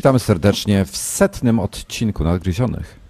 [0.00, 3.00] Witamy serdecznie w setnym odcinku Nadgryzionych.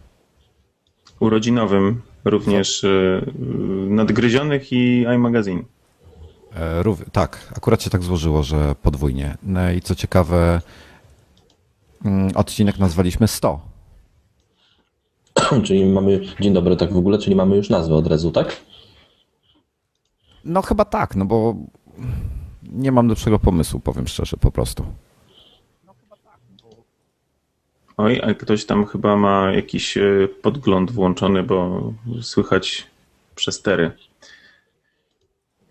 [1.20, 3.32] Urodzinowym również y,
[3.88, 5.62] Nadgryzionych i iMagazine.
[6.56, 9.36] E, tak, akurat się tak złożyło, że podwójnie.
[9.42, 10.60] No i co ciekawe,
[12.04, 13.60] mm, odcinek nazwaliśmy 100.
[15.64, 18.56] czyli mamy, dzień dobry, tak w ogóle, czyli mamy już nazwę od razu, tak?
[20.44, 21.56] No chyba tak, no bo
[22.62, 24.84] nie mam lepszego pomysłu, powiem szczerze, po prostu.
[28.00, 31.82] Oj, a ktoś tam chyba ma jakiś e, podgląd włączony, bo
[32.22, 32.86] słychać
[33.34, 33.90] przestery.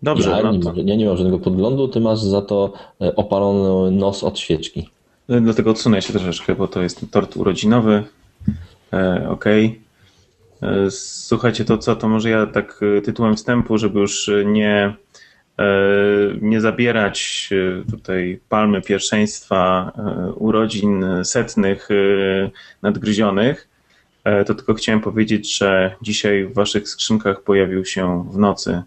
[0.02, 0.30] Dobrze.
[0.30, 0.72] Ja, no nie, to...
[0.76, 4.88] ja nie mam żadnego podglądu, ty masz za to e, opalony nos od świeczki.
[5.28, 8.04] E, dlatego odsunę się troszeczkę, bo to jest tort urodzinowy.
[8.92, 9.66] E, Okej.
[9.66, 10.90] Okay.
[10.90, 14.94] Słuchajcie, to co, to może ja tak tytułem wstępu, żeby już nie E,
[16.40, 21.88] nie zabierać e, tutaj palmy pierwszeństwa e, urodzin setnych
[22.82, 23.68] nadgryzionych,
[24.46, 28.82] to tylko chciałem powiedzieć, że dzisiaj w waszych skrzynkach pojawił się w nocy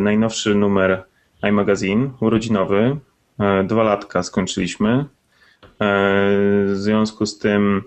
[0.00, 1.04] najnowszy numer
[1.42, 2.96] iMagazine, urodzinowy.
[3.64, 5.04] Dwa latka skończyliśmy.
[5.80, 7.82] W związku z tym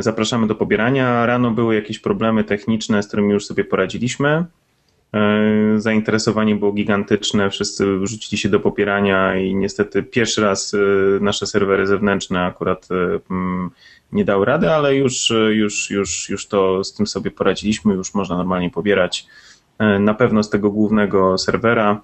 [0.00, 1.26] zapraszamy do pobierania.
[1.26, 4.44] Rano były jakieś problemy techniczne, z którymi już sobie poradziliśmy.
[5.14, 10.78] E, zainteresowanie było gigantyczne, wszyscy rzucili się do popierania i niestety pierwszy raz e,
[11.20, 13.70] nasze serwery zewnętrzne akurat e, mm,
[14.12, 18.36] nie dały rady, ale już, już, już, już to z tym sobie poradziliśmy, już można
[18.36, 19.26] normalnie pobierać.
[20.00, 22.00] Na pewno z tego głównego serwera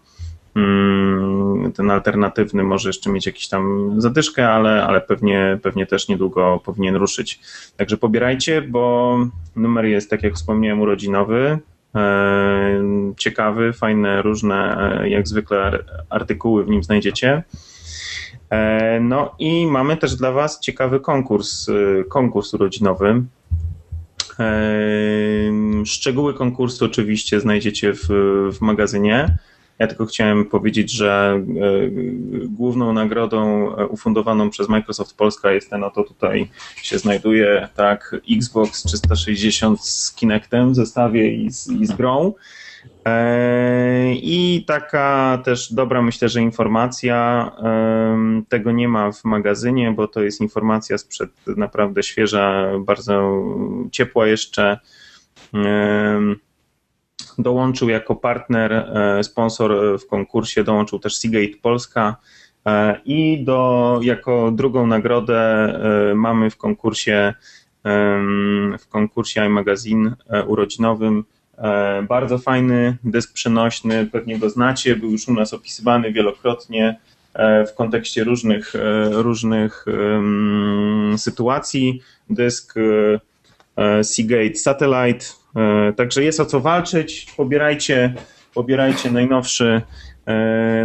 [0.56, 6.60] mm, ten alternatywny może jeszcze mieć jakiś tam zadyszkę, ale, ale pewnie, pewnie też niedługo
[6.64, 7.41] powinien ruszyć.
[7.76, 9.16] Także pobierajcie, bo
[9.56, 11.59] numer jest, tak jak wspomniałem, urodzinowy.
[11.94, 17.43] E, ciekawy, fajne, różne, e, jak zwykle, artykuły w nim znajdziecie.
[18.50, 21.66] E, no i mamy też dla Was ciekawy konkurs,
[22.09, 23.22] konkurs urodzinowy.
[25.84, 28.09] Szczegóły konkursu oczywiście znajdziecie w,
[28.53, 29.38] w magazynie.
[29.79, 31.43] Ja tylko chciałem powiedzieć, że
[32.45, 39.85] główną nagrodą ufundowaną przez Microsoft Polska jest ten oto tutaj się znajduje, tak, Xbox 360
[39.85, 42.33] z Kinectem w zestawie i z, i z grą.
[43.05, 47.51] E, I taka też dobra, myślę, że informacja.
[48.49, 53.43] Tego nie ma w magazynie, bo to jest informacja sprzed naprawdę świeża, bardzo
[53.93, 54.79] ciepła jeszcze.
[57.39, 62.17] Dołączył jako partner, e, sponsor w konkursie, dołączył też Seagate Polska.
[62.67, 65.73] E, I do, jako drugą nagrodę
[66.15, 67.34] mamy w konkursie
[68.78, 71.25] w konkursie iMagazine urodzinowym
[71.59, 76.99] E, bardzo fajny dysk przenośny, pewnie go znacie, był już u nas opisywany wielokrotnie
[77.34, 79.84] e, w kontekście różnych, e, różnych
[81.17, 82.03] sytuacji.
[82.31, 82.75] Dysk
[84.03, 85.27] Seagate Satellite,
[85.97, 87.26] także jest o co walczyć.
[87.37, 88.15] Pobierajcie,
[88.54, 89.82] pobierajcie najnowszy,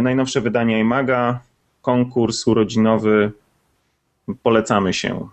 [0.02, 1.40] najnowsze wydanie iMaga,
[1.82, 3.32] konkurs urodzinowy.
[4.42, 5.28] Polecamy się.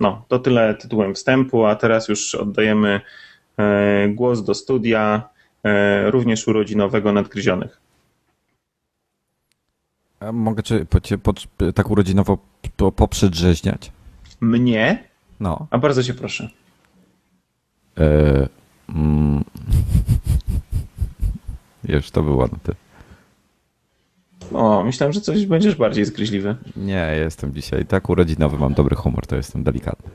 [0.00, 3.00] No, to tyle tytułem wstępu, a teraz już oddajemy
[3.58, 5.28] E, głos do studia,
[5.64, 7.80] e, również urodzinowego nadgryzionych.
[10.20, 10.86] A mogę cię,
[11.74, 12.38] tak urodzinowo
[12.96, 13.92] poprzedrzeźniać?
[14.40, 15.04] Mnie?
[15.40, 15.66] No.
[15.70, 16.50] A bardzo cię proszę.
[17.98, 18.48] E,
[18.88, 19.44] mm,
[21.88, 22.74] Już to był ładny ty.
[24.52, 26.56] O, myślałem, że coś będziesz bardziej zgryźliwy.
[26.76, 30.10] Nie, jestem dzisiaj tak urodzinowy, mam dobry humor, to jestem delikatny.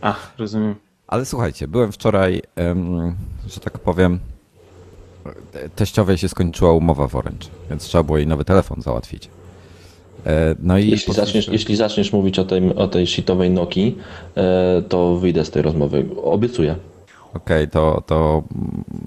[0.00, 0.74] Ach, rozumiem.
[1.06, 2.42] Ale słuchajcie, byłem wczoraj,
[3.48, 4.18] że tak powiem,
[5.76, 9.28] teściowej się skończyła umowa w Orange, więc trzeba było jej nowy telefon załatwić.
[10.26, 13.98] E, no i jeśli, zaczniesz, jeśli zaczniesz mówić o tej, o tej shitowej Nokii,
[14.36, 16.06] e, to wyjdę z tej rozmowy.
[16.22, 16.76] Obiecuję.
[17.36, 18.42] Okej, okay, to, to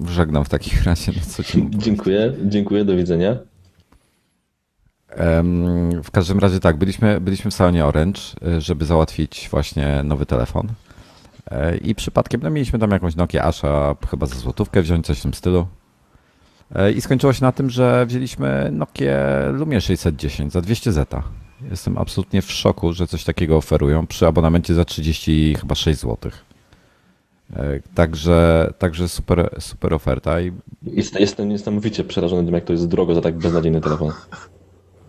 [0.08, 1.12] żegnam w takim razie.
[1.16, 3.36] No co ci dziękuję, dziękuję, do widzenia.
[6.04, 10.68] W każdym razie tak, byliśmy, byliśmy w salonie Orange, e, żeby załatwić właśnie nowy telefon.
[11.50, 15.22] E, I przypadkiem no, mieliśmy tam jakąś Nokia Asha, chyba za złotówkę wziąć, coś w
[15.22, 15.66] tym stylu.
[16.74, 21.22] E, I skończyło się na tym, że wzięliśmy Nokia Lumia 610 za 200 zeta.
[21.70, 26.32] Jestem absolutnie w szoku, że coś takiego oferują przy abonamencie za 30 chyba 6 zł.
[27.56, 30.40] E, także, także super, super oferta.
[30.40, 30.52] I...
[31.18, 34.12] Jestem niesamowicie przerażony tym, jak to jest drogo za tak beznadziejny telefon.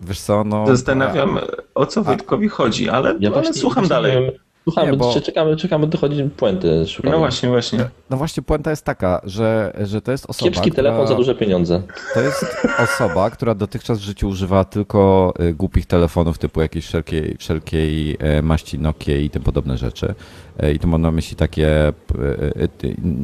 [0.02, 0.68] Wiesz co, no...
[0.68, 1.40] Zastanawiam,
[1.76, 4.32] o co Wojtkowi chodzi, ale, ja ale słucham dalej.
[4.64, 5.22] Słuchamy, bo...
[5.22, 6.88] czekamy, czekamy, dochodzi puenty.
[6.88, 7.12] Szukamy.
[7.12, 7.90] No właśnie, właśnie.
[8.10, 10.52] No właśnie, puenta jest taka, że, że to jest osoba.
[10.52, 10.84] Kiepski która...
[10.84, 11.82] telefon za duże pieniądze.
[12.14, 12.46] To jest
[12.80, 18.42] osoba, która dotychczas w życiu używa tylko y, głupich telefonów typu jakiejś wszelkiej, wszelkiej e,
[18.42, 20.16] maści Nokia i tym podobne rzeczy.
[20.60, 21.94] E, I tu mam na myśli takie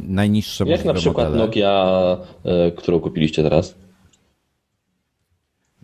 [0.07, 1.45] najniższe Jak na przykład modele.
[1.45, 1.87] Nokia,
[2.77, 3.75] którą kupiliście teraz?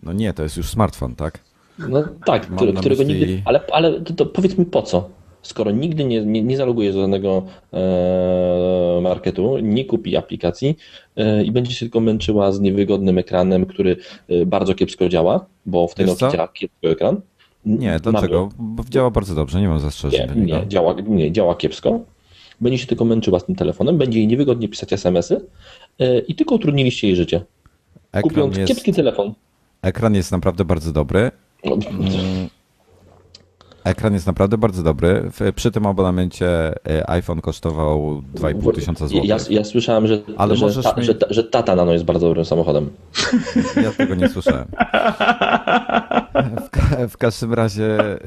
[0.02, 1.38] No nie, to jest już smartfon, tak?
[1.78, 3.20] No tak, który, którego myśli...
[3.20, 3.42] nigdy.
[3.44, 5.08] Ale, ale to, to powiedz mi po co?
[5.44, 7.42] Skoro nigdy nie, nie, nie zaloguje do żadnego
[7.72, 10.76] e, marketu, nie kupi aplikacji
[11.16, 13.96] e, i będzie się tylko męczyła z niewygodnym ekranem, który
[14.28, 17.20] e, bardzo kiepsko działa, bo w tej Nokia działa kiepsko ekran.
[17.66, 18.48] Nie, dlaczego?
[18.58, 20.30] Bo działa bardzo dobrze, nie mam zastrzeżeń.
[20.36, 22.00] Nie, nie, działa, nie, działa kiepsko.
[22.60, 25.40] Będzie się tylko męczyła z tym telefonem, będzie jej niewygodnie pisać SMS-y
[25.98, 27.44] e, i tylko utrudniliście jej życie.
[28.12, 29.34] Ekran Kupiąc jest, kiepski telefon.
[29.82, 31.30] Ekran jest naprawdę bardzo dobry.
[31.64, 32.48] No, mm,
[33.84, 35.30] Ekran jest naprawdę bardzo dobry.
[35.54, 36.46] Przy tym abonamencie
[36.88, 39.28] e, iPhone kosztował 2,5 tysiąca złotych.
[39.30, 41.04] Ja, ja, słyszałem, że, Ale że, ta, mi...
[41.04, 42.90] że, że, Tata Nano jest bardzo dobrym samochodem.
[43.82, 44.64] Ja tego nie słyszałem.
[46.34, 48.20] W, w każdym razie e,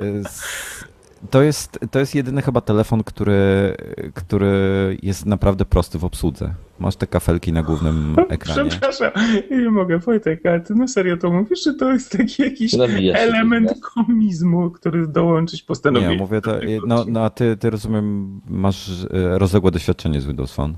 [1.30, 3.76] to jest, to jest jedyny chyba telefon, który,
[4.14, 6.54] który jest naprawdę prosty w obsłudze.
[6.80, 8.70] Masz te kafelki na głównym ekranie.
[8.70, 9.12] Przepraszam,
[9.52, 12.74] nie mogę, Wojtek, ale ty na serio to mówisz, że to jest taki jakiś
[13.14, 16.14] element się, komizmu, który dołączyć postanowiłem.
[16.14, 16.52] Nie, mówię to,
[16.88, 20.74] no, no a ty, ty rozumiem, masz e, rozległe doświadczenie z Windows Phone.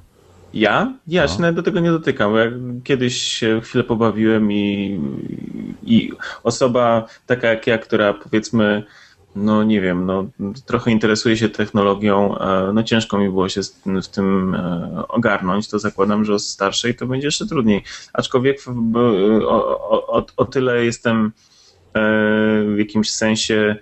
[0.53, 0.93] Ja?
[1.07, 1.27] Ja no.
[1.27, 2.35] się nawet do tego nie dotykam.
[2.35, 2.45] Ja
[2.83, 4.99] kiedyś się chwilę pobawiłem i,
[5.83, 6.11] i
[6.43, 8.83] osoba taka jak ja, która powiedzmy
[9.39, 10.25] no nie wiem, no,
[10.65, 13.61] trochę interesuję się technologią, e, no ciężko mi było się
[14.03, 17.83] w tym e, ogarnąć, to zakładam, że o starszej to będzie jeszcze trudniej.
[18.13, 18.59] Aczkolwiek
[19.47, 21.31] o, o, o tyle jestem e,
[22.75, 23.75] w jakimś sensie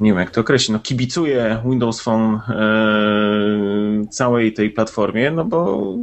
[0.00, 2.40] nie wiem jak to określić, no kibicuję Windows Phone
[4.10, 5.94] całej tej platformie, no bo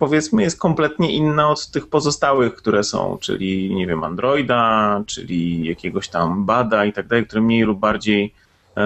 [0.00, 6.08] powiedzmy jest kompletnie inna od tych pozostałych, które są, czyli nie wiem, Androida, czyli jakiegoś
[6.08, 8.34] tam Bada i tak dalej, które mniej lub bardziej
[8.76, 8.80] e,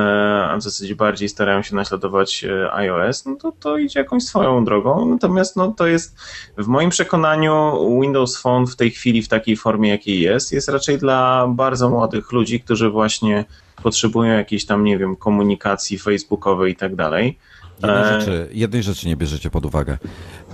[0.51, 4.65] a w zasadzie bardziej starają się naśladować e, iOS, no to to idzie jakąś swoją
[4.65, 5.09] drogą.
[5.09, 6.17] Natomiast no, to jest
[6.59, 10.99] w moim przekonaniu Windows Phone w tej chwili w takiej formie, jakiej jest, jest raczej
[10.99, 13.45] dla bardzo młodych ludzi, którzy właśnie
[13.83, 17.39] potrzebują jakiejś tam, nie wiem, komunikacji facebookowej i tak dalej.
[17.83, 19.99] Jednej e, rzeczy, jednej rzeczy nie bierzecie pod uwagę.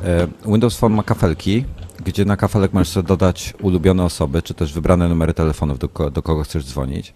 [0.04, 1.64] E, Windows Phone ma kafelki,
[2.04, 6.22] gdzie na kafelek możesz sobie dodać ulubione osoby, czy też wybrane numery telefonów, do, do
[6.22, 7.14] kogo chcesz dzwonić.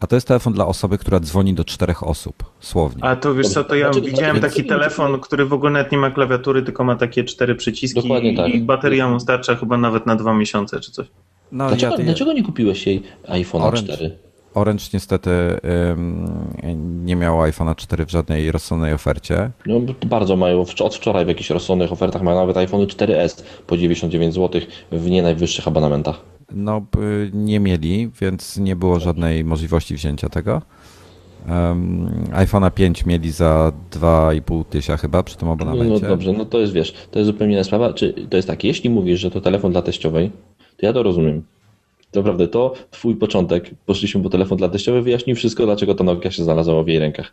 [0.00, 3.04] A to jest telefon dla osoby, która dzwoni do czterech osób, słownie.
[3.04, 5.98] A to wiesz co, to ja znaczy, widziałem taki telefon, który w ogóle nawet nie
[5.98, 8.54] ma klawiatury, tylko ma takie cztery przyciski Dokładnie tak.
[8.54, 11.06] i bateria mu starcza chyba nawet na dwa miesiące czy coś.
[11.52, 14.18] No, dlaczego, ja, dlaczego nie kupiłeś jej iPhone 4?
[14.56, 15.30] Orange niestety
[17.04, 19.50] nie miał iPhone'a 4 w żadnej rozsądnej ofercie.
[19.66, 24.34] No, bardzo mają, od wczoraj w jakichś rozsądnych ofertach mają nawet iPhone 4S po 99
[24.34, 24.60] zł
[24.92, 26.20] w nie najwyższych abonamentach.
[26.50, 26.86] No,
[27.32, 30.62] nie mieli, więc nie było żadnej możliwości wzięcia tego.
[31.48, 35.94] Um, iPhone'a 5 mieli za 2,5 tysiąca chyba przy tym abonamencie.
[35.94, 37.92] No, no dobrze, no to jest wiesz, to jest zupełnie inna sprawa.
[37.92, 40.30] Czy to jest tak, jeśli mówisz, że to telefon dla teściowej,
[40.76, 41.42] to ja to rozumiem.
[42.16, 43.70] Naprawdę to twój początek.
[43.86, 47.32] Poszliśmy po telefon dla teściowy, wyjaśnił wszystko, dlaczego ta Nokia się znalazła w jej rękach.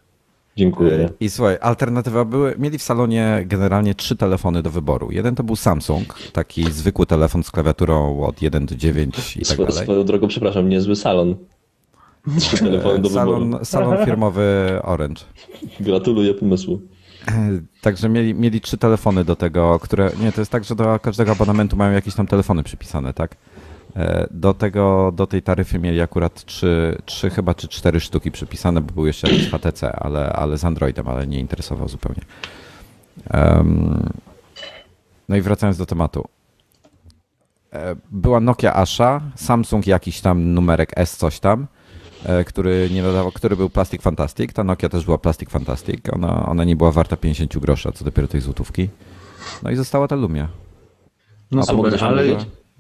[0.57, 1.09] Dziękuję.
[1.19, 5.11] I słuchaj, alternatywa były, mieli w salonie generalnie trzy telefony do wyboru.
[5.11, 9.57] Jeden to był Samsung, taki zwykły telefon z klawiaturą od 1 do 9 i tak
[9.57, 9.73] dalej.
[9.73, 11.35] Swoją drogą, przepraszam, niezły salon.
[12.39, 13.65] Trzy telefony do salon, wyboru.
[13.65, 15.21] Salon firmowy Orange.
[15.79, 16.81] Gratuluję pomysłu.
[17.81, 21.31] Także mieli, mieli trzy telefony do tego, które, nie, to jest tak, że do każdego
[21.31, 23.35] abonamentu mają jakieś tam telefony przypisane, tak?
[23.95, 28.81] E, do, tego, do tej taryfy mieli akurat trzy, trzy chyba czy cztery sztuki przypisane,
[28.81, 32.21] bo był jeszcze jakiś HTC, ale, ale z Androidem, ale nie interesował zupełnie.
[33.33, 34.09] Um,
[35.29, 36.27] no i wracając do tematu.
[37.73, 41.67] E, była Nokia Asha, Samsung jakiś tam numerek S coś tam,
[42.25, 44.53] e, który nie nadawał, który był Plastic Fantastic.
[44.53, 46.13] Ta Nokia też była Plastic Fantastic.
[46.13, 48.89] Ona, ona nie była warta 50 groszy, co dopiero tej złotówki.
[49.63, 50.47] No i została ta Lumia.
[51.51, 52.23] No super, ale,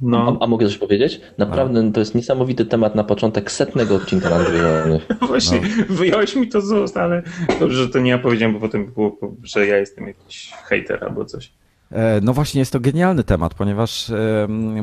[0.03, 0.37] no.
[0.41, 1.21] A, a, mogę coś powiedzieć?
[1.37, 4.37] Naprawdę to jest niesamowity temat na początek setnego odcinka na
[5.27, 5.95] Właśnie, no.
[5.95, 7.23] wyjąłeś mi to z ust, ale
[7.59, 11.25] dobrze, że to nie ja powiedziałem, bo potem było, że ja jestem jakiś hater albo
[11.25, 11.51] coś.
[11.91, 14.11] E, no właśnie, jest to genialny temat, ponieważ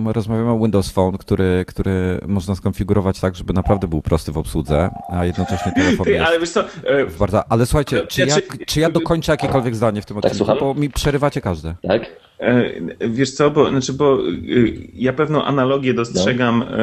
[0.07, 4.91] rozmawiamy o Windows Phone, który, który można skonfigurować tak, żeby naprawdę był prosty w obsłudze,
[5.09, 7.07] a jednocześnie telefon Ty, jest ale wiesz co, e...
[7.19, 7.53] bardzo...
[7.53, 8.37] Ale słuchajcie, czy ja,
[8.67, 11.75] czy ja dokończę jakiekolwiek zdanie w tym tak, odcinku, bo mi przerywacie każde.
[11.83, 12.30] Tak?
[12.41, 12.71] E,
[13.09, 16.77] wiesz co, bo, znaczy, bo y, ja pewną analogię dostrzegam no.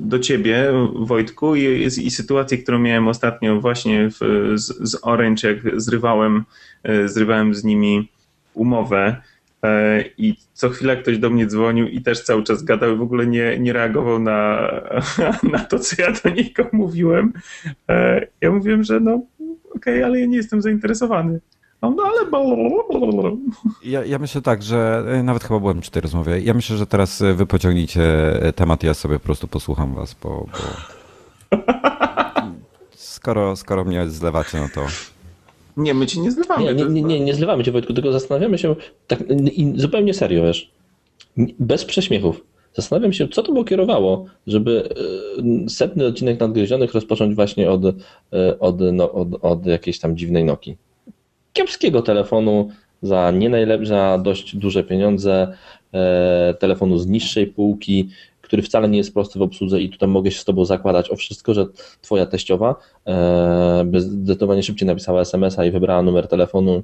[0.00, 5.80] do ciebie, Wojtku, i, i sytuację, którą miałem ostatnio właśnie w, z, z Orange, jak
[5.80, 6.44] zrywałem,
[6.82, 8.08] e, zrywałem z nimi
[8.54, 9.16] umowę
[10.18, 13.26] i co chwilę ktoś do mnie dzwonił i też cały czas gadał i w ogóle
[13.26, 14.70] nie, nie reagował na,
[15.52, 17.32] na to, co ja do niego mówiłem.
[18.40, 21.40] Ja mówiłem, że no okej, okay, ale ja nie jestem zainteresowany.
[21.82, 23.36] No ale.
[23.84, 26.40] Ja, ja myślę tak, że e, nawet chyba byłem przy tej rozmowie.
[26.40, 28.02] Ja myślę, że teraz e, wy pociągniecie
[28.42, 30.46] e, temat, ja sobie po prostu posłucham was, bo.
[30.52, 31.56] bo...
[32.94, 34.86] skoro, skoro mnie zlewacie, no to.
[35.76, 36.64] Nie, my cię nie zlewamy.
[36.64, 39.18] Nie, nie, nie, nie, nie zlewamy cię, Wojtku, tylko zastanawiamy się tak
[39.74, 40.70] zupełnie serio, wiesz.
[41.58, 42.44] Bez prześmiechów.
[42.74, 44.88] Zastanawiam się, co to było kierowało, żeby
[45.68, 47.82] setny odcinek nadgryzionych rozpocząć właśnie od,
[48.60, 50.76] od, no, od, od jakiejś tam dziwnej noki
[51.56, 52.70] kiepskiego telefonu
[53.02, 55.56] za nie najlepsze, za dość duże pieniądze,
[55.92, 58.08] e, telefonu z niższej półki,
[58.40, 61.16] który wcale nie jest prosty w obsłudze i tutaj mogę się z Tobą zakładać o
[61.16, 61.66] wszystko, że
[62.00, 62.74] Twoja teściowa
[63.06, 66.82] e, by zdecydowanie szybciej napisała SMS-a i wybrała numer telefonu.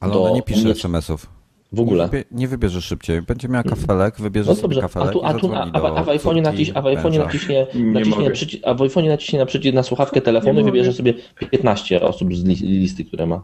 [0.00, 1.37] Ale ona nie pisze SMS-ów.
[1.72, 2.04] W ogóle.
[2.04, 3.22] Nie, wybie, nie wybierze szybciej.
[3.22, 5.08] Będzie miała kafelek, wybierze no sobie kafelek.
[5.08, 8.30] A, tu, a, tu, a, a, a w iPhone'ie naciś, a w iPhone'ie naciśnie, naciśnie,
[8.30, 11.14] przyci, a w iPhone'ie naciśnie na przycisk na słuchawkę telefonu i wybierze sobie
[11.50, 13.42] 15 osób z listy, które ma.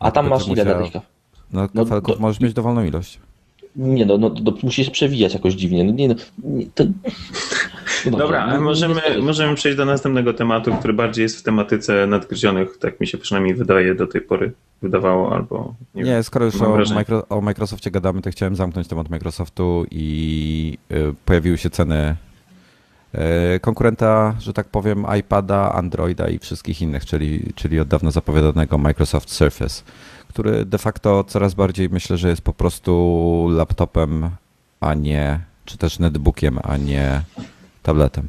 [0.00, 0.78] A tam masz ile musiała...
[0.78, 1.02] kafelków?
[1.52, 3.18] No, no kafelków no, możesz mieć dowolną ilość.
[3.76, 5.84] Nie no, no to musisz przewijać jakoś dziwnie.
[5.84, 6.14] No, nie, no,
[6.44, 6.84] nie, to...
[8.10, 12.78] no dobra, no, możemy, możemy przejść do następnego tematu, który bardziej jest w tematyce nadgryzionych,
[12.78, 14.52] tak mi się przynajmniej wydaje do tej pory
[14.82, 18.88] wydawało, albo nie, nie wiem, skoro już o, Micro, o, Microsoftie gadamy, to chciałem zamknąć
[18.88, 22.16] temat Microsoftu i y, pojawiły się ceny
[23.60, 29.30] konkurenta, że tak powiem, iPada, Androida i wszystkich innych, czyli, czyli od dawna zapowiadanego Microsoft
[29.30, 29.82] Surface
[30.32, 34.30] który de facto coraz bardziej myślę, że jest po prostu laptopem,
[34.80, 37.22] a nie, czy też netbookiem, a nie
[37.82, 38.28] tabletem.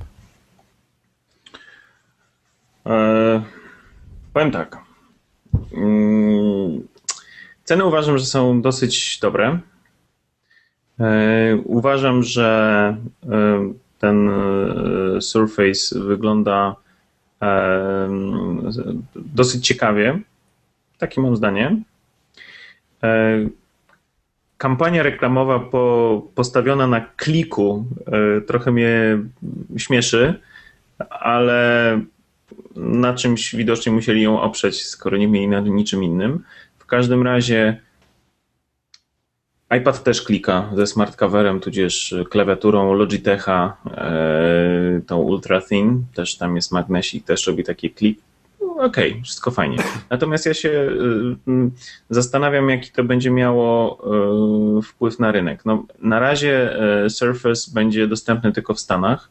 [2.85, 3.41] Eee,
[4.33, 4.77] powiem tak.
[5.73, 6.87] Mm,
[7.63, 9.59] ceny uważam, że są dosyć dobre.
[10.99, 13.73] Eee, uważam, że e,
[14.03, 16.75] ten e, Surface wygląda
[17.41, 18.09] e,
[19.15, 20.19] dosyć ciekawie.
[20.97, 21.77] Takie mam zdanie.
[23.03, 23.39] E,
[24.57, 27.85] kampania reklamowa po, postawiona na kliku
[28.47, 29.19] trochę mnie
[29.77, 30.39] śmieszy,
[31.09, 31.99] ale
[32.75, 36.43] na czymś widocznie musieli ją oprzeć, skoro nie mieli na niczym innym.
[36.77, 37.81] W każdym razie
[39.77, 46.55] iPad też klika ze smart coverem, tudzież klawiaturą Logitecha, e, tą Ultra Thin, też tam
[46.55, 48.19] jest magnesik, też robi taki klik
[48.77, 49.77] okej, okay, wszystko fajnie.
[50.09, 51.71] Natomiast ja się y,
[52.09, 53.99] zastanawiam, jaki to będzie miało
[54.79, 55.65] y, wpływ na rynek.
[55.65, 56.77] No, na razie
[57.09, 59.29] Surface będzie dostępny tylko w Stanach,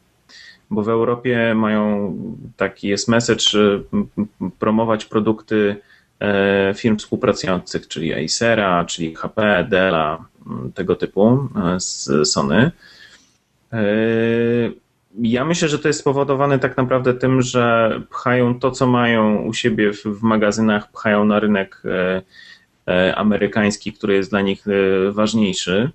[0.69, 2.13] bo w Europie mają
[2.57, 3.43] taki jest message
[4.59, 5.75] promować produkty
[6.75, 10.25] firm współpracujących, czyli Acera, czyli HP, Della,
[10.73, 12.71] tego typu z Sony.
[15.21, 19.53] Ja myślę, że to jest spowodowane tak naprawdę tym, że pchają to, co mają u
[19.53, 22.21] siebie w, magazynach, pchają na rynek e,
[22.87, 25.91] e, amerykański, który jest dla nich e, ważniejszy.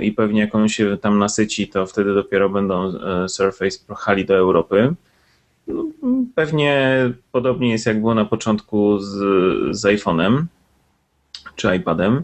[0.00, 2.92] I pewnie jak on się tam nasyci, to wtedy dopiero będą
[3.28, 4.94] Surface pchali do Europy.
[5.66, 5.84] No,
[6.34, 6.94] pewnie
[7.32, 9.14] podobnie jest jak było na początku z,
[9.76, 10.44] z iPhone'em
[11.56, 12.22] czy iPadem.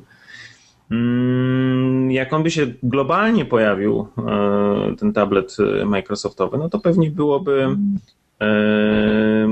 [0.91, 5.57] Mm, jak on by się globalnie pojawił, e, ten tablet
[5.87, 7.77] Microsoftowy, no to pewnie byłoby
[8.41, 9.49] e,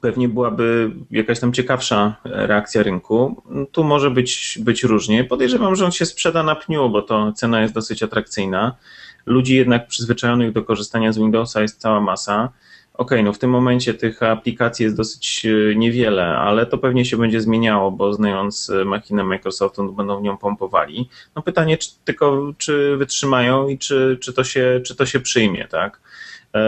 [0.00, 3.42] pewnie byłaby jakaś tam ciekawsza reakcja rynku.
[3.72, 5.24] Tu może być, być różnie.
[5.24, 8.76] Podejrzewam, że on się sprzeda na pniu, bo to cena jest dosyć atrakcyjna.
[9.26, 12.52] Ludzi jednak przyzwyczajonych do korzystania z Windowsa jest cała masa
[12.98, 17.16] OK, no w tym momencie tych aplikacji jest dosyć e, niewiele, ale to pewnie się
[17.16, 21.08] będzie zmieniało, bo znając e, machinę Microsoftu, będą w nią pompowali.
[21.36, 25.68] No pytanie czy, tylko, czy wytrzymają i czy, czy, to się, czy to się przyjmie,
[25.68, 26.00] tak?
[26.54, 26.60] E,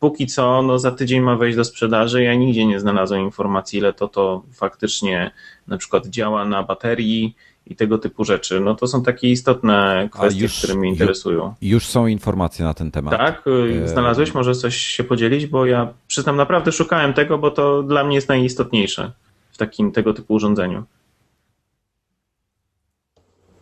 [0.00, 2.22] póki co, no za tydzień ma wejść do sprzedaży.
[2.22, 5.30] Ja nigdzie nie znalazłem informacji, ile to to faktycznie
[5.66, 7.36] na przykład działa na baterii,
[7.70, 8.60] i tego typu rzeczy.
[8.60, 11.54] No to są takie istotne kwestie, już, które mnie interesują.
[11.62, 13.18] Już są informacje na ten temat.
[13.18, 13.46] Tak?
[13.46, 14.34] Y, znalazłeś?
[14.34, 15.46] Może coś się podzielić?
[15.46, 19.12] Bo ja przyznam, naprawdę szukałem tego, bo to dla mnie jest najistotniejsze
[19.52, 20.84] w takim tego typu urządzeniu.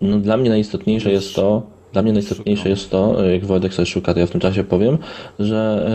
[0.00, 4.14] No, dla mnie najistotniejsze jest to, Dla mnie najistotniejsze jest to, jak Wojtek sobie szuka,
[4.14, 4.98] to ja w tym czasie powiem,
[5.38, 5.88] że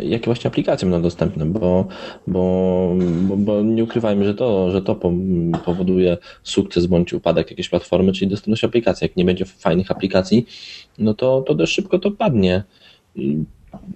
[0.00, 1.86] e, jakie właśnie aplikacje będą dostępne, bo,
[2.26, 2.94] bo,
[3.28, 4.94] bo, bo, nie ukrywajmy, że to, że to
[5.64, 9.04] powoduje sukces bądź upadek jakiejś platformy, czyli dostępność aplikacji.
[9.04, 10.46] Jak nie będzie fajnych aplikacji,
[10.98, 12.62] no to, to dość szybko to padnie.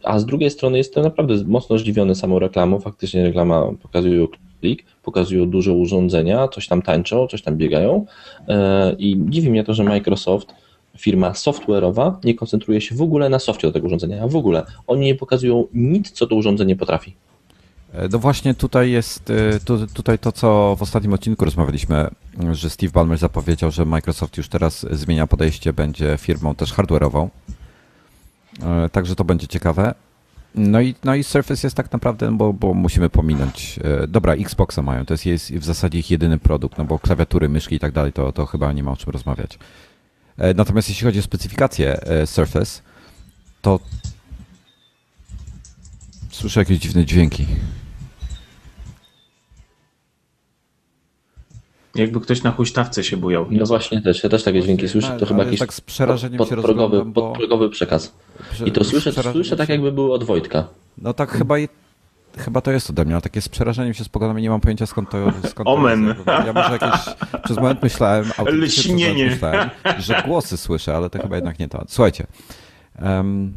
[0.02, 2.80] A z drugiej strony jestem naprawdę mocno zdziwiony samą reklamą.
[2.80, 4.26] Faktycznie reklama pokazuje
[4.60, 8.06] klik, pokazują duże urządzenia, coś tam tańczą, coś tam biegają
[8.48, 10.54] e, i dziwi mnie to, że Microsoft
[10.98, 14.62] firma software'owa nie koncentruje się w ogóle na softie do tego urządzenia, w ogóle.
[14.86, 17.14] Oni nie pokazują nic, co to urządzenie potrafi.
[17.94, 22.08] E, no właśnie tutaj jest e, tu, tutaj to, co w ostatnim odcinku rozmawialiśmy,
[22.52, 27.28] że Steve Ballmer zapowiedział, że Microsoft już teraz zmienia podejście, będzie firmą też hardware'ową.
[28.62, 29.94] E, także to będzie ciekawe.
[30.54, 33.80] No i, no i Surface jest tak naprawdę, bo, bo musimy pominąć.
[34.08, 37.74] Dobra, Xboxa mają, to jest, jest w zasadzie ich jedyny produkt, no bo klawiatury, myszki
[37.74, 39.58] i tak dalej, to, to chyba nie ma o czym rozmawiać.
[40.38, 42.82] E, natomiast jeśli chodzi o specyfikację e, Surface,
[43.62, 43.80] to
[46.30, 47.46] słyszę jakieś dziwne dźwięki.
[51.94, 53.46] Jakby ktoś na huśtawce się bujał.
[53.50, 55.16] No właśnie, też, ja też takie dźwięki słyszę.
[55.20, 57.22] To chyba jakiś tak z przerażeniem pod, podprogowy, bo...
[57.22, 58.14] podprogowy przekaz.
[58.66, 60.68] I to słyszę, słyszę tak jakby był od Wojtka.
[60.98, 61.56] No tak chyba
[62.38, 64.86] Chyba to jest ode mnie, ale takie z przerażeniem się spoglądam i nie mam pojęcia
[64.86, 66.14] skąd to, skąd Omen.
[66.24, 66.46] To jest.
[66.46, 67.00] Ja może jakieś,
[67.44, 69.26] przez moment myślałem, Lśnienie.
[69.26, 71.84] myślałem, że głosy słyszę, ale to chyba jednak nie to.
[71.88, 72.26] Słuchajcie,
[73.02, 73.56] um,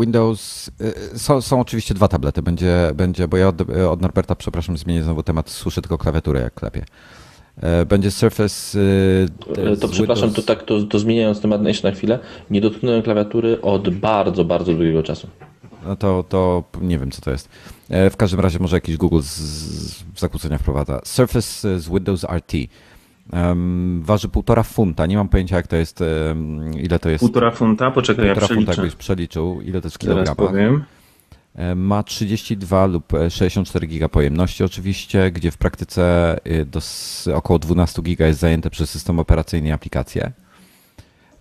[0.00, 0.70] Windows,
[1.14, 5.02] e, są, są, oczywiście dwa tablety, będzie, będzie bo ja od, od Norberta, przepraszam, zmienię
[5.02, 6.84] znowu temat, słyszę tylko klawiaturę jak klepie.
[7.86, 8.78] Będzie Surface.
[9.80, 10.46] To przepraszam, Windows...
[10.46, 12.18] to tak, to, to zmieniając temat jeszcze na chwilę,
[12.50, 15.28] nie dotknąłem klawiatury od bardzo, bardzo długiego czasu
[15.98, 17.48] to, to nie wiem, co to jest.
[17.88, 21.00] E, w każdym razie może jakiś Google z, z zakłócenia wprowadza.
[21.04, 22.52] Surface z Windows RT.
[23.32, 25.06] Um, waży półtora funta.
[25.06, 27.20] Nie mam pojęcia, jak to jest, um, ile to jest.
[27.20, 27.90] Półtora funta?
[27.90, 28.66] Poczekaj, półtora ja przeliczę.
[28.66, 30.36] funta, jakbyś przeliczył, ile to jest kilogramach.
[30.36, 30.84] powiem.
[31.54, 36.80] E, ma 32 lub 64 giga pojemności oczywiście, gdzie w praktyce do
[37.34, 40.32] około 12 giga jest zajęte przez system operacyjny i aplikacje.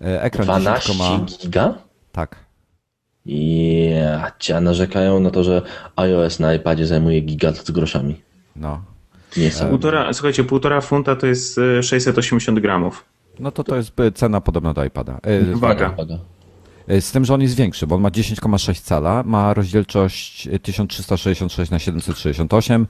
[0.02, 0.94] E, ekran 12
[1.42, 1.74] giga?
[2.12, 2.49] Tak.
[3.26, 5.62] Ja cię narzekają na to, że
[5.96, 8.22] iOS na iPadzie zajmuje giga z groszami.
[8.56, 8.82] No.
[9.38, 9.70] Nie są.
[9.70, 13.06] Półtora, słuchajcie, półtora funta to jest 680 e, gramów.
[13.40, 15.20] No to to jest cena podobna do iPada.
[15.56, 15.96] Uwaga.
[16.88, 21.72] E, z tym, że on jest większy, bo on ma 10,6 cala, ma rozdzielczość 1366
[21.72, 22.88] na 768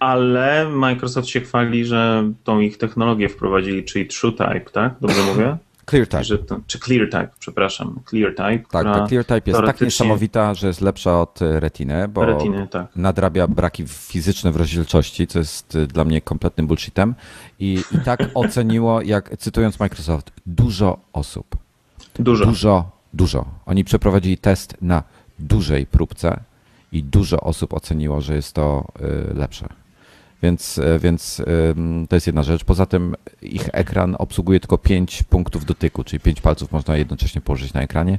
[0.00, 4.94] ale Microsoft się chwali, że tą ich technologię wprowadzili, czyli TrueType, tak?
[5.00, 5.56] Dobrze mówię?
[5.90, 6.24] ClearType.
[6.24, 8.00] Że to, czy ClearType, przepraszam.
[8.10, 8.58] ClearType.
[8.70, 12.86] Tak, ta ClearType jest tak niesamowita, że jest lepsza od e, Retiny, bo Retiny, tak.
[12.96, 17.14] nadrabia braki fizyczne w rozdzielczości, co jest e, dla mnie kompletnym bullshitem.
[17.58, 21.56] I, i tak oceniło, jak cytując Microsoft, dużo osób.
[22.18, 22.46] Dużo.
[22.46, 23.44] Dużo, dużo.
[23.66, 25.02] Oni przeprowadzili test na
[25.38, 26.40] dużej próbce
[26.92, 28.84] i dużo osób oceniło, że jest to
[29.30, 29.68] y, lepsze.
[30.42, 31.42] Więc, e, więc
[32.08, 32.64] to jest jedna rzecz.
[32.64, 37.72] Poza tym ich ekran obsługuje tylko 5 punktów dotyku, czyli 5 palców można jednocześnie położyć
[37.72, 38.18] na ekranie.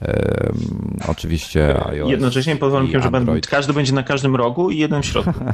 [0.00, 3.10] Um, oczywiście iOS Jednocześnie pod warunkiem, że
[3.48, 5.44] każdy będzie na każdym rogu i jeden w środku.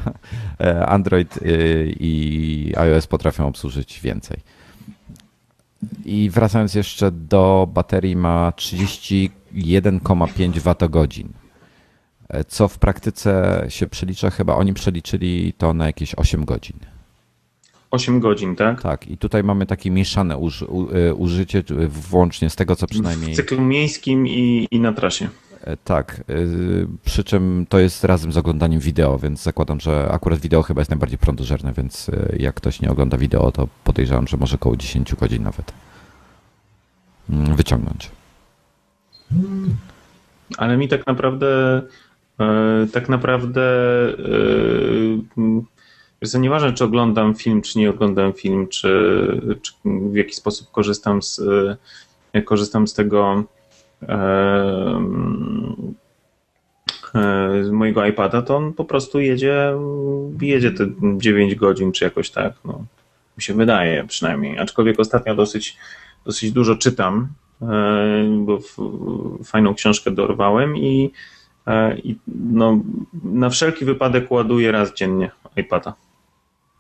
[0.61, 4.37] E, Android y, i iOS potrafią obsłużyć więcej.
[6.05, 11.42] I wracając jeszcze do baterii ma 31,5 Wh
[12.49, 16.77] co w praktyce się przelicza, chyba oni przeliczyli to na jakieś 8 godzin.
[17.93, 18.83] 8 godzin, tak?
[18.83, 23.33] Tak, i tutaj mamy takie mieszane uży, u, e, użycie, włącznie z tego, co przynajmniej.
[23.33, 25.29] W cyklu miejskim i, i na trasie.
[25.61, 26.35] E, tak, e,
[27.05, 30.91] przy czym to jest razem z oglądaniem wideo, więc zakładam, że akurat wideo chyba jest
[30.91, 35.43] najbardziej prądożerne, więc jak ktoś nie ogląda wideo, to podejrzewam, że może około 10 godzin
[35.43, 35.73] nawet
[37.31, 38.11] mm, wyciągnąć.
[40.57, 41.83] Ale mi tak naprawdę
[42.93, 43.63] tak naprawdę
[46.23, 51.23] jest nieważne, czy oglądam film, czy nie oglądam film, czy, czy w jaki sposób korzystam
[51.23, 51.41] z,
[52.33, 53.45] e, korzystam z tego
[54.03, 55.03] e,
[57.63, 59.75] z mojego iPada, to on po prostu jedzie,
[60.41, 62.85] jedzie te 9 godzin, czy jakoś tak, no,
[63.37, 64.59] mi się wydaje przynajmniej.
[64.59, 65.77] Aczkolwiek ostatnio dosyć,
[66.25, 67.29] dosyć dużo czytam,
[68.39, 68.59] bo
[69.45, 71.42] fajną książkę dorwałem i E,
[72.05, 72.79] I no,
[73.25, 75.95] na wszelki wypadek ładuję raz dziennie iPada.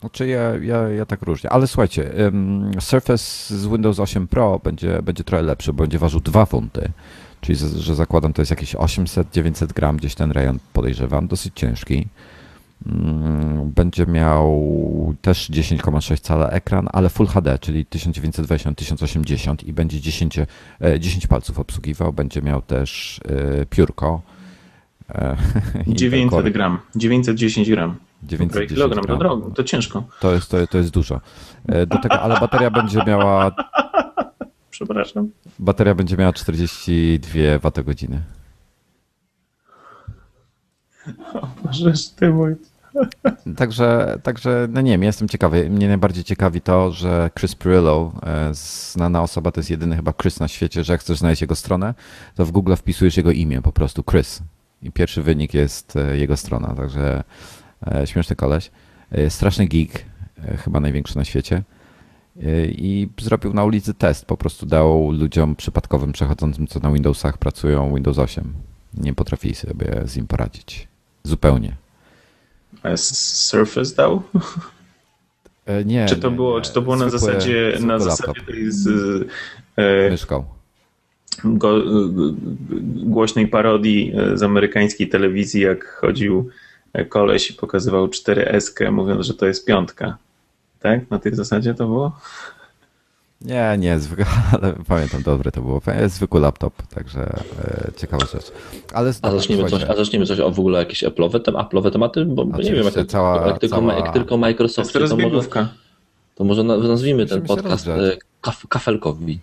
[0.00, 1.50] Znaczy ja, ja, ja tak różnie.
[1.50, 2.12] Ale słuchajcie,
[2.80, 6.92] Surface z Windows 8 Pro będzie, będzie trochę lepszy, bo będzie ważył 2 funty.
[7.40, 12.06] Czyli, że zakładam, to jest jakieś 800-900 gram, gdzieś ten rejon podejrzewam, dosyć ciężki.
[12.86, 20.38] Mm, będzie miał też 10,6 cala ekran, ale Full HD, czyli 1920-1080 i będzie 10,
[20.98, 22.12] 10 e, palców obsługiwał.
[22.12, 23.20] Będzie miał też
[23.60, 24.22] e, piórko.
[25.86, 27.96] 900 gram, 910 gram.
[28.22, 30.04] 910 kilogram, to drogo, to ciężko.
[30.20, 31.20] To jest, to, to jest dużo.
[31.86, 33.50] Do tego, ale bateria będzie miała.
[34.70, 35.30] Przepraszam.
[35.58, 38.22] Bateria będzie miała 42 Wh.
[41.34, 42.54] O, możesz ty mój.
[43.56, 45.70] Także, także, no nie wiem, jestem ciekawy.
[45.70, 50.40] Mnie najbardziej ciekawi to, że Chris Pirillo, e, znana osoba, to jest jedyny chyba Chris
[50.40, 51.94] na świecie, że jak chcesz znaleźć jego stronę,
[52.34, 54.42] to w Google wpisujesz jego imię, po prostu Chris.
[54.82, 57.24] I pierwszy wynik jest e, jego strona, także
[57.86, 58.70] e, śmieszny koleś.
[59.28, 60.04] Straszny geek,
[60.64, 61.62] chyba największy na świecie.
[62.68, 67.94] I zrobił na ulicy test, po prostu dał ludziom przypadkowym przechodzącym, co na Windowsach pracują,
[67.94, 68.54] Windows 8.
[68.94, 70.88] Nie potrafili sobie z nim poradzić.
[71.24, 71.76] Zupełnie.
[72.96, 74.22] Surface dał?
[75.66, 76.06] E, nie.
[76.06, 76.64] Czy to nie, było, nie.
[76.64, 78.88] Czy to było na zasadzie, na zasadzie tej z,
[79.76, 80.44] e, myszką?
[81.44, 81.82] Go,
[83.04, 86.50] głośnej parodii e, z amerykańskiej telewizji, jak chodził
[87.08, 90.16] koleś i pokazywał 4S, mówiąc, że to jest piątka.
[90.80, 91.10] Tak?
[91.10, 92.12] Na tej zasadzie to było?
[93.44, 95.80] Nie, nie, zwykły, ale pamiętam, dobre to było.
[96.06, 98.52] Zwykły laptop, także e, ciekawa rzecz.
[98.92, 102.24] Ale a, zaczniemy coś, a zaczniemy coś o w ogóle jakieś Apple'owe, tem, Apple'owe tematy?
[102.24, 103.94] Bo nie wiem, jak, cała, jak, tylko, cała...
[103.94, 105.40] jak tylko Microsoft, to, to może,
[106.34, 109.38] to może nazwijmy ten podcast e, kaf, kafelkowi.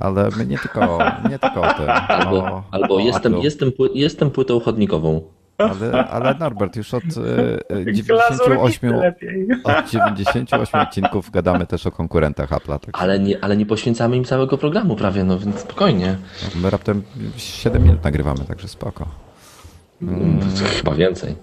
[0.00, 0.98] Ale my nie tylko,
[1.30, 1.88] nie tylko o tym.
[2.18, 5.22] Albo, o, albo o jestem, jestem, jestem płytą chodnikową.
[5.58, 9.12] Ale, ale Norbert, już od 98, e,
[9.64, 12.78] od 98 odcinków gadamy też o konkurentach Apple'a.
[12.78, 16.16] Tak ale, nie, ale nie poświęcamy im całego programu prawie, no więc spokojnie.
[16.62, 17.02] My raptem
[17.36, 19.08] 7 minut nagrywamy, także spoko.
[20.02, 20.40] Mm.
[20.76, 21.34] Chyba więcej.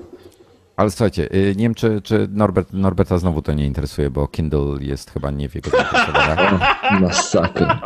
[0.77, 4.77] Ale słuchajcie, y, nie wiem, czy, czy Norbert, Norberta znowu to nie interesuje, bo Kindle
[4.79, 6.75] jest chyba nie w jego zainteresowaniach.
[7.01, 7.79] Masakra.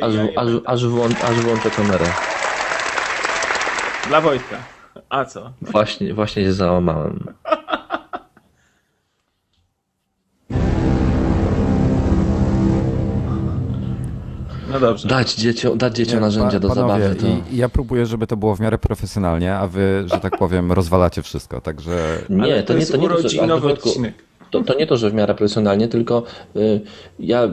[0.00, 2.06] Aż, aż, aż, włą, aż włączę kamerę.
[4.08, 4.56] Dla Wojtka.
[5.08, 5.52] A co?
[5.62, 7.34] Właśnie, właśnie się załamałem.
[14.72, 15.08] No dobrze.
[15.08, 17.14] Dać dzieciom, dać dzieciom narzędzia do panowie, zabawy.
[17.14, 17.26] To...
[17.26, 21.22] I, ja próbuję, żeby to było w miarę profesjonalnie, a wy, że tak powiem, rozwalacie
[21.22, 22.18] wszystko, także...
[22.30, 23.38] Nie, to, to, nie, to nie to, że,
[24.50, 26.22] to, to nie to, że w miarę profesjonalnie, tylko
[26.56, 26.80] y,
[27.18, 27.48] ja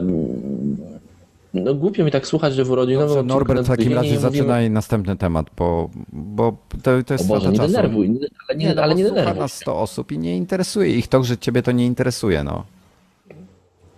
[1.54, 5.16] no głupio mi tak słuchać, że w urodzinowym Dobrze, Norbert, w takim razie zaczynaj następny
[5.16, 8.94] temat, bo, bo to, to jest o Boże, nie denerwuj, ale nie, nie, no, ale
[8.94, 9.40] nie denerwuj.
[9.40, 12.64] nas 100 osób i nie interesuje ich to, że ciebie to nie interesuje, no.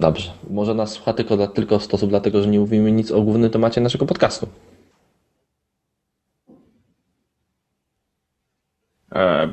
[0.01, 3.51] Dobrze, może nas słucha tylko, tylko 100 osób, dlatego że nie mówimy nic o głównym
[3.51, 4.49] temacie naszego podcastu.
[9.15, 9.53] E,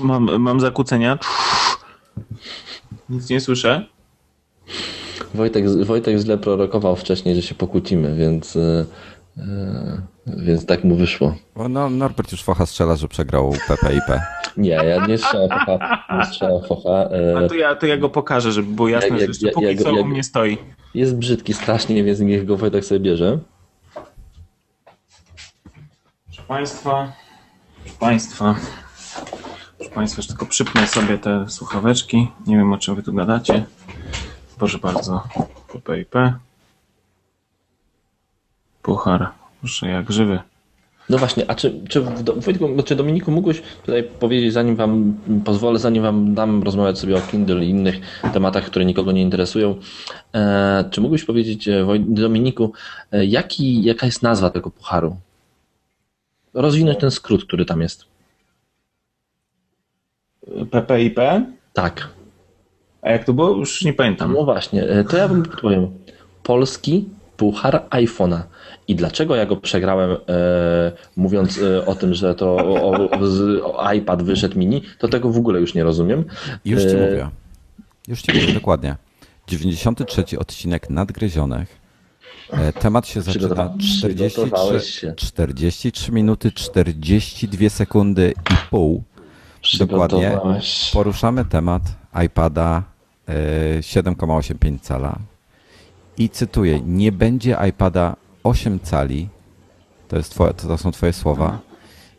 [0.00, 1.18] mam, mam zakłócenia.
[3.08, 3.86] Nic nie słyszę.
[5.34, 8.86] Wojtek, Wojtek źle prorokował wcześniej, że się pokłócimy, więc, yy,
[10.26, 11.34] więc tak mu wyszło.
[11.68, 14.20] No, Norbert już focha strzela, że przegrał PPIP.
[14.58, 16.04] Nie, ja nie strzelam focha.
[16.18, 17.08] Nie strzelam focha.
[17.16, 17.44] Yy.
[17.44, 19.78] A to ja, to ja go pokażę, żeby było jasne, jak, że jeszcze póki jak,
[19.78, 20.58] co u mnie stoi.
[20.94, 23.38] Jest brzydki strasznie, więc niech go Wojtek sobie bierze.
[26.26, 27.12] Proszę Państwa,
[27.82, 28.54] proszę Państwa,
[29.78, 32.28] proszę Państwa, tylko przypnę sobie te słuchaweczki.
[32.46, 33.64] Nie wiem, o czym Wy tu gadacie.
[34.58, 35.24] Proszę bardzo,
[35.72, 36.14] PPIP.
[38.82, 40.38] Puchar, proszę jak żywy.
[41.10, 42.00] No właśnie, a czy, czy,
[42.36, 47.20] Wojtku, czy Dominiku mógłbyś tutaj powiedzieć, zanim wam pozwolę, zanim wam dam rozmawiać sobie o
[47.20, 48.00] Kindle i innych
[48.32, 49.74] tematach, które nikogo nie interesują,
[50.34, 52.72] e, czy mógłbyś powiedzieć, e, Dominiku,
[53.12, 55.16] e, jaki, jaka jest nazwa tego pucharu?
[56.54, 58.04] Rozwinąć ten skrót, który tam jest.
[60.70, 61.20] PPIP?
[61.72, 62.08] Tak.
[63.02, 63.50] A jak to było?
[63.50, 64.32] Już nie pamiętam.
[64.32, 65.88] No właśnie, to ja bym powiem.
[66.42, 68.42] Polski puchar iPhone'a.
[68.88, 70.16] I dlaczego ja go przegrałem, e,
[71.16, 75.30] mówiąc e, o tym, że to o, o, z, o iPad wyszedł mini, to tego
[75.30, 76.24] w ogóle już nie rozumiem.
[76.64, 77.06] Już ci e...
[77.06, 77.28] mówię.
[78.08, 78.96] Już ci mówię dokładnie.
[79.46, 81.78] 93 odcinek nadgryzionych.
[82.50, 89.02] E, temat się zaczyna 43, 43 minuty 42 sekundy i pół.
[89.78, 90.38] Dokładnie.
[90.92, 91.82] Poruszamy temat
[92.26, 92.82] iPada
[93.80, 95.18] 7,85 e, cala
[96.18, 99.28] i cytuję, nie będzie iPada 8 cali,
[100.08, 101.58] to, jest twoje, to są twoje słowa,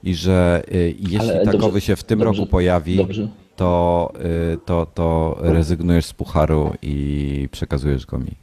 [0.03, 3.07] i że e, jeśli Ale takowy dobrze, się w tym dobrze, roku pojawi,
[3.55, 4.11] to,
[4.53, 8.35] e, to, to rezygnujesz z pucharu i przekazujesz go mi.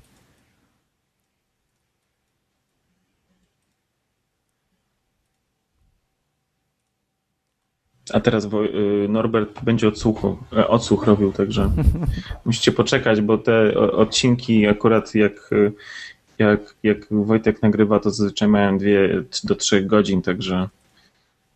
[8.13, 11.71] A teraz y, Norbert będzie odsłuchu, e, odsłuch robił, także
[12.45, 15.51] musicie poczekać, bo te odcinki akurat jak,
[16.39, 20.69] jak, jak Wojtek nagrywa, to zazwyczaj mają dwie do trzech godzin, także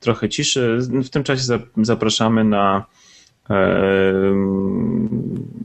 [0.01, 0.79] trochę ciszy.
[0.81, 1.43] W tym czasie
[1.77, 2.85] zapraszamy na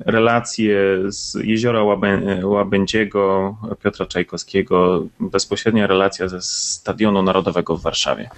[0.06, 8.30] relacje z jeziora Łabę, Łabędziego, Piotra Czajkowskiego, bezpośrednia relacja ze Stadionu Narodowego w Warszawie.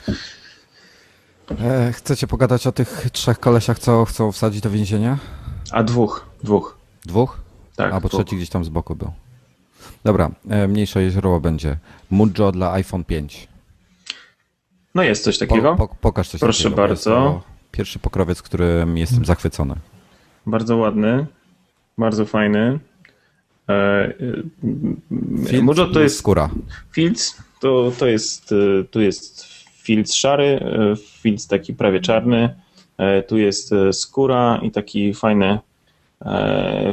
[1.61, 5.17] E, chcecie pogadać o tych trzech kolesiach, co chcą wsadzić do więzienia?
[5.71, 6.77] A dwóch, dwóch.
[7.05, 7.39] Dwóch?
[7.75, 7.93] Tak.
[7.93, 9.11] A bo trzeci gdzieś tam z boku był.
[10.07, 11.77] Dobra, e, mniejsze jezioro będzie.
[12.09, 13.47] Mujo dla iPhone 5.
[14.95, 15.75] No jest coś takiego.
[15.75, 16.81] Po, po, pokaż coś Proszę takiego.
[16.81, 17.41] bardzo.
[17.71, 19.75] Pierwszy pokrowiec, którym jestem zachwycony.
[20.45, 21.25] Bardzo ładny,
[21.97, 22.79] bardzo fajny.
[23.69, 24.13] E,
[25.47, 26.49] Filc Mujo to jest skóra.
[26.91, 29.45] Filc to, to jest, e, tu jest
[29.81, 32.55] filc szary, e, filc taki prawie czarny.
[33.27, 35.59] Tu jest skóra i taki fajny,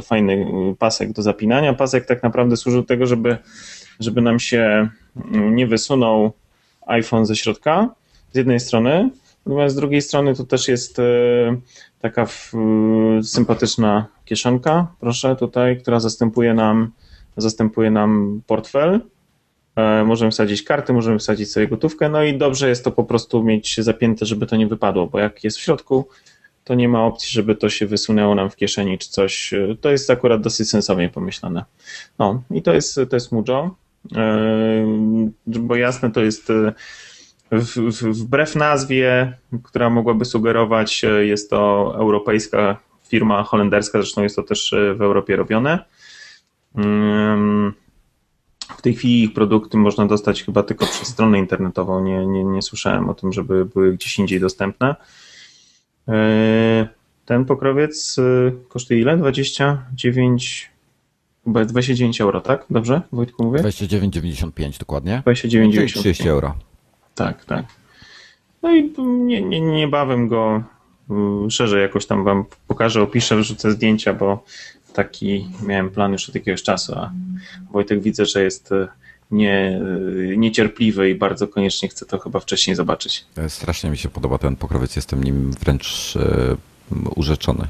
[0.01, 0.45] fajny
[0.79, 1.73] pasek do zapinania.
[1.73, 3.37] Pasek tak naprawdę służył do tego, żeby,
[3.99, 4.89] żeby nam się
[5.31, 6.31] nie wysunął
[6.85, 7.89] iPhone ze środka
[8.31, 9.09] z jednej strony,
[9.45, 11.01] natomiast z drugiej strony to też jest
[11.99, 12.27] taka
[13.23, 16.91] sympatyczna kieszonka, proszę tutaj, która zastępuje nam,
[17.37, 19.01] zastępuje nam portfel.
[19.75, 23.43] E, możemy wsadzić karty, możemy wsadzić sobie gotówkę, no i dobrze jest to po prostu
[23.43, 26.07] mieć zapięte, żeby to nie wypadło, bo jak jest w środku,
[26.65, 29.53] to nie ma opcji, żeby to się wysunęło nam w kieszeni czy coś.
[29.81, 31.65] To jest akurat dosyć sensownie pomyślane.
[32.19, 33.75] No i to jest, to jest Mujo,
[34.15, 34.85] e,
[35.47, 36.51] bo jasne to jest
[37.51, 44.43] w, wbrew nazwie, która mogłaby sugerować, e, jest to europejska firma holenderska, zresztą jest to
[44.43, 45.85] też e, w Europie robione.
[48.77, 52.03] W tej chwili ich produkty można dostać chyba tylko przez stronę internetową.
[52.03, 54.95] Nie, nie, nie słyszałem o tym, żeby były gdzieś indziej dostępne.
[56.07, 56.87] E,
[57.25, 58.15] ten pokrowiec
[58.69, 59.17] kosztuje ile?
[59.17, 60.71] 29,
[61.45, 62.65] chyba 29 euro, tak?
[62.69, 63.59] Dobrze, Wojtku mówię?
[63.59, 65.23] 29,95 dokładnie.
[65.25, 65.99] 29,95.
[65.99, 66.55] 30 euro.
[67.15, 67.65] Tak, tak.
[68.63, 70.63] No i nie, nie, niebawem go
[71.47, 74.43] y, szerzej jakoś tam wam pokażę, opiszę, wrzucę zdjęcia, bo
[74.93, 77.11] taki miałem plan już od jakiegoś czasu, a
[77.71, 78.87] Wojtek widzę, że jest y,
[79.31, 79.81] nie,
[80.31, 83.25] y, niecierpliwy i bardzo koniecznie chce to chyba wcześniej zobaczyć.
[83.47, 86.13] Strasznie mi się podoba ten pokrowiec, jestem nim wręcz
[87.15, 87.67] urzeczony.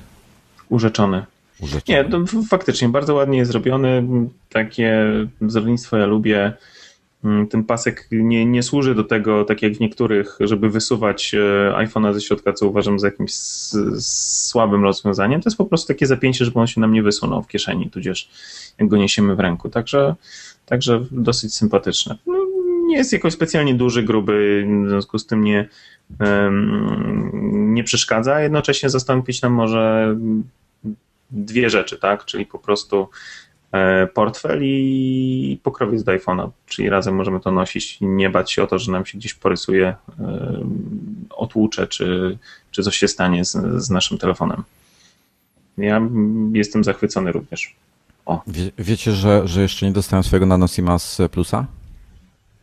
[0.70, 1.26] Urzeczony.
[1.60, 2.10] Urzeczony.
[2.10, 4.04] Nie, faktycznie bardzo ładnie jest zrobiony.
[4.50, 5.06] Takie
[5.42, 6.54] wzornictwo ja lubię.
[7.26, 11.74] Mm, ten pasek nie, nie służy do tego, tak jak w niektórych, żeby wysuwać e,
[11.78, 13.34] iPhone'a ze środka, co uważam za jakimś
[14.00, 15.42] słabym rozwiązaniem.
[15.42, 18.30] To jest po prostu takie zapięcie, żeby on się nam nie wysunął w kieszeni, tudzież
[18.80, 19.70] jak go niesiemy w ręku.
[19.70, 20.16] Także,
[20.66, 22.18] także dosyć sympatyczne.
[22.28, 22.34] No,
[22.88, 25.70] nie jest jakoś specjalnie duży, gruby, w związku z tym nie,
[27.52, 28.42] nie przeszkadza.
[28.42, 30.16] Jednocześnie zastąpić nam może
[31.32, 32.26] dwie rzeczy, tak?
[32.26, 33.10] Czyli po prostu
[34.14, 38.68] portfel i pokrowiec do iPhone'a, czyli razem możemy to nosić i nie bać się o
[38.68, 39.96] to, że nam się gdzieś porysuje, e,
[41.30, 42.38] otłucze, czy,
[42.72, 44.64] czy coś się stanie z, z naszym telefonem.
[45.78, 46.02] Ja
[46.54, 47.76] jestem zachwycony również.
[48.26, 48.42] O.
[48.48, 51.66] Wie, wiecie, że, że jeszcze nie dostałem swojego nanosima z Plusa?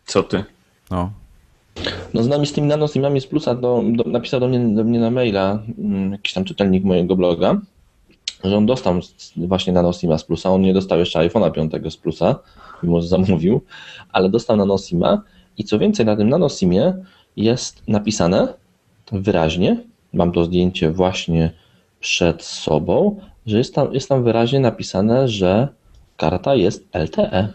[0.07, 0.45] Co ty?
[0.91, 1.11] No.
[2.15, 5.01] No z nami z tymi nanosimami z Plusa do, do, napisał do mnie, do mnie
[5.01, 7.61] na maila mm, jakiś tam czytelnik mojego bloga,
[8.45, 9.01] że on dostał
[9.37, 12.39] właśnie nanosima z plusa, on nie dostał jeszcze iPhone'a 5 z plusa,
[12.83, 13.61] mimo że zamówił,
[14.13, 15.23] ale dostał nanosima
[15.59, 16.95] i co więcej na tym nanosimie
[17.37, 18.55] jest napisane
[19.13, 19.77] wyraźnie,
[20.13, 21.51] mam to zdjęcie właśnie
[22.01, 25.69] przed sobą, że jest tam, jest tam wyraźnie napisane, że
[26.17, 27.49] karta jest LTE.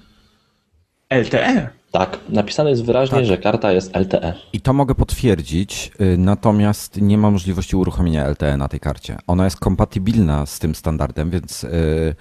[1.09, 1.76] LTE?
[1.91, 3.25] Tak, napisane jest wyraźnie, tak.
[3.25, 4.33] że karta jest LTE.
[4.53, 9.17] I to mogę potwierdzić, y, natomiast nie ma możliwości uruchomienia LTE na tej karcie.
[9.27, 12.15] Ona jest kompatybilna z tym standardem, więc y,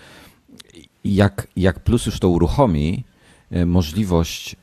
[1.05, 3.05] jak, jak Plus już to uruchomi,
[3.53, 4.57] y, możliwość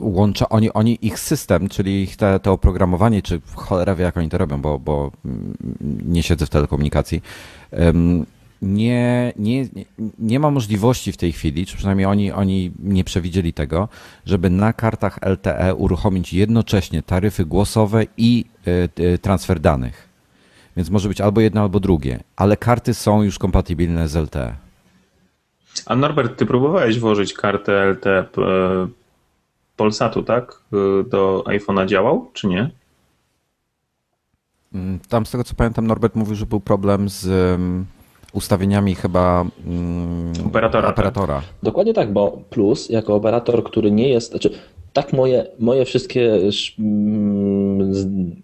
[0.00, 4.28] łącza, oni, oni ich system, czyli ich te, to oprogramowanie, czy cholera wie jak oni
[4.28, 5.56] to robią, bo, bo mm,
[6.06, 7.22] nie siedzę w telekomunikacji,
[8.62, 9.68] nie, nie,
[10.18, 13.88] nie ma możliwości w tej chwili, czy przynajmniej oni, oni nie przewidzieli tego,
[14.26, 20.08] żeby na kartach LTE uruchomić jednocześnie taryfy głosowe i y, y, transfer danych.
[20.76, 24.56] Więc może być albo jedno, albo drugie, ale karty są już kompatybilne z LTE.
[25.86, 28.26] A Norbert, ty próbowałeś włożyć kartę LTE e,
[29.76, 30.62] Polsatu, tak?
[31.10, 32.70] Do iPhone'a działał, czy nie?
[34.74, 37.26] Mm, tam z tego co pamiętam, Norbert mówił, że był problem z
[38.32, 40.88] ustawieniami chyba mm, operatora.
[40.88, 41.34] operatora.
[41.34, 41.44] Tak.
[41.62, 44.50] Dokładnie tak, bo Plus jako operator, który nie jest, znaczy
[44.92, 46.38] tak moje, moje wszystkie
[46.78, 47.92] mm,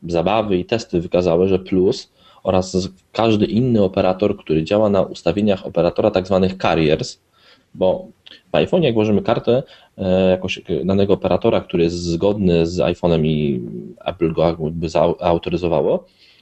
[0.08, 6.10] zabawy i testy wykazały, że Plus oraz każdy inny operator, który działa na ustawieniach operatora
[6.10, 7.18] tak zwanych carriers,
[7.74, 8.06] bo
[8.52, 9.62] w iPhone jak włożymy kartę
[9.98, 13.60] e, jakoś danego operatora, który jest zgodny z iPhone'em i
[14.04, 14.88] Apple go jakby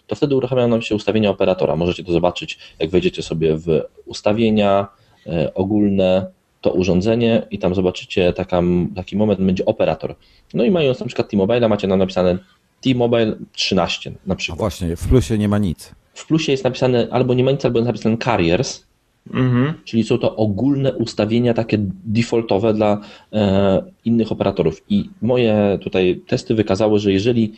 [0.06, 1.76] to wtedy uruchamia nam się ustawienia operatora.
[1.76, 3.66] Możecie to zobaczyć, jak wejdziecie sobie w
[4.06, 4.86] ustawienia
[5.26, 6.26] e, ogólne,
[6.60, 8.62] to urządzenie i tam zobaczycie taka,
[8.94, 10.14] taki moment, będzie operator.
[10.54, 12.38] No i mając na przykład T-Mobile, macie nam napisane
[12.80, 14.58] T-Mobile 13 na przykład.
[14.58, 15.94] A właśnie, w plusie nie ma nic.
[16.14, 18.86] W plusie jest napisane albo nie ma nic, albo jest napisane carriers,
[19.34, 19.74] mhm.
[19.84, 23.00] czyli są to ogólne ustawienia takie defaultowe dla
[23.32, 24.82] e, innych operatorów.
[24.88, 27.52] I moje tutaj testy wykazały, że jeżeli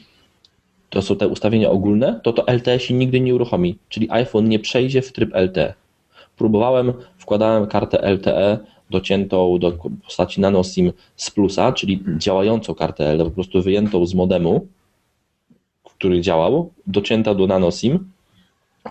[0.90, 4.58] to są te ustawienia ogólne, to to LTE się nigdy nie uruchomi, czyli iPhone nie
[4.58, 5.74] przejdzie w tryb LTE.
[6.36, 8.58] Próbowałem, wkładałem kartę LTE
[8.90, 9.72] dociętą do
[10.04, 14.66] postaci nano SIM z plusa, czyli działającą kartę LTE, po prostu wyjętą z modemu,
[15.84, 18.10] który działał, docięta do nano SIM,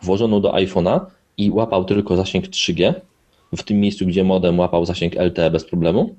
[0.03, 0.99] włożoną do iPhone'a
[1.37, 2.93] i łapał tylko zasięg 3G
[3.57, 6.15] w tym miejscu, gdzie modem łapał zasięg LTE bez problemu.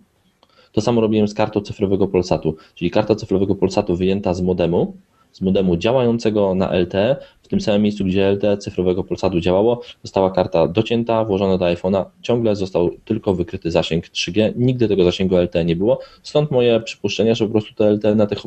[0.72, 4.96] To samo robiłem z kartą cyfrowego Polsatu, czyli karta cyfrowego Polsatu wyjęta z modemu,
[5.36, 10.30] z modemu działającego na LTE, w tym samym miejscu, gdzie LTE cyfrowego Polsatu działało, została
[10.30, 15.64] karta docięta, włożona do iPhone'a, ciągle został tylko wykryty zasięg 3G, nigdy tego zasięgu LTE
[15.64, 18.38] nie było, stąd moje przypuszczenie, że po prostu to LTE na tych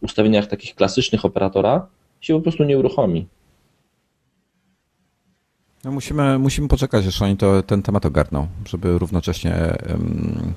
[0.00, 1.86] ustawieniach takich klasycznych operatora
[2.20, 3.26] się po prostu nie uruchomi.
[5.84, 9.54] No musimy, musimy poczekać, aż oni to, ten temat ogarną, żeby równocześnie.
[9.90, 10.54] Um...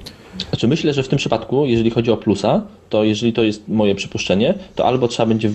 [0.49, 3.95] Znaczy myślę, że w tym przypadku, jeżeli chodzi o plusa, to jeżeli to jest moje
[3.95, 5.49] przypuszczenie, to albo trzeba będzie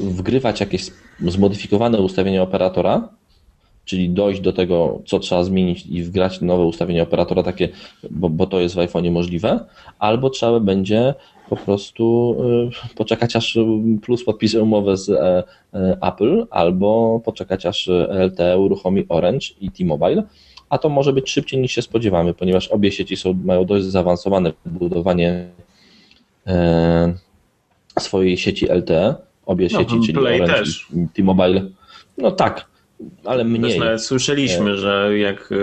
[0.00, 3.08] wgrywać jakieś zmodyfikowane ustawienie operatora,
[3.84, 7.68] czyli dojść do tego, co trzeba zmienić i wgrać nowe ustawienie operatora takie,
[8.10, 9.60] bo, bo to jest w iPhone'ie możliwe,
[9.98, 11.14] albo trzeba będzie
[11.48, 12.36] po prostu
[12.92, 13.58] y, poczekać aż
[14.02, 15.42] Plus podpisze umowę z e,
[15.74, 17.90] e, Apple, albo poczekać aż
[18.26, 20.22] LTE uruchomi Orange i T-Mobile,
[20.74, 24.52] a to może być szybciej niż się spodziewamy, ponieważ obie sieci są, mają dość zaawansowane
[24.66, 25.48] budowanie
[26.46, 27.14] e,
[27.98, 29.14] swojej sieci LTE,
[29.46, 30.86] obie no, sieci, czyli Orange też.
[30.94, 31.62] i T-Mobile.
[32.18, 32.66] No tak,
[33.24, 33.80] ale mniej.
[33.98, 35.54] Słyszeliśmy, że jak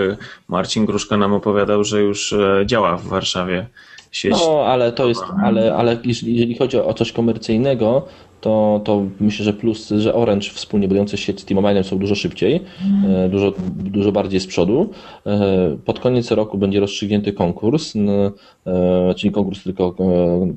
[0.47, 3.67] Marcin Gruszka nam opowiadał, że już działa w Warszawie
[4.11, 4.31] sieć.
[4.31, 8.05] No, ale to jest, ale, ale jeżeli chodzi o coś komercyjnego,
[8.41, 12.61] to, to myślę, że plus, że Orange wspólnie budujące sieć z T-Mobile są dużo szybciej,
[13.05, 13.29] mm.
[13.29, 14.89] dużo, dużo bardziej z przodu.
[15.25, 19.95] E, pod koniec roku będzie rozstrzygnięty konkurs, e, czyli konkurs tylko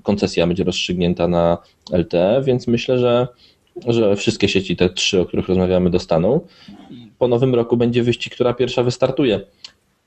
[0.03, 1.59] koncesja będzie rozstrzygnięta na
[1.93, 3.29] LTE, więc myślę, że,
[3.87, 6.41] że wszystkie sieci, te trzy, o których rozmawiamy, dostaną.
[7.19, 9.41] Po nowym roku będzie wyścig, która pierwsza wystartuje.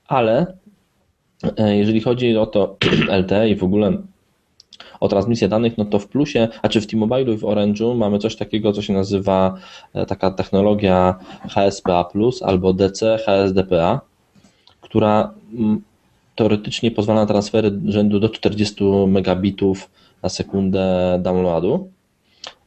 [0.08, 0.46] Ale
[1.58, 2.76] jeżeli chodzi o to
[3.20, 3.92] LTE i w ogóle
[5.00, 8.18] o transmisję danych, no to w plusie, a czy w T-Mobile i w Orange'u mamy
[8.18, 9.54] coś takiego, co się nazywa
[9.94, 11.14] e, taka technologia
[11.50, 12.10] HSPA+,
[12.42, 14.00] albo DC HSDPA,
[14.80, 15.82] która mm,
[16.36, 19.90] teoretycznie pozwala na transfery rzędu do 40 megabitów
[20.22, 21.88] na sekundę downloadu.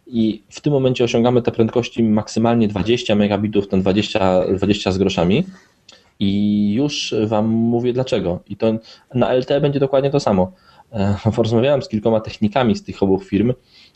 [0.08, 5.44] I w tym momencie osiągamy te prędkości maksymalnie 20 megabitów na 20, 20 z groszami.
[6.24, 8.40] I już Wam mówię dlaczego.
[8.50, 8.74] I to
[9.14, 10.52] na LTE będzie dokładnie to samo.
[10.94, 13.54] E, rozmawiałem z kilkoma technikami z tych obu firm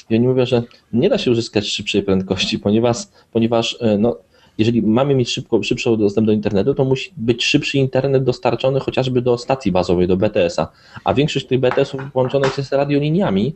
[0.10, 2.98] i oni mówią, że nie da się uzyskać szybszej prędkości, ponieważ,
[3.32, 4.18] ponieważ e, no,
[4.58, 9.22] jeżeli mamy mieć szybko, szybszy dostęp do internetu, to musi być szybszy internet dostarczony chociażby
[9.22, 10.72] do stacji bazowej, do BTS-a.
[11.04, 13.56] A większość tych BTS-ów połączonych jest radioliniami,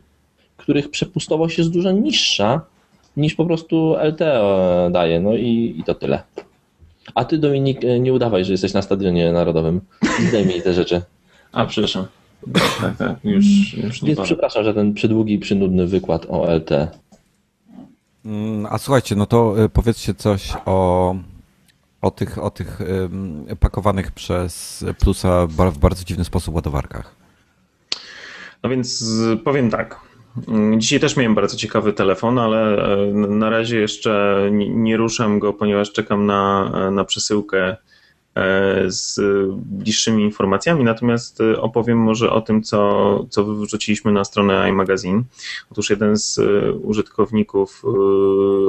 [0.56, 2.60] których przepustowość jest dużo niższa
[3.16, 5.20] niż po prostu LTE daje.
[5.20, 6.22] No i, i to tyle.
[7.14, 9.80] A ty, Dominik, e, nie udawaj, że jesteś na stadionie narodowym.
[10.28, 11.02] Zdejmij te rzeczy.
[11.52, 12.06] A, przepraszam.
[12.80, 13.44] Tak, tak, już,
[13.74, 16.70] już nie Więc przepraszam, że ten przydługi przynudny wykład o LT.
[18.24, 21.14] Mm, a słuchajcie, no to e, powiedzcie coś o,
[22.00, 22.78] o tych, o tych
[23.60, 27.14] pakowanych przez Plusa w bardzo dziwny sposób ładowarkach.
[28.62, 29.04] No więc
[29.44, 30.09] powiem tak.
[30.48, 35.52] Mm, dzisiaj też miałem bardzo ciekawy telefon, ale e, na razie jeszcze nie ruszam go,
[35.52, 37.76] ponieważ czekam na, e, na przesyłkę
[38.34, 39.20] e, z
[39.56, 45.22] bliższymi informacjami, natomiast opowiem może o tym, co, co wrzuciliśmy na stronę iMagazine.
[45.70, 46.40] Otóż jeden z
[46.82, 47.82] użytkowników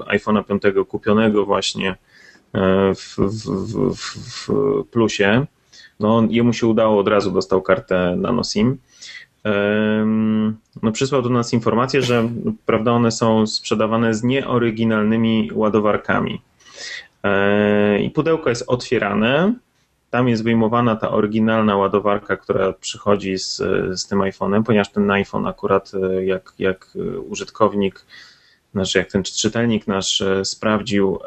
[0.07, 1.95] iPhone'a 5 kupionego właśnie
[2.95, 4.49] w, w, w, w
[4.91, 5.45] plusie,
[5.99, 8.77] no, jemu się udało, od razu dostał kartę nano SIM
[10.83, 12.29] no, przysłał do nas informację, że
[12.65, 16.41] prawda, one są sprzedawane z nieoryginalnymi ładowarkami.
[17.23, 19.53] E, I pudełko jest otwierane
[20.11, 23.57] tam jest wyjmowana ta oryginalna ładowarka, która przychodzi z,
[23.99, 26.97] z tym iPhone'em, ponieważ ten iPhone akurat jak, jak
[27.29, 28.05] użytkownik
[28.73, 31.19] znaczy jak ten czytelnik nasz sprawdził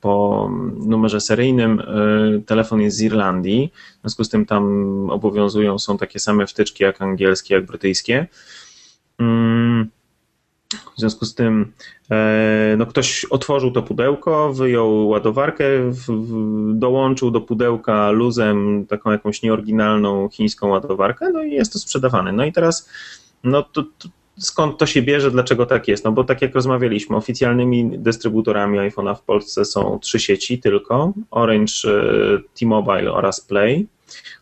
[0.00, 1.82] po numerze seryjnym,
[2.46, 4.64] telefon jest z Irlandii, w związku z tym tam
[5.10, 8.26] obowiązują, są takie same wtyczki jak angielskie, jak brytyjskie.
[9.18, 9.90] Mm,
[10.96, 11.72] w związku z tym
[12.10, 15.64] e, no, ktoś otworzył to pudełko, wyjął ładowarkę,
[16.74, 22.32] dołączył do pudełka luzem taką jakąś nieoryginalną chińską ładowarkę, no i jest to sprzedawane.
[22.32, 22.88] No i teraz
[23.44, 24.08] no to, to
[24.38, 26.04] skąd to się bierze, dlaczego tak jest?
[26.04, 31.72] No bo tak jak rozmawialiśmy, oficjalnymi dystrybutorami iPhone'a w Polsce są trzy sieci tylko, Orange,
[32.54, 33.86] T-Mobile oraz Play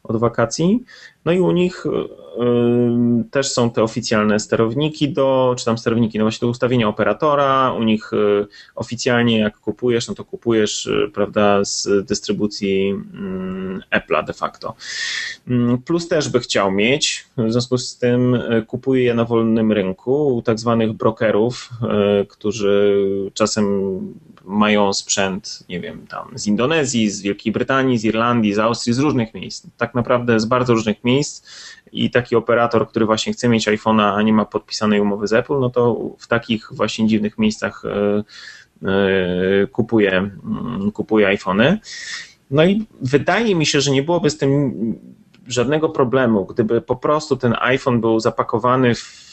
[0.05, 0.85] od wakacji.
[1.25, 1.85] No i u nich
[3.31, 7.73] też są te oficjalne sterowniki do, czy tam sterowniki, no właśnie do ustawienia operatora.
[7.73, 14.33] U nich y, oficjalnie jak kupujesz, no to kupujesz, prawda, z dystrybucji mm, Apple'a de
[14.33, 14.75] facto.
[15.49, 20.37] Mm, plus też by chciał mieć, w związku z tym kupuje je na wolnym rynku
[20.37, 21.71] u tak zwanych brokerów,
[22.29, 22.97] którzy
[23.35, 23.67] czasem
[24.45, 28.99] mają sprzęt, nie wiem, tam z Indonezji, z Wielkiej Brytanii, z Irlandii, z Austrii, z
[28.99, 29.67] różnych miejsc.
[29.77, 31.47] Tak naprawdę z bardzo różnych miejsc
[31.93, 35.61] i taki operator, który właśnie chce mieć iPhone'a, a nie ma podpisanej umowy z Apple,
[35.61, 38.25] no to w takich właśnie dziwnych miejscach e,
[38.89, 41.79] e, kupuje, mm, kupuje iPhony.
[42.51, 44.73] No i wydaje mi się, że nie byłoby z tym
[45.47, 49.27] żadnego problemu, gdyby po prostu ten iPhone był zapakowany w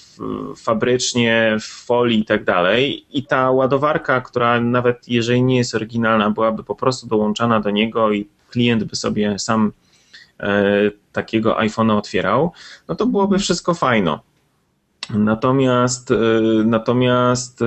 [0.58, 3.06] fabrycznie, w folii i tak dalej.
[3.12, 8.12] I ta ładowarka, która nawet jeżeli nie jest oryginalna, byłaby po prostu dołączana do niego
[8.12, 9.72] i klient by sobie sam
[10.40, 12.52] e, takiego iPhone'a otwierał,
[12.88, 14.20] no to byłoby wszystko fajno.
[15.10, 16.16] Natomiast, e,
[16.66, 17.66] natomiast e,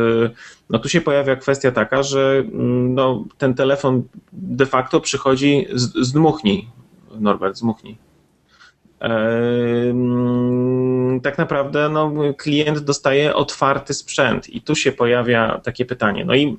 [0.70, 6.06] no tu się pojawia kwestia taka, że mm, no, ten telefon de facto przychodzi z,
[6.06, 6.68] z dmuchni.
[7.20, 7.98] Norbert, z dmuchni
[11.22, 16.24] tak naprawdę no, klient dostaje otwarty sprzęt i tu się pojawia takie pytanie.
[16.24, 16.56] No i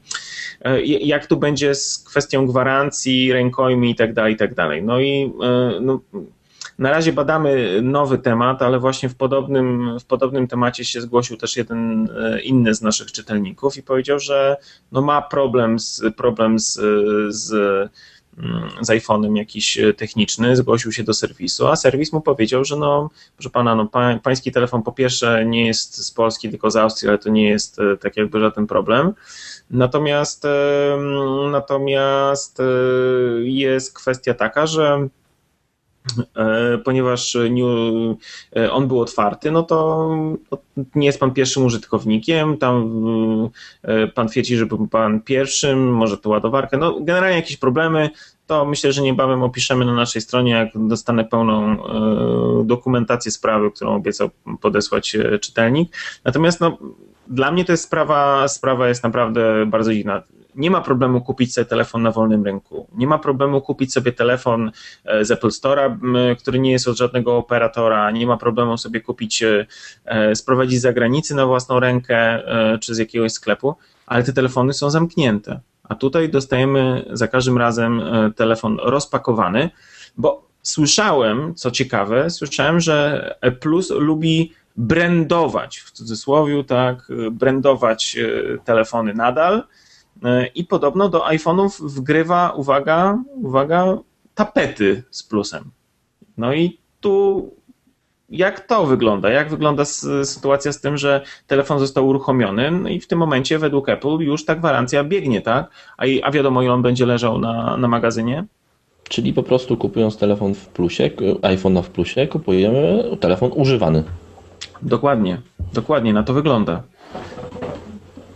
[0.61, 4.51] e, jak tu będzie z kwestią gwarancji, rękojmi i tak dalej, i tak.
[4.83, 5.99] No i e, no,
[6.80, 11.57] na razie badamy nowy temat, ale właśnie w podobnym, w podobnym temacie się zgłosił też
[11.57, 14.57] jeden e, inny z naszych czytelników i powiedział, że
[14.91, 16.80] no ma problem z, problem z,
[17.36, 17.51] z
[18.38, 22.75] Mm, z iPhone'em jakiś e, techniczny, zgłosił się do serwisu, a serwis mu powiedział, że
[22.75, 26.75] no, proszę pana, no, pa, pański telefon po pierwsze nie jest z Polski, tylko z
[26.75, 29.13] Austrii, ale to nie jest e, tak jakby żaden problem.
[29.71, 30.97] Natomiast, e,
[31.51, 32.61] natomiast
[33.43, 35.07] jest kwestia taka, że
[36.84, 37.38] ponieważ
[38.72, 40.10] on był otwarty, no to
[40.95, 42.91] nie jest pan pierwszym użytkownikiem, tam
[44.16, 48.10] pan twierdzi, że był pan pierwszym, może tu ładowarkę, no generalnie jakieś problemy,
[48.47, 53.95] to myślę, że niebawem opiszemy na naszej stronie, jak dostanę pełną e, dokumentację sprawy, którą
[53.95, 54.30] obiecał
[54.62, 55.97] podesłać e, czytelnik.
[56.26, 56.78] Natomiast no,
[57.28, 60.24] dla mnie to jest sprawa, sprawa jest naprawdę bardzo dziwna.
[60.58, 62.88] Nie ma problemu kupić sobie telefon na wolnym rynku.
[62.95, 64.72] Nie ma problemu kupić sobie telefon
[65.05, 65.97] e, z Apple Store'a,
[66.39, 68.12] który nie jest od żadnego operatora.
[68.12, 69.43] Nie ma problemu sobie kupić,
[70.34, 72.43] sprowadzić z zagranicy na własną rękę
[72.82, 77.99] czy z jakiegoś sklepu, ale te telefony są zamknięte a tutaj dostajemy za każdym razem
[77.99, 79.70] e, telefon rozpakowany,
[80.18, 88.58] bo słyszałem, co ciekawe, słyszałem, że E Plus lubi brandować, w cudzysłowie, tak, brandować e,
[88.58, 89.64] telefony nadal e,
[90.55, 93.97] i podobno do iPhone'ów wgrywa, uwaga, uwaga,
[94.36, 95.72] tapety z plusem.
[96.38, 97.51] No i tu
[98.30, 99.30] jak to wygląda?
[99.30, 99.86] Jak wygląda
[100.24, 104.45] sytuacja z tym, że telefon został uruchomiony no i w tym momencie według Apple już
[104.45, 105.70] ta gwarancja biegnie, tak?
[105.97, 108.45] A, a wiadomo, ile on będzie leżał na, na magazynie?
[109.09, 111.09] Czyli po prostu kupując telefon w plusie,
[111.41, 114.03] iPhone w plusie, kupujemy telefon używany.
[114.82, 115.41] Dokładnie,
[115.74, 116.84] dokładnie, na to wygląda.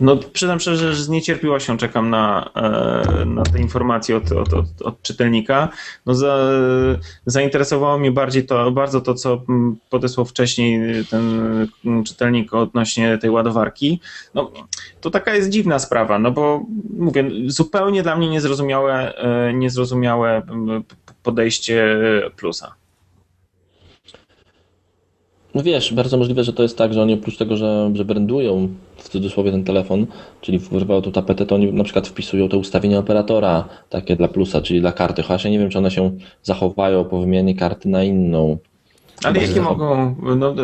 [0.02, 4.82] No, przyznam szczerze, że z niecierpliwością czekam na, e, na te informacje od, od, od,
[4.82, 5.68] od czytelnika.
[6.06, 6.38] No, za,
[7.26, 9.42] zainteresowało mnie bardziej to, bardzo to, co
[9.90, 10.80] podesłał wcześniej
[11.10, 11.66] ten
[12.06, 14.00] czytelnik odnośnie tej ładowarki.
[14.34, 14.50] No,
[15.00, 16.66] to taka jest dziwna sprawa, no bo
[16.98, 20.42] mówię, zupełnie dla mnie niezrozumiałe, e, niezrozumiałe
[21.22, 22.00] podejście
[22.36, 22.74] plusa.
[25.54, 28.68] No wiesz, bardzo możliwe, że to jest tak, że oni oprócz tego, że, że brandują
[28.96, 30.06] w cudzysłowie ten telefon,
[30.40, 34.62] czyli wyrwają tą tapetę, to oni na przykład wpisują te ustawienia operatora takie dla plusa,
[34.62, 35.22] czyli dla karty.
[35.22, 36.10] Chociaż ja nie wiem, czy one się
[36.42, 38.58] zachowają po wymianie karty na inną.
[39.24, 40.14] Ale jakie mogą.
[40.38, 40.54] No,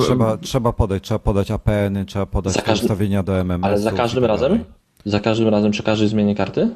[0.00, 3.64] trzeba, trzeba podać, trzeba podać APN-y, trzeba podać każdy, ustawienia do MMS.
[3.64, 4.64] Ale za każdym tak razem?
[5.04, 6.70] Za każdym razem przy każdej zmianie karty?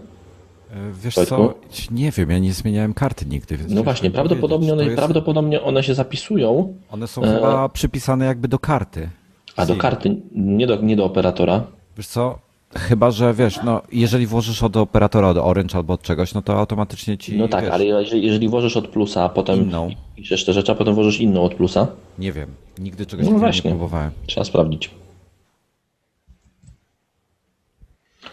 [0.93, 1.55] Wiesz co,
[1.91, 3.59] nie wiem, ja nie zmieniałem karty nigdy.
[3.69, 4.97] no właśnie, prawdopodobnie one, jest...
[4.97, 6.75] prawdopodobnie one się zapisują.
[6.91, 7.35] One są e...
[7.35, 9.09] chyba przypisane jakby do karty.
[9.57, 11.65] A do karty, nie do, nie do operatora?
[11.97, 12.39] Wiesz co,
[12.79, 16.59] Chyba, że wiesz, no jeżeli włożysz od operatora, od Orange albo od czegoś, no to
[16.59, 17.37] automatycznie ci.
[17.37, 19.91] No tak, wiesz, ale jeżeli, jeżeli włożysz od plusa, a potem inną.
[20.17, 21.87] piszesz te rzeczy, a potem włożysz inną od plusa.
[22.19, 22.49] Nie wiem,
[22.79, 23.71] nigdy czegoś no właśnie.
[23.71, 24.11] nie próbowałem.
[24.27, 24.91] Trzeba sprawdzić.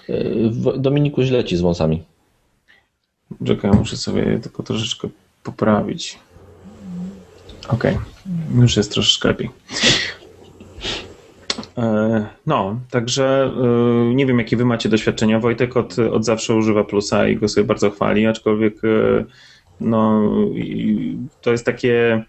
[0.10, 2.04] E, Dominiku źle ci z wąsami.
[3.46, 5.08] Czekaj, muszę sobie tylko troszeczkę
[5.44, 6.20] poprawić.
[7.68, 8.62] Okej, okay.
[8.62, 9.50] już jest troszeczkę lepiej.
[11.78, 15.40] E, no, także e, nie wiem, jakie wy macie doświadczenia.
[15.40, 19.26] Wojtek od, od zawsze używa plusa i go sobie bardzo chwali, aczkolwiek e,
[19.82, 20.32] no,
[21.42, 22.24] to jest takie.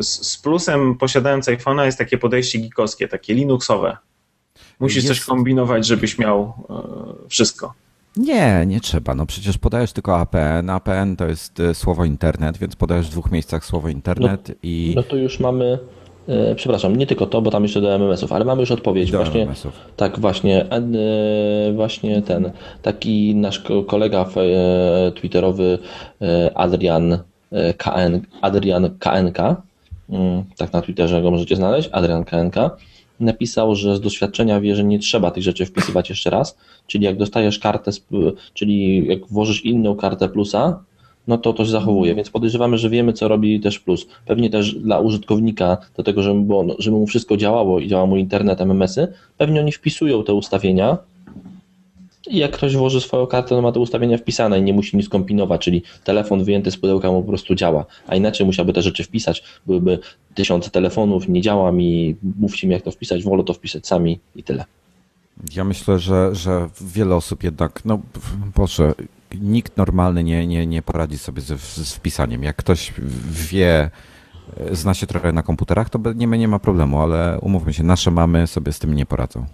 [0.00, 3.96] Z plusem posiadając iPhone'a jest takie podejście geekowskie, takie Linuxowe.
[4.80, 5.08] Musisz jest...
[5.08, 6.52] coś kombinować, żebyś miał
[7.28, 7.74] wszystko.
[8.16, 9.14] Nie, nie trzeba.
[9.14, 10.70] No przecież podajesz tylko APN.
[10.70, 14.92] APN to jest słowo internet, więc podajesz w dwóch miejscach słowo internet no, i.
[14.96, 15.78] No to już mamy
[16.28, 19.10] E, przepraszam, nie tylko to, bo tam jeszcze do MMS-ów, ale mamy już odpowiedź.
[19.10, 19.72] Do właśnie, MMS-ów.
[19.96, 22.50] Tak, właśnie, e, właśnie ten
[22.82, 25.78] taki nasz kolega e, twitterowy
[26.54, 27.18] Adrian
[27.76, 29.38] KN, Adrian KNK,
[30.10, 32.56] mm, tak na Twitterze go możecie znaleźć, Adrian KNK,
[33.22, 36.56] napisał, że z doświadczenia wie, że nie trzeba tych rzeczy wpisywać jeszcze raz,
[36.86, 37.90] czyli jak dostajesz kartę,
[38.54, 40.84] czyli jak włożysz inną kartę plusa,
[41.26, 44.06] no to to się zachowuje, więc podejrzewamy, że wiemy, co robi też plus.
[44.26, 48.16] Pewnie też dla użytkownika, do tego, żeby, było, żeby mu wszystko działało i działał mu
[48.16, 50.98] internet, MMS-y, pewnie oni wpisują te ustawienia
[52.30, 55.60] jak ktoś włoży swoją kartę, no ma te ustawienia wpisane i nie musi nic kombinować,
[55.60, 59.44] czyli telefon wyjęty z pudełka mu po prostu działa, a inaczej musiałby te rzeczy wpisać.
[59.66, 59.98] Byłyby
[60.34, 64.42] tysiące telefonów, nie działa mi, mówcie mi jak to wpisać, wolę to wpisać sami i
[64.42, 64.64] tyle.
[65.54, 68.00] Ja myślę, że, że wiele osób jednak, no
[68.54, 68.94] proszę,
[69.40, 72.42] nikt normalny nie, nie, nie poradzi sobie z, z wpisaniem.
[72.42, 72.92] Jak ktoś
[73.30, 73.90] wie,
[74.72, 78.46] zna się trochę na komputerach, to nie, nie ma problemu, ale umówmy się, nasze mamy
[78.46, 79.46] sobie z tym nie poradzą.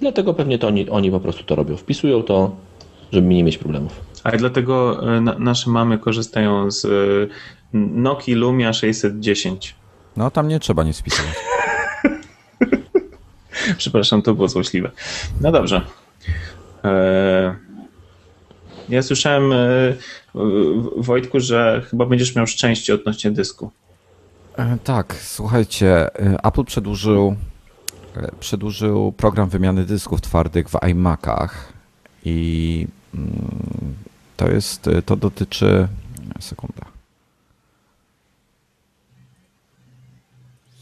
[0.00, 1.76] Dlatego pewnie to oni, oni po prostu to robią.
[1.76, 2.56] Wpisują to,
[3.12, 4.00] żeby nie mieć problemów.
[4.24, 6.88] A dlatego e, na, nasze mamy korzystają z e,
[7.72, 9.74] Nokia Lumia 610.
[10.16, 11.34] No tam nie trzeba nic wpisywać.
[13.78, 14.90] Przepraszam, to było złośliwe.
[15.40, 15.82] No dobrze.
[16.84, 17.68] Eee...
[18.88, 19.56] Ja słyszałem, e,
[20.96, 23.70] Wojtku, że chyba będziesz miał szczęście odnośnie dysku.
[24.56, 25.88] E, tak, słuchajcie,
[26.20, 27.36] e, Apple przedłużył,
[28.40, 31.72] przedłużył program wymiany dysków twardych w iMacach
[32.24, 33.94] i mm,
[34.36, 35.88] to jest, to dotyczy,
[36.40, 36.84] sekunda.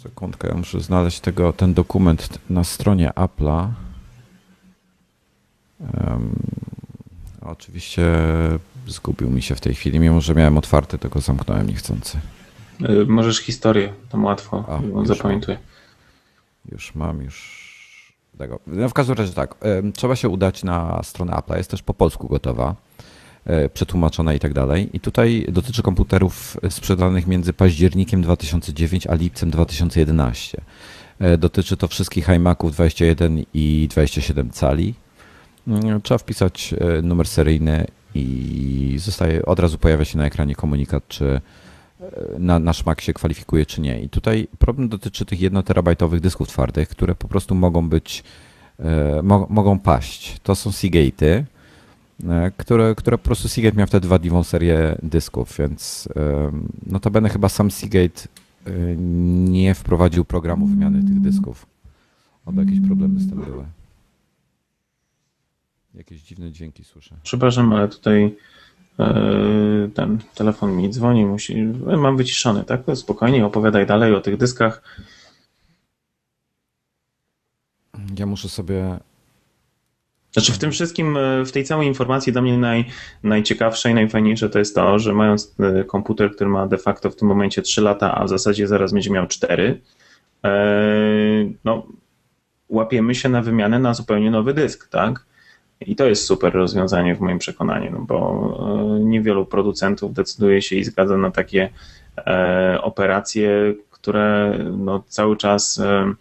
[0.03, 3.69] Sekundkę, ja muszę znaleźć tego, ten dokument na stronie Apple'a.
[7.41, 8.07] Oczywiście
[8.87, 12.19] zgubił mi się w tej chwili, mimo że miałem otwarty, tylko zamknąłem niechcący.
[12.81, 15.59] Y, możesz historię, tam łatwo, A, on zapamiętuje.
[16.73, 17.67] Już mam, już
[18.39, 18.61] tego.
[18.67, 19.55] No w każdym razie tak,
[19.95, 22.75] trzeba się udać na stronę Apple, jest też po polsku gotowa,
[23.45, 24.91] e, przetłumaczona i tak dalej.
[24.93, 30.61] I tutaj dotyczy komputerów sprzedanych między październikiem 2009 a lipcem 2011.
[31.19, 34.95] E, dotyczy to wszystkich iMaców 21 i 27 cali
[35.69, 41.09] Mm, trzeba wpisać e, numer seryjny i zostaje, od razu pojawia się na ekranie komunikat,
[41.09, 41.41] czy
[42.01, 44.01] e, na, nasz Mac się kwalifikuje, czy nie.
[44.01, 48.25] I tutaj problem dotyczy tych 1 terabajtowych dysków twardych, które po prostu mogą być,
[48.79, 50.41] e, mo, mogą paść.
[50.43, 51.45] To są Seagate'y,
[52.57, 56.09] które, które po prostu Seagate miał wtedy wadliwą serię dysków, więc
[56.87, 58.29] notabene chyba sam Seagate
[59.47, 61.67] nie wprowadził programu wymiany tych dysków.
[62.47, 63.65] Oby jakieś problemy z tym były.
[65.95, 67.17] Jakieś dziwne dźwięki słyszę.
[67.23, 68.31] Przepraszam, ale tutaj e,
[69.95, 71.55] ten telefon mi dzwoni, musi,
[71.89, 72.81] e, mam wyciszony, tak?
[72.95, 74.83] Spokojnie, opowiadaj dalej o tych dyskach.
[78.19, 78.99] Ja muszę sobie.
[80.33, 82.85] Znaczy w tym wszystkim, e, w tej całej informacji dla mnie naj,
[83.23, 85.55] najciekawsze i najfajniejsze to jest to, że mając
[85.87, 89.11] komputer, który ma de facto w tym momencie 3 lata, a w zasadzie zaraz będzie
[89.11, 89.81] miał 4,
[91.65, 91.87] no
[92.69, 95.27] łapiemy się na wymianę na zupełnie nowy dysk, tak?
[95.81, 100.77] I to jest super rozwiązanie w moim przekonaniu, no bo e, niewielu producentów decyduje się
[100.77, 101.69] i zgadza na takie
[102.17, 106.15] e, operacje, które no cały czas e,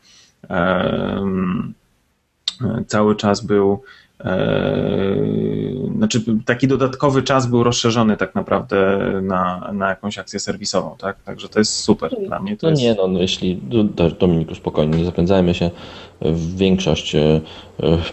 [2.87, 3.83] cały czas był
[5.97, 11.23] znaczy taki dodatkowy czas był rozszerzony tak naprawdę na, na jakąś akcję serwisową, tak?
[11.23, 12.57] Także to jest super dla mnie.
[12.63, 12.81] no jest...
[12.81, 13.61] nie, no, no jeśli,
[14.19, 15.71] Dominiku spokojnie, nie zapędzajmy się,
[16.55, 17.41] większość e,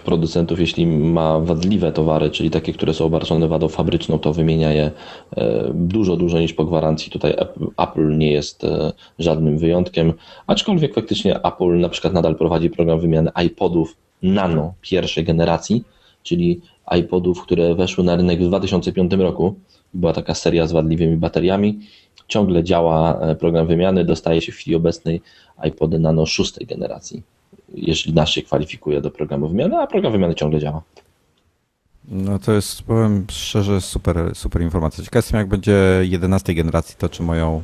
[0.04, 4.90] producentów, jeśli ma wadliwe towary, czyli takie, które są obarczone wadą fabryczną, to wymienia je
[5.36, 7.12] e, dużo, dużo niż po gwarancji.
[7.12, 7.34] Tutaj
[7.78, 10.12] Apple nie jest e, żadnym wyjątkiem,
[10.46, 15.84] aczkolwiek faktycznie Apple na przykład nadal prowadzi program wymiany iPodów nano pierwszej generacji,
[16.22, 16.60] czyli
[16.98, 19.54] iPodów, które weszły na rynek w 2005 roku.
[19.94, 21.80] Była taka seria z wadliwymi bateriami.
[22.28, 25.20] Ciągle działa program wymiany, dostaje się w chwili obecnej
[25.64, 27.22] iPody nano szóstej generacji
[27.74, 30.82] jeśli nasz się kwalifikuje do programu wymiany, a program wymiany ciągle działa.
[32.08, 35.04] No to jest, powiem szczerze, super, super informacja.
[35.04, 37.62] Ciekaw jestem, jak będzie 11 generacji, to czy moją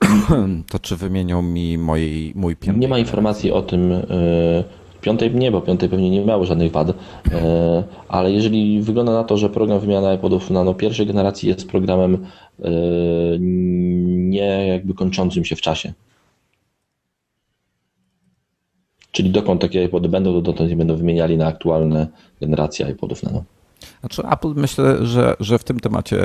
[0.70, 2.80] to czy wymienią mi mojej, mój piąty.
[2.80, 3.98] Nie ma informacji o tym, e,
[5.08, 6.94] piątej nie, bo piątej pewnie nie miało żadnych wad, e,
[8.08, 12.26] ale jeżeli wygląda na to, że program wymiany iPodów nano pierwszej generacji jest programem
[12.64, 12.70] e,
[14.08, 15.92] nie jakby kończącym się w czasie,
[19.12, 22.06] Czyli dokąd takie iPody będą, dotąd nie będą wymieniali na aktualne
[22.40, 23.44] generacje iPodów nano.
[24.00, 26.18] Znaczy Apple myślę, że, że w tym temacie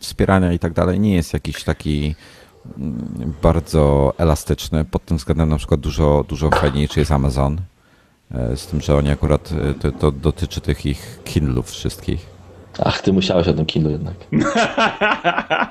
[0.00, 2.14] wspierania i tak dalej nie jest jakiś taki
[2.78, 4.84] mm, bardzo elastyczny.
[4.84, 7.56] Pod tym względem na przykład dużo, dużo fajniejszy jest Amazon.
[8.34, 12.26] E, z tym, że oni akurat, e, to, to dotyczy tych ich Kindle'ów wszystkich.
[12.84, 14.14] Ach, ty musiałeś o tym Kindle jednak.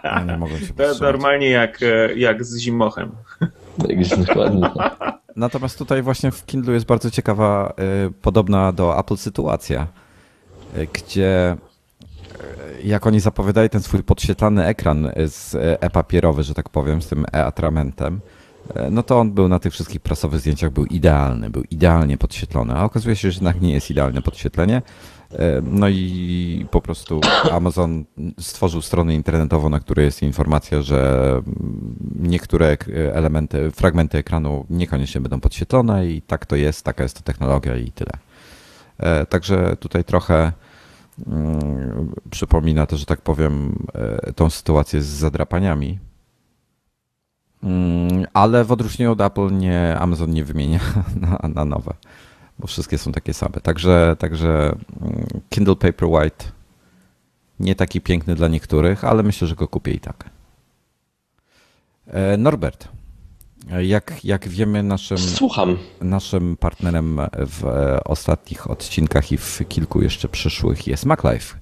[0.04, 3.12] Ja nie mogę się To normalnie jak, e, jak z zimochem.
[4.28, 4.70] Dokładnie.
[5.36, 7.74] Natomiast tutaj właśnie w Kindle jest bardzo ciekawa,
[8.22, 9.88] podobna do Apple sytuacja,
[10.94, 11.58] gdzie
[12.84, 18.20] jak oni zapowiadali ten swój podświetlany ekran z e-papierowy, że tak powiem, z tym e-atramentem,
[18.92, 22.84] no to on był na tych wszystkich prasowych zdjęciach był idealny, był idealnie podświetlony, a
[22.84, 24.82] okazuje się, że jednak nie jest idealne podświetlenie.
[25.32, 28.06] E, no i po prostu Amazon
[28.40, 31.42] stworzył stronę internetową, na której jest informacja, że
[32.16, 32.78] niektóre
[33.14, 37.92] elementy, fragmenty ekranu niekoniecznie będą podświetlone i tak to jest, taka jest to technologia i
[37.92, 38.12] tyle.
[38.98, 40.52] E, także tutaj trochę
[41.28, 46.00] mm, przypomina to, że tak powiem, e, tą sytuację z zadrapaniami.
[47.64, 50.80] Mm, ale w odróżnieniu od Apple nie, Amazon nie wymienia
[51.22, 51.94] na, na nowe
[52.60, 53.62] bo wszystkie są takie same.
[53.64, 56.46] Także, także mm, Kindle Paperwhite
[57.60, 60.30] nie taki piękny dla niektórych, ale myślę, że go kupię i tak.
[62.08, 62.88] E, Norbert,
[63.82, 65.78] jak, jak wiemy, naszym, Słucham.
[66.02, 67.64] naszym partnerem w
[68.06, 71.58] ostatnich odcinkach i w kilku jeszcze przyszłych jest MacLife,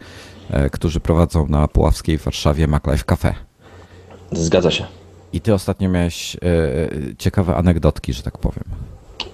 [0.49, 3.35] e, którzy prowadzą na Puławskiej w Warszawie MacLife Cafe.
[4.31, 4.85] Zgadza się.
[5.35, 6.39] I ty ostatnio miałeś e,
[7.17, 8.63] ciekawe anegdotki, że tak powiem.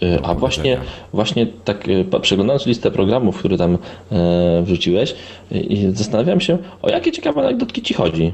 [0.01, 0.77] E, a właśnie,
[1.13, 3.77] właśnie tak e, przeglądając listę programów, które tam
[4.11, 5.15] e, wrzuciłeś,
[5.93, 8.33] zastanawiam się, o jakie ciekawe anegdotki ci chodzi.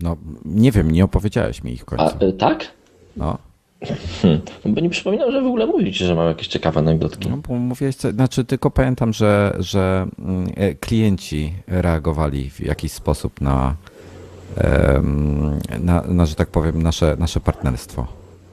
[0.00, 2.04] No, nie wiem, nie opowiedziałeś mi ich w końcu.
[2.04, 2.66] A, tak?
[3.16, 3.38] No.
[4.22, 4.40] Hmm.
[4.64, 7.28] Bo nie przypominam, że w ogóle mówić, że mam jakieś ciekawe anegdotki.
[7.28, 10.46] No, bo mówiłeś, znaczy tylko pamiętam, że, że mm,
[10.80, 13.76] klienci reagowali w jakiś sposób na,
[15.80, 18.06] na, na że tak powiem, nasze, nasze partnerstwo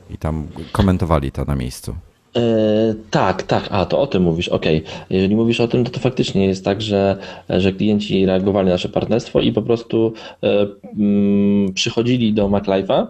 [0.10, 1.96] i tam komentowali to na miejscu.
[2.36, 4.78] E, tak, tak, a to o tym mówisz, okej.
[4.78, 5.06] Okay.
[5.10, 7.18] Jeżeli mówisz o tym, to to faktycznie jest tak, że,
[7.50, 10.68] że klienci reagowali na nasze partnerstwo i po prostu e,
[10.98, 13.08] mm, przychodzili do MacLife'a,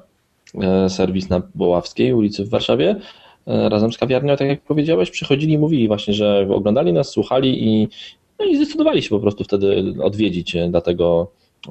[0.62, 2.96] e, serwis na Boławskiej ulicy w Warszawie,
[3.48, 7.88] razem z kawiarnią, tak jak powiedziałeś, przychodzili i mówili właśnie, że oglądali nas, słuchali i,
[8.40, 10.70] no i zdecydowali się po prostu wtedy odwiedzić, e,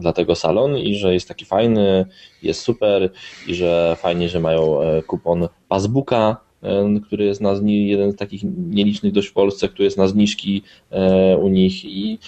[0.01, 2.07] dlatego dlatego salon i że jest taki fajny,
[2.43, 3.11] jest super
[3.47, 7.55] i że fajnie, że mają e, kupon Passbooka, e, który jest na
[7.89, 12.19] jeden z takich nielicznych dość w Polsce, który jest na zniżki e, u nich i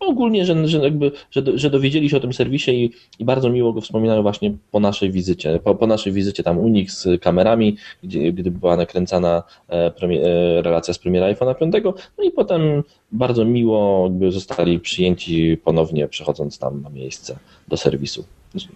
[0.00, 3.72] ogólnie, że, że, jakby, że, że dowiedzieli się o tym serwisie i, i bardzo miło
[3.72, 5.60] go wspominają właśnie po naszej wizycie.
[5.64, 10.62] Po, po naszej wizycie tam u nich z kamerami, gdzie, gdy była nakręcana e, e,
[10.62, 11.74] relacja z premiera iPhone'a 5,
[12.18, 12.82] no i potem
[13.12, 17.38] bardzo miło jakby zostali przyjęci ponownie przechodząc tam na miejsce
[17.68, 18.24] do serwisu.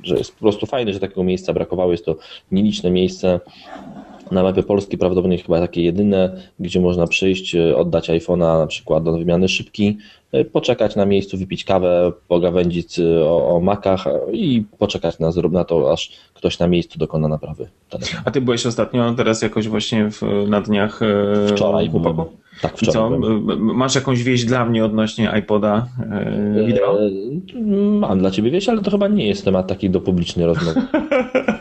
[0.02, 2.16] Że jest po prostu fajne, że takiego miejsca brakowało, jest to
[2.52, 3.40] nieliczne miejsce
[4.30, 9.04] na mapie Polski prawdopodobnie chyba takie jedyne, gdzie można przyjść, e, oddać iPhone'a na przykład
[9.04, 9.98] do wymiany szybki,
[10.32, 15.64] e, poczekać na miejscu, wypić kawę, pogawędzić e, o, o makach i poczekać na, na
[15.64, 17.68] to, aż ktoś na miejscu dokona naprawy.
[17.90, 18.22] Telefonu.
[18.24, 21.00] A ty byłeś ostatnio teraz jakoś właśnie w, na dniach...
[21.48, 22.16] Wczoraj byłem.
[22.62, 22.90] Tak, wczoraj.
[22.90, 23.18] I co?
[23.18, 23.58] Byłem.
[23.58, 25.86] Masz jakąś wieść dla mnie odnośnie iPoda
[26.66, 26.98] wideo?
[27.98, 30.82] Mam dla ciebie wieść, ale to chyba nie jest temat taki do publicznej rozmowy.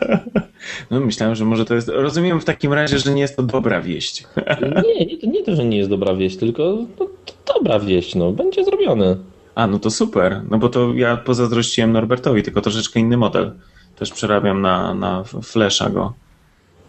[0.94, 1.88] No, myślałem, że może to jest.
[1.88, 4.26] Rozumiem w takim razie, że nie jest to dobra wieść.
[4.98, 8.32] Nie, nie, to, nie to, że nie jest dobra wieść, tylko to dobra wieść, no,
[8.32, 9.16] będzie zrobione.
[9.54, 10.42] A, no to super.
[10.50, 13.52] No bo to ja pozazdrościłem Norbertowi, tylko troszeczkę inny model.
[13.96, 16.12] Też przerabiam na, na Flasha go.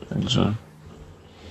[0.09, 0.53] Także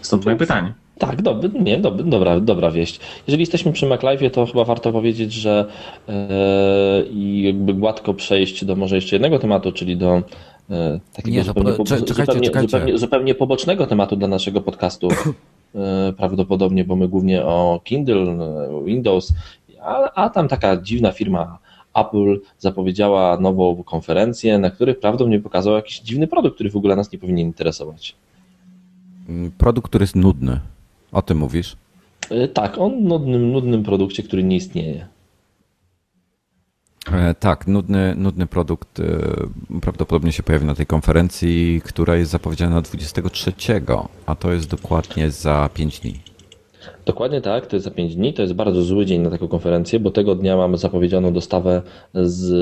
[0.00, 0.74] stąd moje pytanie.
[0.98, 3.00] Tak, dobry, nie, dobry, dobra, dobra wieść.
[3.26, 5.66] Jeżeli jesteśmy przy MacLive, to chyba warto powiedzieć, że
[7.10, 10.22] i jakby gładko przejść do może jeszcze jednego tematu, czyli do
[11.12, 12.68] takiego nie, zupełnie, po, czekajcie, zupełnie, czekajcie.
[12.68, 15.08] Zupełnie, zupełnie, pobocznego tematu dla naszego podcastu.
[15.74, 18.36] E, prawdopodobnie, bo my głównie o Kindle,
[18.84, 19.32] Windows,
[19.80, 21.58] a, a tam taka dziwna firma
[21.94, 27.12] Apple zapowiedziała nową konferencję, na której prawdopodobnie pokazał jakiś dziwny produkt, który w ogóle nas
[27.12, 28.14] nie powinien interesować.
[29.58, 30.60] Produkt, który jest nudny.
[31.12, 31.76] O tym mówisz?
[32.30, 35.06] E, tak, o nudnym, nudnym produkcie, który nie istnieje.
[37.12, 42.80] E, tak, nudny, nudny produkt e, prawdopodobnie się pojawi na tej konferencji, która jest zapowiedziana
[42.80, 43.52] 23,
[44.26, 46.33] a to jest dokładnie za 5 dni.
[47.06, 48.32] Dokładnie tak, to jest za 5 dni.
[48.34, 51.82] To jest bardzo zły dzień na taką konferencję, bo tego dnia mamy zapowiedzianą dostawę
[52.14, 52.52] z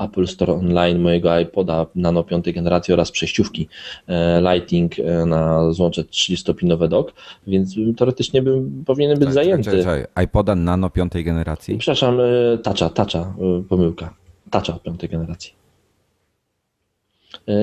[0.00, 3.68] Apple Store Online mojego iPoda Nano 5 generacji oraz przejściówki
[4.08, 7.12] e, Lighting e, na złącze 30-pinowe dock,
[7.46, 9.64] więc teoretycznie bym, powinien być zajęty.
[9.64, 10.24] Czekaj, czekaj.
[10.24, 11.78] iPoda Nano 5 generacji?
[11.78, 13.34] Przepraszam, e, Toucha, Toucha,
[13.68, 14.14] pomyłka.
[14.50, 15.62] Toucha 5 generacji.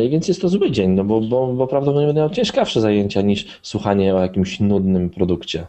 [0.10, 3.60] Więc jest to zły dzień, no bo, bo, bo prawdopodobnie będę miał ciężkawsze zajęcia niż
[3.62, 5.68] słuchanie o jakimś nudnym produkcie.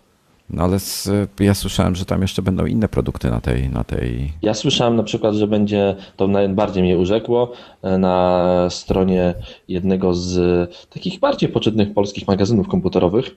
[0.53, 4.33] No ale z, ja słyszałem, że tam jeszcze będą inne produkty na tej, na tej.
[4.43, 9.35] Ja słyszałem na przykład, że będzie, to najbardziej mnie urzekło, e, na stronie
[9.69, 13.27] jednego z takich bardziej poczytnych polskich magazynów komputerowych.
[13.27, 13.31] E,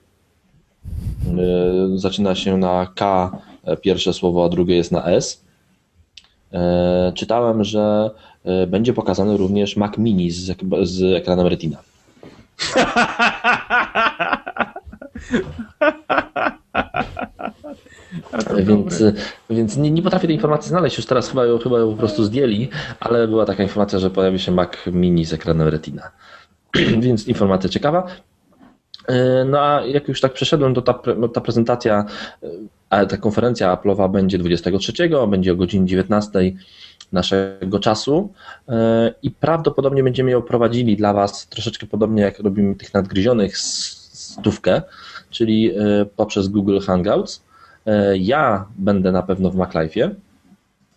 [1.98, 3.30] zaczyna się na K
[3.64, 5.44] e, pierwsze słowo, a drugie jest na S.
[7.14, 8.10] Czytałem, że
[8.66, 11.78] będzie pokazany również Mac Mini z, z ekranem Retina.
[18.56, 19.02] Więc,
[19.50, 22.24] więc nie, nie, potrafię tej informacji znaleźć, już teraz chyba ją, chyba ją po prostu
[22.24, 22.68] zdjęli,
[23.00, 26.10] ale była taka informacja, że pojawi się Mac Mini z ekranem Retina.
[27.04, 28.06] więc informacja ciekawa.
[29.06, 31.00] E, no a jak już tak przeszedłem, to ta,
[31.34, 32.04] ta prezentacja,
[32.90, 34.92] e, ta konferencja Apple'owa będzie 23,
[35.28, 36.52] będzie o godzinie 19
[37.12, 38.32] naszego czasu
[38.68, 44.82] e, i prawdopodobnie będziemy ją prowadzili dla Was troszeczkę podobnie jak robimy tych nadgryzionych stówkę,
[45.30, 45.72] czyli
[46.16, 47.44] poprzez Google Hangouts.
[47.86, 50.10] E, ja będę na pewno w MacLife'ie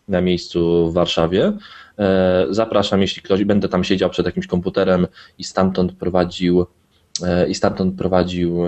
[0.08, 1.54] na miejscu w Warszawie.
[2.00, 5.08] E, zapraszam, jeśli ktoś będę tam siedział przed jakimś komputerem
[5.38, 6.66] i stamtąd prowadził
[7.24, 8.60] e, i stamtąd prowadził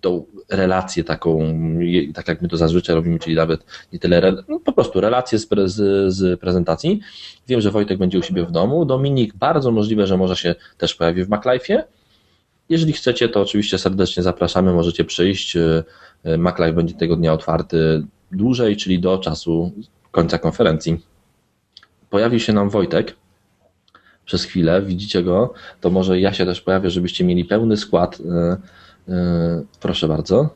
[0.00, 1.54] tą relację taką,
[2.14, 5.48] tak jak my to zazwyczaj robimy, czyli nawet nie tyle, no po prostu relację z,
[6.12, 7.00] z, prezentacji.
[7.48, 8.84] Wiem, że Wojtek będzie u siebie w domu.
[8.84, 11.82] Dominik bardzo możliwe, że może się też pojawi w MacLife'ie.
[12.70, 15.56] Jeżeli chcecie, to oczywiście serdecznie zapraszamy, możecie przyjść.
[15.56, 15.84] E,
[16.38, 19.72] MacLive będzie tego dnia otwarty dłużej, czyli do czasu
[20.10, 21.00] końca konferencji.
[22.10, 23.16] Pojawi się nam Wojtek
[24.24, 28.18] przez chwilę, widzicie go, to może ja się też pojawię, żebyście mieli pełny skład.
[29.08, 30.54] E, proszę bardzo.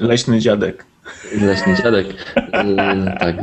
[0.00, 0.84] Leśny dziadek.
[1.40, 2.06] Leśny dziadek.
[3.18, 3.36] Tak.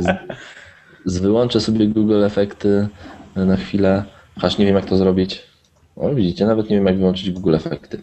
[1.04, 2.88] Z, wyłączę sobie Google Efekty
[3.36, 4.04] na chwilę,
[4.34, 5.42] chociaż nie wiem jak to zrobić.
[5.96, 8.02] O, widzicie, nawet nie wiem jak wyłączyć Google Efekty.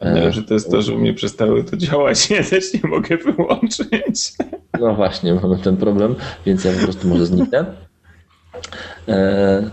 [0.00, 4.32] Najlepsze to jest to, że u mnie przestały to działać, ja też nie mogę wyłączyć.
[4.80, 6.14] No właśnie, mamy ten problem,
[6.46, 7.64] więc ja po prostu może zniknę.
[9.08, 9.70] E,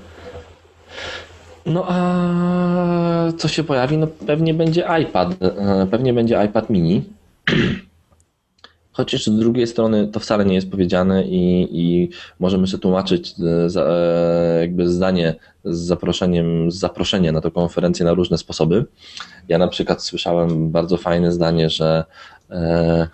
[1.66, 3.98] no a co się pojawi?
[3.98, 7.04] No pewnie będzie iPad, e, pewnie będzie iPad mini.
[8.98, 13.70] Chociaż z drugiej strony to wcale nie jest powiedziane i, i możemy sobie tłumaczyć e,
[13.70, 15.36] za, e, jakby zdanie
[15.66, 18.86] z zaproszeniem, z zaproszenia na tę konferencję na różne sposoby.
[19.48, 22.04] Ja na przykład słyszałem bardzo fajne zdanie, że
[22.50, 23.08] e,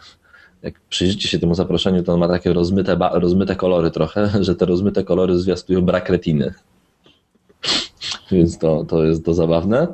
[0.61, 4.65] jak przyjrzycie się temu zaproszeniu, to on ma takie rozmyte, rozmyte kolory trochę, że te
[4.65, 6.53] rozmyte kolory zwiastują brak retiny.
[8.31, 9.87] Więc to, to jest to zabawne.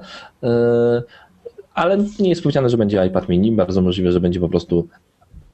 [1.73, 3.51] Ale nie jest powiedziane, że będzie iPad mini.
[3.51, 4.87] Bardzo możliwe, że będzie po prostu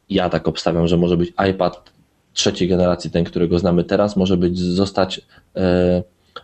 [0.10, 1.92] ja tak obstawiam, że może być iPad
[2.34, 5.22] trzeciej generacji, ten, którego znamy teraz, może być zostać
[5.56, 6.04] e,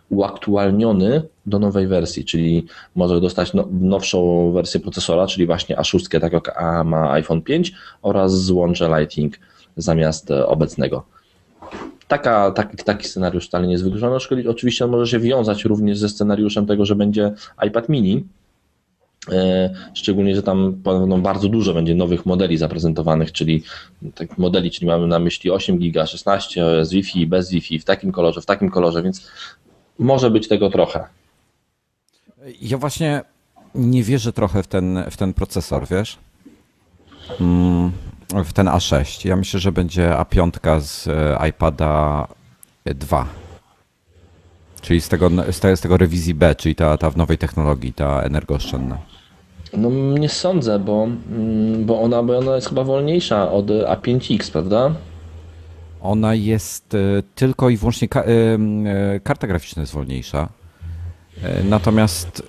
[0.10, 6.34] uaktualniony do nowej wersji, czyli może dostać no, nowszą wersję procesora, czyli właśnie A6, tak
[6.34, 9.40] jak A ma iPhone 5 oraz złącze Lightning
[9.78, 11.04] zamiast e, obecnego.
[12.08, 14.18] Taka, taki, taki scenariusz wcale nie jest wykluczony.
[14.50, 17.32] Oczywiście on może się wiązać również ze scenariuszem tego, że będzie
[17.68, 18.26] iPad mini,
[19.94, 23.64] szczególnie, że tam podobno bardzo dużo będzie nowych modeli zaprezentowanych, czyli
[24.16, 28.12] tak modeli, czyli mamy na myśli 8 giga, 16 z Wi-Fi, bez Wi-Fi, w takim
[28.12, 29.28] kolorze, w takim kolorze, więc
[30.00, 31.04] może być tego trochę.
[32.62, 33.22] Ja właśnie
[33.76, 36.18] nie wierzę trochę w ten, w ten procesor, wiesz?
[37.40, 37.92] Mm,
[38.46, 39.28] w ten A6.
[39.28, 42.28] Ja myślę, że będzie A5 z e, iPada
[42.86, 43.26] 2.
[44.82, 47.94] Czyli z tego, z tego, z tego rewizji B, czyli ta, ta w nowej technologii,
[47.94, 49.11] ta energooszczędna.
[49.74, 54.92] No nie sądzę, bo, mm, bo, ona, bo ona jest chyba wolniejsza od A5X, prawda?
[56.02, 56.98] Ona jest e,
[57.36, 60.50] tylko i wyłącznie e, karta graficzna jest wolniejsza.
[61.70, 62.44] Natomiast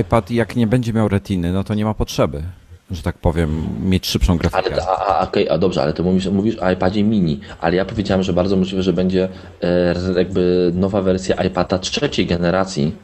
[0.00, 2.42] iPad jak nie będzie miał retiny, no to nie ma potrzeby
[2.90, 4.72] że tak powiem, mieć szybszą grafikę.
[4.72, 7.84] Ale, a, a, okay, a dobrze, ale ty mówisz, mówisz o iPadzie mini, ale ja
[7.84, 9.28] powiedziałem, że bardzo możliwe, że będzie
[9.62, 12.94] e, jakby nowa wersja iPada trzeciej generacji.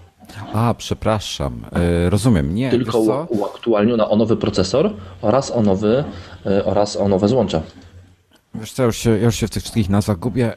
[0.55, 2.71] A, przepraszam, e, rozumiem, nie.
[2.71, 6.05] Tylko uaktualniona o nowy procesor oraz o, nowy,
[6.47, 7.63] e, oraz o nowe złącza.
[8.55, 10.53] Wiesz co, ja już się, ja już się w tych wszystkich nazwach gubię.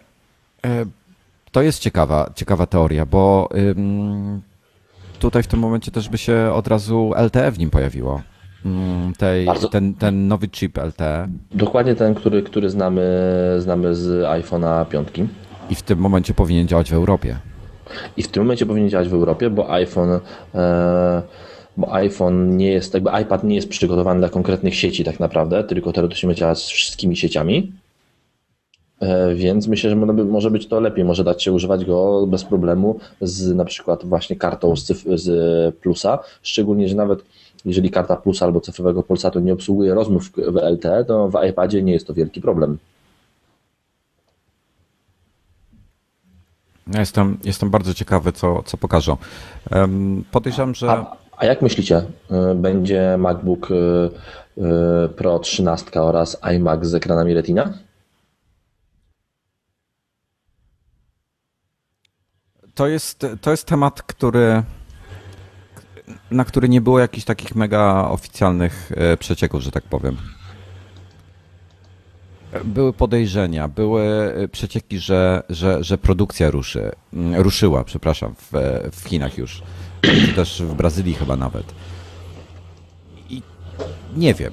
[0.65, 0.86] E,
[1.51, 3.49] to jest ciekawa, ciekawa teoria, bo
[5.19, 8.21] tutaj w tym momencie też by się od razu LTE w nim pojawiło.
[8.65, 9.69] Mm, tej, Bardzo...
[9.69, 11.28] ten, ten nowy chip LTE.
[11.51, 13.01] Dokładnie ten, który, który znamy,
[13.59, 15.07] znamy z iPhone'a 5.
[15.69, 17.38] I w tym momencie powinien działać w Europie.
[18.17, 20.19] I w tym momencie powinien działać w Europie, bo iPhone,
[20.55, 21.21] e,
[21.77, 25.93] bo iPhone nie jest, jakby iPad nie jest przygotowany dla konkretnych sieci tak naprawdę, tylko
[25.93, 27.71] teoretycznie będzie działać z wszystkimi sieciami.
[28.99, 32.99] E, więc myślę, że może być to lepiej, może dać się używać go bez problemu
[33.21, 34.85] z na przykład właśnie kartą z,
[35.15, 37.23] z plusa, szczególnie, że nawet
[37.65, 41.93] jeżeli karta Plus albo cyfrowego Polsatu nie obsługuje rozmów w LTE, to w iPadzie nie
[41.93, 42.77] jest to wielki problem.
[46.93, 49.17] Ja jestem, jestem bardzo ciekawy, co, co pokażą.
[50.31, 50.91] Podejrzewam, że.
[50.91, 51.97] A, a jak myślicie,
[52.51, 53.73] y, będzie MacBook y,
[54.57, 57.73] y, Pro 13 oraz iMac z ekranami Retina?
[62.75, 64.63] To jest, to jest temat, który
[66.31, 70.17] na który nie było jakichś takich mega oficjalnych e, przecieków, że tak powiem.
[72.65, 76.91] Były podejrzenia, były e, przecieki, że, że, że produkcja ruszy,
[77.33, 78.51] ruszyła, przepraszam, w,
[78.91, 79.61] w Chinach już,
[80.01, 81.73] czy też w Brazylii chyba nawet.
[83.29, 83.41] I
[84.17, 84.51] nie wiem,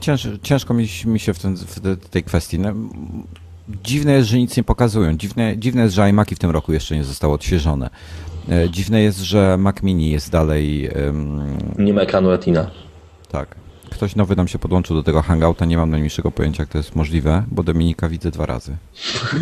[0.00, 1.56] Cięż, ciężko mi, mi się w, ten,
[2.00, 2.58] w tej kwestii.
[2.58, 2.72] No,
[3.84, 5.16] dziwne jest, że nic nie pokazują.
[5.16, 7.90] Dziwne, dziwne jest, że iMaki w tym roku jeszcze nie zostały odświeżone.
[8.48, 10.90] E, dziwne jest, że Mac Mini jest dalej.
[11.06, 11.58] Um...
[11.78, 12.70] Nie ma ekranu Retina.
[13.28, 13.65] Tak.
[13.96, 16.96] Ktoś nowy nam się podłączył do tego Hangouta, nie mam najmniejszego pojęcia, jak to jest
[16.96, 18.76] możliwe, bo Dominika widzę dwa razy.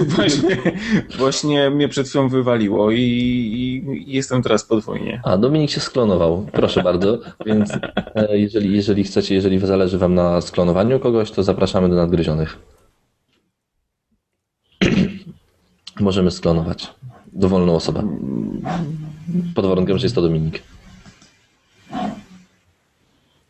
[0.09, 0.57] właśnie,
[1.19, 5.21] właśnie mnie przed chwilą wywaliło i, i, jestem teraz podwójnie.
[5.25, 7.71] A, Dominik się sklonował, proszę bardzo, więc
[8.15, 12.59] e, jeżeli, jeżeli chcecie, jeżeli zależy wam na sklonowaniu kogoś, to zapraszamy do nadgryzionych.
[16.01, 16.95] Możemy sklonować
[17.33, 18.19] dowolną osobę.
[19.55, 20.63] Pod warunkiem, że jest to Dominik.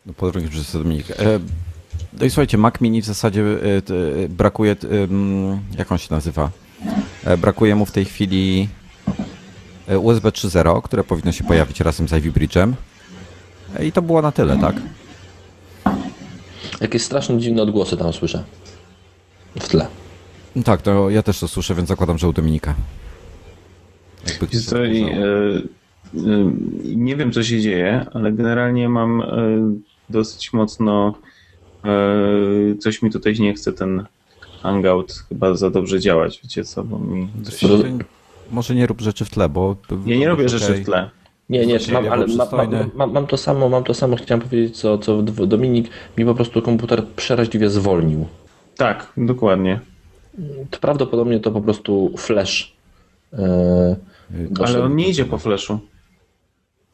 [0.07, 1.11] No, pod warunkiem, że jest to Dominik.
[1.11, 1.41] E,
[2.19, 4.77] no i słuchajcie, Mac Mini w zasadzie e, brakuje,
[5.79, 6.51] jak on się nazywa?
[7.25, 8.69] E, brakuje mu w tej chwili
[10.03, 12.73] USB 3.0, które powinno się pojawić razem z Ivy Bridge'em.
[13.83, 14.77] I to było na tyle, tak?
[16.81, 18.45] Jakieś strasznie dziwne odgłosy tam słyszę.
[19.61, 19.87] W tle.
[20.65, 22.75] Tak, to ja też to słyszę, więc zakładam, że u Dominika.
[24.73, 25.63] E, e,
[26.97, 29.27] nie wiem, co się dzieje, ale generalnie mam e,
[30.09, 31.15] dosyć mocno.
[31.85, 34.05] E, coś mi tutaj nie chce ten
[34.63, 36.85] Hangout chyba za dobrze działać, wiecie co?
[36.85, 37.29] Bo mi.
[38.51, 39.77] Może nie rób rzeczy w tle, bo.
[40.07, 41.11] Ja nie robię rzeczy w tle.
[41.49, 42.45] Nie, nie, mam, ale ma,
[42.95, 45.89] ma, mam, to samo, mam to samo, chciałem powiedzieć, co, co Dominik,
[46.19, 48.27] mi po prostu komputer przeraźliwie zwolnił.
[48.77, 49.81] Tak, dokładnie.
[50.71, 52.77] To prawdopodobnie to po prostu flash.
[53.33, 53.39] Yy,
[54.65, 55.79] ale on nie idzie po flashu.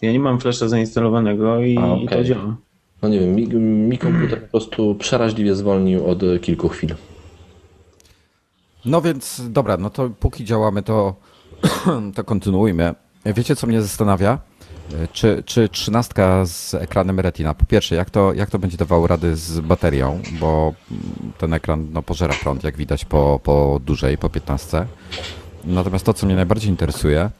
[0.02, 2.18] Ja nie mam flasha zainstalowanego i, A, okay.
[2.18, 2.56] to działa.
[3.02, 3.46] No nie wiem, mi,
[3.88, 6.94] mi komputer po prostu przeraźliwie zwolnił od kilku chwil.
[8.84, 11.14] No więc dobra, no to póki działamy, to,
[12.14, 12.94] to kontynuujmy.
[13.26, 14.38] Wiecie, co mnie zastanawia?
[15.12, 19.36] Czy, czy 13 z ekranem Retina, po pierwsze, jak to, jak to będzie dawało rady
[19.36, 20.74] z baterią, bo
[21.38, 24.86] ten ekran no, pożera prąd, jak widać po, po dużej, po 15.
[25.64, 27.30] Natomiast to, co mnie najbardziej interesuje, e,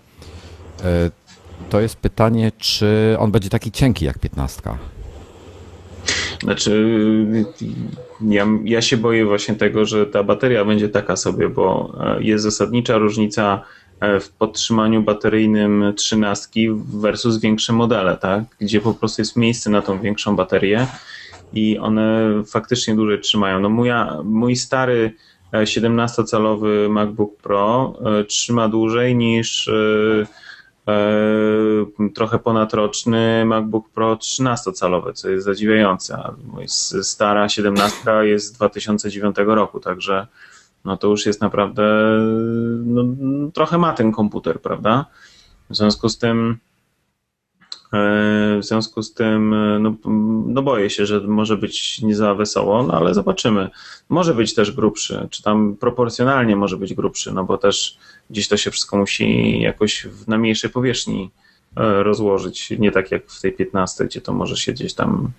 [1.71, 4.63] to jest pytanie, czy on będzie taki cienki jak 15.
[6.43, 6.97] Znaczy,
[8.29, 12.45] ja, ja się boję właśnie tego, że ta bateria będzie taka sobie, bo e, jest
[12.45, 13.63] zasadnicza różnica
[14.01, 16.61] e, w podtrzymaniu bateryjnym 13
[17.01, 18.45] versus większe modele, tak?
[18.61, 20.87] gdzie po prostu jest miejsce na tą większą baterię
[21.53, 23.61] i one faktycznie dłużej trzymają.
[23.61, 23.89] No mój,
[24.25, 25.15] mój stary
[25.53, 27.95] 17-calowy MacBook Pro
[28.29, 29.71] trzyma dłużej niż
[32.15, 36.23] trochę ponadroczny MacBook Pro 13-calowy, co jest zadziwiające.
[37.03, 40.27] Stara 17 jest z 2009 roku, także
[40.85, 41.83] no to już jest naprawdę,
[42.85, 43.05] no,
[43.55, 45.07] trochę ma ten komputer, prawda?
[45.71, 46.59] W związku z tym,
[47.93, 49.95] e, w związku z tym, e, no,
[50.47, 53.71] no boję się, że może być nie za wesoło, no ale zobaczymy.
[54.09, 57.99] Może być też grubszy, czy tam proporcjonalnie może być grubszy, no bo też
[58.31, 61.31] gdzieś to się wszystko musi jakoś na mniejszej powierzchni
[61.77, 65.31] rozłożyć, nie tak jak w tej 15, gdzie to może się gdzieś tam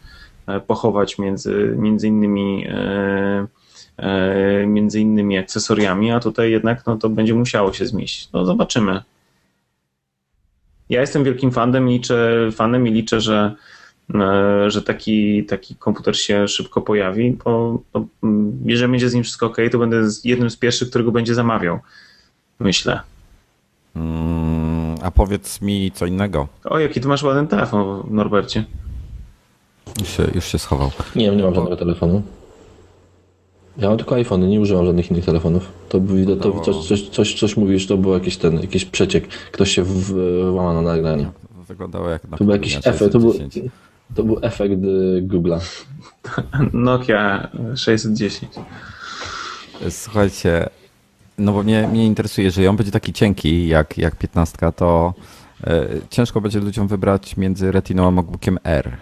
[0.67, 2.67] pochować między, między innymi
[4.67, 8.32] między innymi akcesoriami, a tutaj jednak no, to będzie musiało się zmieścić.
[8.34, 9.01] No zobaczymy.
[10.89, 13.55] Ja jestem wielkim fanem, liczę, fanem i liczę, że,
[14.13, 18.05] e, że taki, taki komputer się szybko pojawi, bo, bo
[18.65, 21.79] jeżeli będzie z nim wszystko ok, to będę jednym z pierwszych, którego będzie zamawiał.
[22.59, 22.99] Myślę.
[23.95, 24.61] Mm,
[25.02, 26.47] a powiedz mi co innego.
[26.64, 28.64] O, jaki ty masz ładny telefon, Norbercie.
[29.99, 30.91] Już się, już się schował.
[31.16, 32.22] Nie, nie mam żadnego telefonu.
[33.78, 35.72] Ja mam tylko iPhone, nie używam żadnych innych telefonów.
[35.89, 35.99] To,
[36.39, 39.28] to, to coś, coś, coś, coś mówisz, to był jakiś ten, jakiś przeciek.
[39.28, 39.84] Ktoś się
[40.52, 41.32] włama na nagranie.
[41.68, 43.34] Wyglądało jak na To był jakiś efekt, to był,
[44.16, 45.60] to był efekt y, Google'a.
[46.74, 48.52] Nokia 610.
[49.89, 50.70] Słuchajcie,
[51.38, 55.13] no bo mnie, mnie interesuje, jeżeli on będzie taki cienki jak, jak 15, to
[55.63, 58.97] e, ciężko będzie ludziom wybrać między Retiną a MacBookiem R.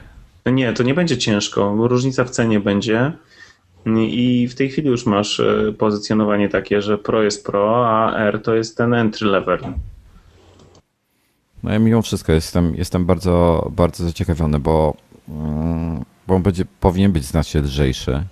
[0.46, 3.12] Nie, to nie będzie ciężko, bo różnica w cenie będzie.
[3.98, 8.42] I w tej chwili już masz e, pozycjonowanie takie, że Pro jest Pro, a R
[8.44, 9.60] to jest ten entry level.
[11.64, 14.94] No ja mimo wszystko jestem, jestem bardzo, bardzo zaciekawiony, bo,
[15.30, 18.24] mm, bo on będzie, powinien być znacznie lżejszy.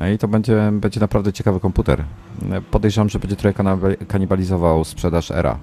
[0.00, 2.04] No i to będzie, będzie naprawdę ciekawy komputer.
[2.70, 3.64] Podejrzewam, że będzie trochę
[4.08, 5.58] kanibalizował sprzedaż Era.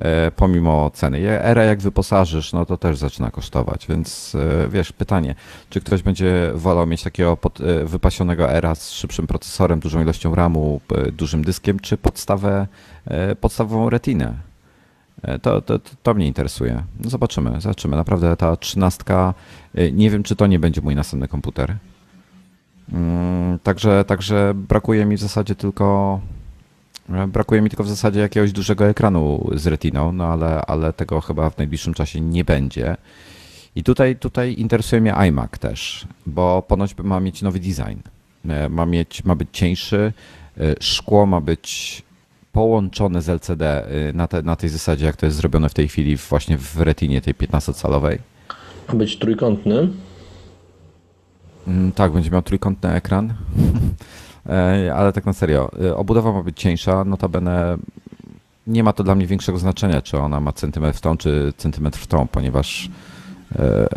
[0.00, 1.28] E, pomimo ceny.
[1.28, 5.34] Era jak wyposażysz, no to też zaczyna kosztować, więc e, wiesz, pytanie,
[5.70, 10.34] czy ktoś będzie wolał mieć takiego pod, e, wypasionego Era z szybszym procesorem, dużą ilością
[10.34, 10.80] RAMu,
[11.12, 12.66] dużym dyskiem, czy podstawę,
[13.40, 14.34] podstawową retinę?
[15.42, 16.82] To, to, to mnie interesuje.
[17.04, 17.96] No zobaczymy, zobaczymy.
[17.96, 19.34] Naprawdę ta trzynastka,
[19.92, 21.76] nie wiem, czy to nie będzie mój następny komputer.
[22.92, 26.20] Mm, także, także brakuje mi w zasadzie tylko
[27.28, 31.50] Brakuje mi tylko w zasadzie jakiegoś dużego ekranu z retiną, no ale, ale tego chyba
[31.50, 32.96] w najbliższym czasie nie będzie.
[33.76, 37.98] I tutaj, tutaj interesuje mnie iMac też, bo ponoć ma mieć nowy design.
[38.48, 40.12] E, ma, mieć, ma być cieńszy,
[40.58, 42.02] e, szkło ma być
[42.52, 45.88] połączone z LCD e, na, te, na tej zasadzie, jak to jest zrobione w tej
[45.88, 48.18] chwili właśnie w retinie tej 15-calowej.
[48.88, 49.88] Ma być trójkątny?
[51.68, 53.34] Mm, tak, będzie miał trójkątny ekran.
[54.48, 57.78] E, ale tak na serio, e, obudowa ma być cieńsza, notabene
[58.66, 61.98] nie ma to dla mnie większego znaczenia, czy ona ma centymetr w tą, czy centymetr
[61.98, 62.90] w tą, ponieważ
[63.58, 63.88] e,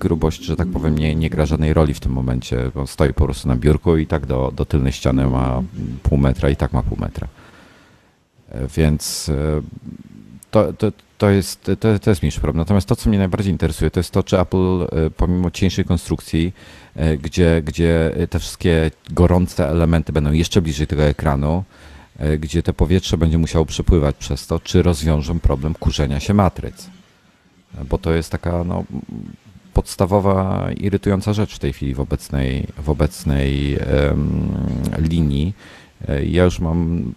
[0.00, 3.24] grubość, że tak powiem, nie, nie gra żadnej roli w tym momencie, bo stoi po
[3.24, 5.62] prostu na biurku i tak do, do tylnej ściany ma
[6.02, 7.28] pół metra i tak ma pół metra.
[8.76, 9.30] Więc
[10.50, 10.92] to, to,
[11.22, 12.58] to, jest, to, to jest mniejszy problem.
[12.58, 16.52] Natomiast to, co mnie najbardziej interesuje, to jest to, czy Apple pomimo cieńszej konstrukcji
[16.96, 21.64] E, gdzie, gdzie te wszystkie gorące elementy będą jeszcze bliżej tego ekranu,
[22.18, 26.90] e, gdzie to powietrze będzie musiało przepływać przez to, czy rozwiążą problem kurzenia się matryc.
[27.78, 28.84] E, bo to jest taka no,
[29.74, 34.54] podstawowa, irytująca rzecz w tej chwili w obecnej, w obecnej um,
[34.98, 35.54] linii.
[36.24, 37.12] Ja już mam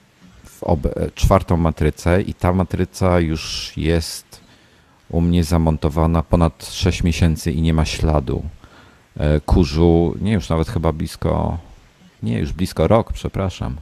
[1.15, 4.41] czwartą matrycę i ta matryca już jest
[5.09, 8.43] u mnie zamontowana ponad 6 miesięcy i nie ma śladu.
[9.17, 11.57] E, kurzu, nie już nawet chyba blisko,
[12.23, 13.75] nie już blisko rok, przepraszam.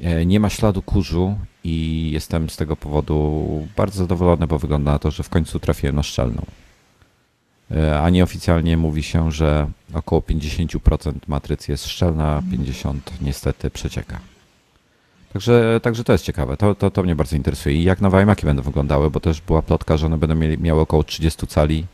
[0.00, 4.98] E, nie ma śladu kurzu i jestem z tego powodu bardzo zadowolony, bo wygląda na
[4.98, 6.42] to, że w końcu trafiłem na szczelną.
[7.70, 14.20] E, a nieoficjalnie mówi się, że około 50% matrycy jest szczelna, 50% niestety przecieka.
[15.32, 17.74] Także, także to jest ciekawe, to, to, to mnie bardzo interesuje.
[17.74, 20.80] I jak nowe iMaki będą wyglądały, bo też była plotka, że one będą mieli, miały
[20.80, 21.86] około 30 cali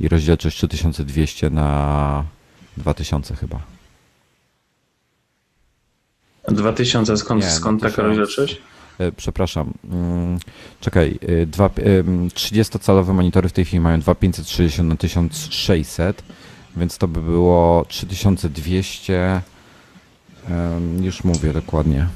[0.00, 2.24] i rozdzielczość 3200 na
[2.76, 3.60] 2000 chyba.
[6.48, 8.62] 2000 skąd, Nie, skąd taka rozdzielczość?
[8.98, 9.72] E, przepraszam.
[9.90, 10.38] Mm,
[10.80, 11.18] czekaj,
[12.34, 16.22] 30-calowe e, monitory w tej chwili mają 2560 na 1600,
[16.76, 19.42] więc to by było 3200.
[21.00, 22.06] Już mówię dokładnie.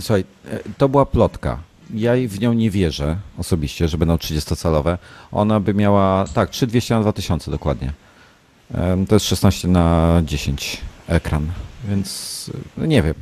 [0.00, 1.58] Słuchaj, e, to była plotka.
[1.94, 4.98] ja w nią nie wierzę osobiście, że będą 30-calowe.
[5.32, 7.92] Ona by miała, tak, 3200 na 2000 dokładnie.
[9.08, 11.52] To jest 16 na 10 ekran,
[11.88, 13.14] więc no nie wiem.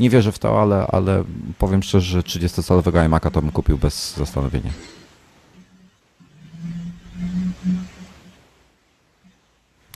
[0.00, 1.24] Nie wierzę w to, ale, ale
[1.58, 4.70] powiem szczerze, że 30-calowego iMac'a to bym kupił bez zastanowienia.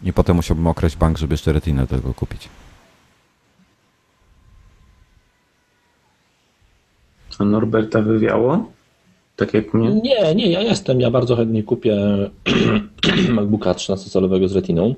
[0.02, 2.48] I potem musiałbym okraść bank, żeby jeszcze retinę tego kupić.
[7.38, 8.70] A Norberta wywiało?
[9.36, 10.00] Tak jak mnie?
[10.04, 11.00] Nie, nie, ja jestem.
[11.00, 11.96] Ja bardzo chętnie kupię
[13.28, 14.94] MacBooka 13-calowego z retiną.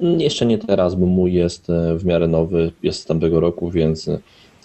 [0.00, 4.10] Jeszcze nie teraz, bo mój jest e, w miarę nowy, jest z tamtego roku, więc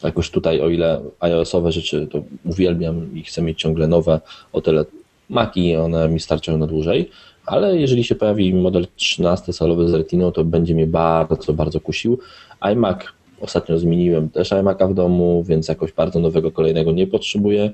[0.03, 4.21] jakoś tutaj, o ile iOS-owe rzeczy to uwielbiam i chcę mieć ciągle nowe,
[4.53, 4.85] o tyle
[5.29, 7.09] Maki one mi starczają na dłużej,
[7.45, 12.19] ale jeżeli się pojawi model 13-calowy z retiną, to będzie mnie bardzo, bardzo kusił.
[12.61, 12.99] iMac
[13.41, 17.71] Ostatnio zmieniłem też iMac'a w domu, więc jakoś bardzo nowego kolejnego nie potrzebuję.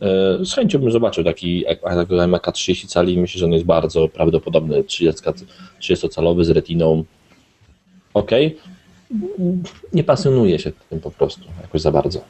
[0.00, 1.64] E, z chęcią bym zobaczył taki
[2.10, 3.18] iMac'a 30 cali.
[3.18, 4.82] Myślę, że on jest bardzo prawdopodobny.
[4.82, 7.04] 30-calowy z retiną.
[8.14, 8.30] Ok.
[9.92, 12.20] Nie pasjonuje się tym po prostu jakoś za bardzo.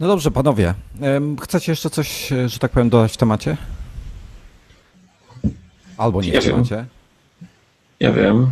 [0.00, 0.74] No dobrze, panowie.
[1.42, 3.56] Chcecie jeszcze coś, że tak powiem, dodać w temacie?
[5.96, 6.84] Albo nie ja macie.
[8.00, 8.50] Ja wiem.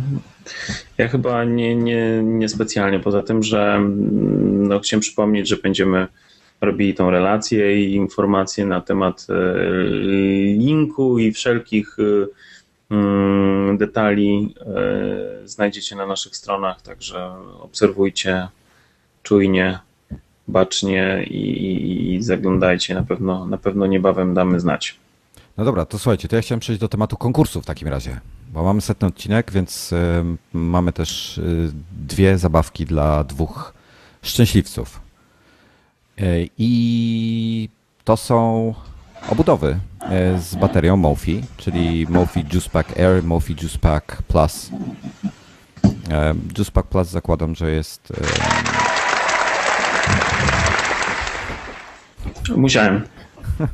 [0.97, 6.07] Ja chyba nie, nie, nie specjalnie, poza tym, że mm, no, chciałem przypomnieć, że będziemy
[6.61, 9.33] robili tą relację i informacje na temat e,
[10.57, 12.27] linku i wszelkich e,
[12.95, 18.47] mm, detali e, znajdziecie na naszych stronach, także obserwujcie
[19.23, 19.79] czujnie,
[20.47, 22.95] bacznie i, i, i zaglądajcie.
[22.95, 24.99] Na pewno, na pewno niebawem damy znać.
[25.57, 28.19] No dobra, to słuchajcie, to ja chciałem przejść do tematu konkursu w takim razie,
[28.53, 29.93] bo mamy setny odcinek, więc
[30.53, 33.73] mamy też y, dwie zabawki dla dwóch
[34.21, 35.01] szczęśliwców.
[36.19, 37.69] Y, I
[38.03, 38.73] to są
[39.29, 39.79] obudowy
[40.39, 44.69] z baterią Mofi, czyli Mofi Juice Pack Air, Mofi Juice Pack Plus.
[46.57, 48.13] Juice Pack Plus zakładam, że jest...
[52.55, 53.14] Musiałem.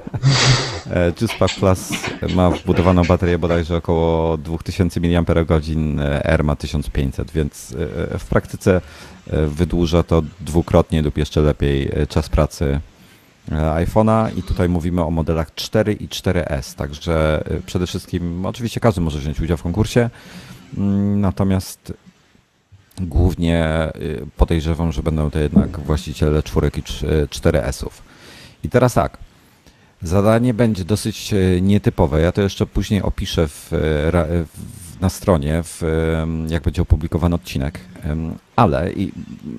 [0.92, 1.90] E, JuicePack Plus
[2.36, 5.26] ma wbudowaną baterię bodajże około 2000 mAh,
[6.24, 7.76] R ma 1500, więc
[8.14, 8.82] e, w praktyce
[9.28, 12.80] e, wydłuża to dwukrotnie lub jeszcze lepiej czas pracy
[13.52, 19.20] iPhone'a i tutaj mówimy o modelach 4 i 4S, także przede wszystkim oczywiście każdy może
[19.20, 20.10] wziąć udział w konkursie,
[20.78, 21.94] mm, natomiast
[23.02, 23.92] głównie
[24.38, 26.84] podejrzewam, że będą to jednak właściciele czwórek i
[27.30, 28.02] 4S-ów.
[28.64, 29.18] I teraz tak,
[30.04, 32.22] Zadanie będzie dosyć e, nietypowe.
[32.22, 34.46] Ja to jeszcze później opiszę w, e,
[35.02, 35.82] na stronie, w,
[36.48, 37.80] jak będzie opublikowany odcinek.
[38.56, 38.92] Ale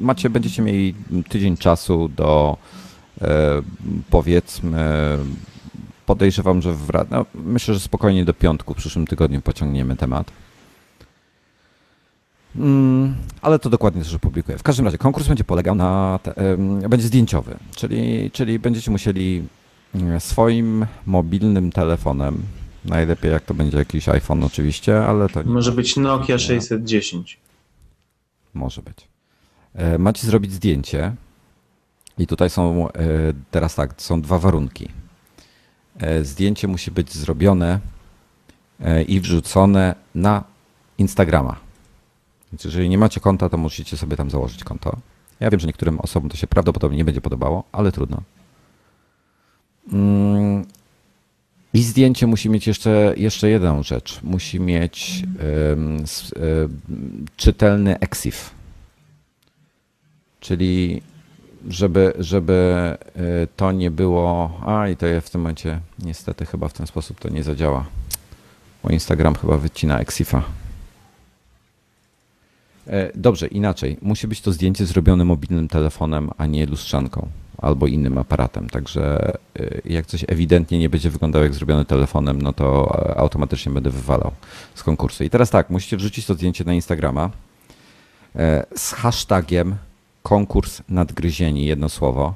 [0.01, 0.95] macie, będziecie mieli
[1.29, 2.57] tydzień czasu do
[3.21, 3.63] e,
[4.11, 5.19] powiedzmy,
[6.07, 10.31] podejrzewam, że w, no, myślę, że spokojnie do piątku w przyszłym tygodniu pociągniemy temat.
[12.57, 14.59] Mm, ale to dokładnie też opublikuję.
[14.59, 16.35] W każdym razie konkurs będzie polegał na, te,
[16.89, 19.43] będzie zdjęciowy, czyli, czyli będziecie musieli
[20.19, 22.43] swoim mobilnym telefonem.
[22.85, 25.51] Najlepiej jak to będzie jakiś iPhone oczywiście, ale to nie.
[25.51, 27.41] Może być Nokia 610.
[28.55, 29.09] Może być.
[29.75, 31.15] E, macie zrobić zdjęcie
[32.19, 32.93] i tutaj są e,
[33.51, 34.89] teraz tak, są dwa warunki.
[35.99, 37.81] E, zdjęcie musi być zrobione
[39.09, 40.45] i wrzucone na
[40.99, 41.57] Instagrama.
[42.53, 44.97] Więc jeżeli nie macie konta, to musicie sobie tam założyć konto.
[45.41, 48.23] Ja wiem, że niektórym osobom to się prawdopodobnie nie będzie podobało, ale trudno.
[49.93, 50.65] Mm,
[51.75, 54.23] I zdjęcie musi mieć jeszcze, jeszcze jedną rzecz.
[54.23, 55.23] Musi mieć
[57.37, 58.51] czytelny EXIF.
[60.41, 61.03] Czyli
[61.69, 62.53] żeby, żeby
[63.17, 64.61] e, to nie było.
[64.67, 67.87] A i to ja w tym momencie niestety chyba w ten sposób to nie zadziała.
[68.83, 70.43] Bo Instagram chyba wycina EXIFa.
[72.87, 73.97] E, dobrze, inaczej.
[74.03, 77.29] Musi być to zdjęcie zrobione mobilnym telefonem, a nie lustrzanką
[77.63, 78.71] albo innym aparatem.
[78.71, 83.73] Także y, jak coś ewidentnie nie będzie wyglądało jak zrobione telefonem, no to e, automatycznie
[83.73, 84.33] będę wywalał
[84.75, 85.25] z konkursu.
[85.25, 87.31] I teraz tak, musicie wrzucić to zdjęcie na Instagrama
[88.37, 89.77] e, z hashtagiem
[90.23, 92.35] konkurs nadgryzieni, jedno słowo.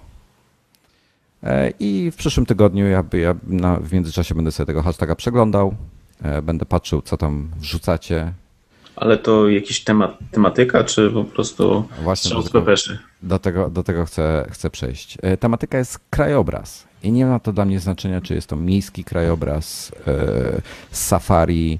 [1.42, 5.74] E, I w przyszłym tygodniu ja, ja na, w międzyczasie będę sobie tego hashtaga przeglądał,
[6.42, 8.32] będę patrzył, co tam wrzucacie,
[8.96, 12.60] ale to jakiś temat, tematyka, czy po prostu Właśnie do tego,
[13.22, 15.18] do tego, do tego chcę, chcę przejść.
[15.22, 16.86] E, tematyka jest krajobraz.
[17.02, 20.60] I nie ma to dla mnie znaczenia, czy jest to miejski krajobraz, e,
[20.90, 21.78] safari,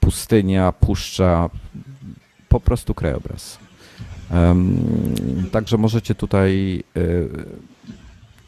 [0.00, 1.50] pustynia, puszcza,
[2.48, 3.58] po prostu krajobraz.
[5.52, 6.82] Także możecie tutaj.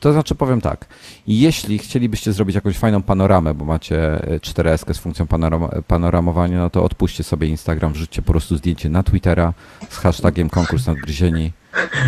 [0.05, 0.86] To znaczy, powiem tak.
[1.26, 6.85] Jeśli chcielibyście zrobić jakąś fajną panoramę, bo macie 4S z funkcją panoram panoramowania, no to
[6.85, 9.52] odpuśćcie sobie Instagram, wrzućcie po prostu zdjęcie na Twittera
[9.89, 11.52] z hashtagiem konkurs nadgryzieni.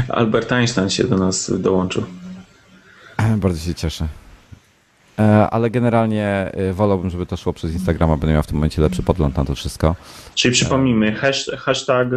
[0.08, 2.04] Albert Einstein się do nas dołączył.
[3.42, 4.08] Bardzo się cieszę.
[5.18, 8.82] E, ale generalnie e, wolałbym, żeby to szło przez Instagrama, będę miał w tym momencie
[8.82, 9.96] lepszy podgląd na to wszystko.
[10.34, 11.12] Czyli przypomnijmy,
[11.58, 12.08] hashtag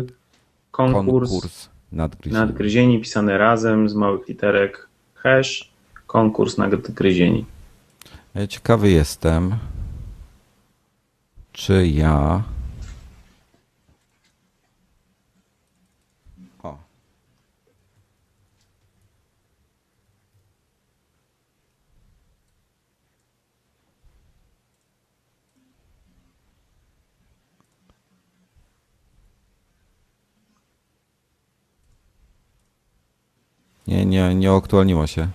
[0.71, 2.39] konkurs, konkurs nadgryzieni.
[2.41, 4.88] nadgryzieni pisane razem z małych literek,
[5.23, 5.69] hash
[6.07, 7.45] konkurs nadgryzieni.
[8.35, 9.57] E, ciekawy jestem,
[11.51, 12.43] czy ja
[33.89, 35.27] Nie, nie, nie aktualniło się.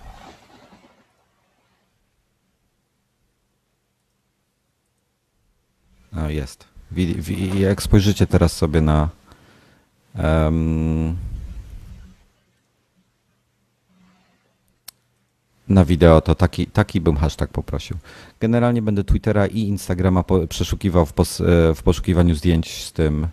[6.11, 6.65] A, jest.
[7.59, 9.09] Jak spojrzycie teraz sobie na
[10.23, 11.15] um,
[15.67, 17.97] na wideo, to taki, taki bym hashtag poprosił.
[18.39, 21.41] Generalnie będę Twittera i Instagrama po, przeszukiwał w, pos,
[21.75, 23.27] w poszukiwaniu zdjęć z tym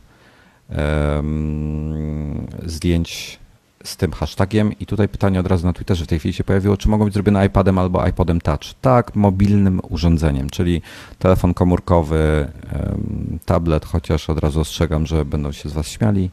[0.68, 3.41] um, zdjęć
[3.84, 6.76] z tym hashtagiem i tutaj pytanie od razu na Twitterze w tej chwili się pojawiło,
[6.76, 8.74] czy mogą być zrobione iPadem albo iPodem Touch.
[8.80, 10.82] Tak, mobilnym urządzeniem, czyli
[11.18, 12.48] telefon komórkowy,
[13.44, 16.30] tablet, chociaż od razu ostrzegam, że będą się z Was śmiali,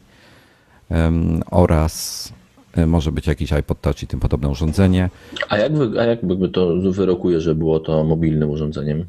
[1.50, 2.32] oraz
[2.74, 5.10] e, może być jakiś iPod Touch i tym podobne urządzenie.
[5.48, 9.04] A jak, wy, a jak by to wyrokuje, że było to mobilnym urządzeniem?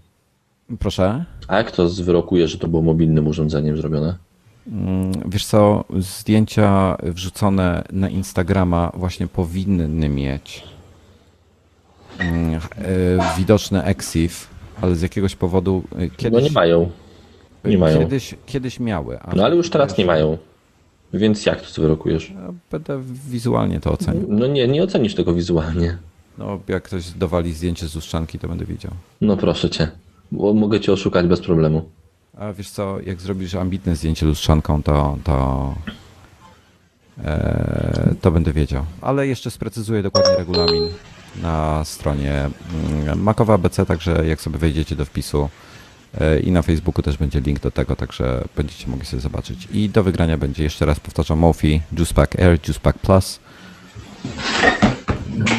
[0.80, 1.26] Proszę?
[1.48, 4.16] A jak to zwyrokuje, że to było mobilnym urządzeniem zrobione?
[4.68, 10.64] Mm, wiesz co, zdjęcia wrzucone na Instagrama właśnie powinny mieć
[12.20, 12.60] mm, e,
[13.38, 14.48] widoczne EXIF,
[14.82, 15.84] ale z jakiegoś powodu
[16.18, 16.34] kiedyś...
[16.34, 16.90] No nie mają.
[17.66, 18.00] Nie mają.
[18.00, 19.20] Kiedyś, kiedyś miały.
[19.36, 20.38] No ale już teraz nie mają.
[21.14, 22.34] Więc jak to zwyrokujesz?
[22.72, 24.26] Będę wizualnie to ocenił.
[24.30, 25.98] No nie, nie ocenisz tego wizualnie.
[26.38, 28.92] No jak ktoś dowali zdjęcie z lustrzanki, to będę widział.
[29.22, 29.88] No proszę cię.
[30.32, 31.90] Bo mogę cię oszukać bez problemu.
[32.38, 35.76] A wiesz co, jak zrobisz ambitne zdjęcie lustrzanką, to, to,
[37.24, 38.86] e, to będę wiedział.
[39.02, 40.90] Ale jeszcze sprecyzuję dokładnie regulamin
[41.42, 42.50] na stronie
[43.04, 45.50] mm, Makowa ABC, także jak sobie wejdziecie do wpisu
[46.20, 49.68] e, i na Facebooku też będzie link do tego, także będziecie mogli sobie zobaczyć.
[49.72, 53.40] I do wygrania będzie jeszcze raz powtarzam Mofi, Juicepack Air, Juicepack Plus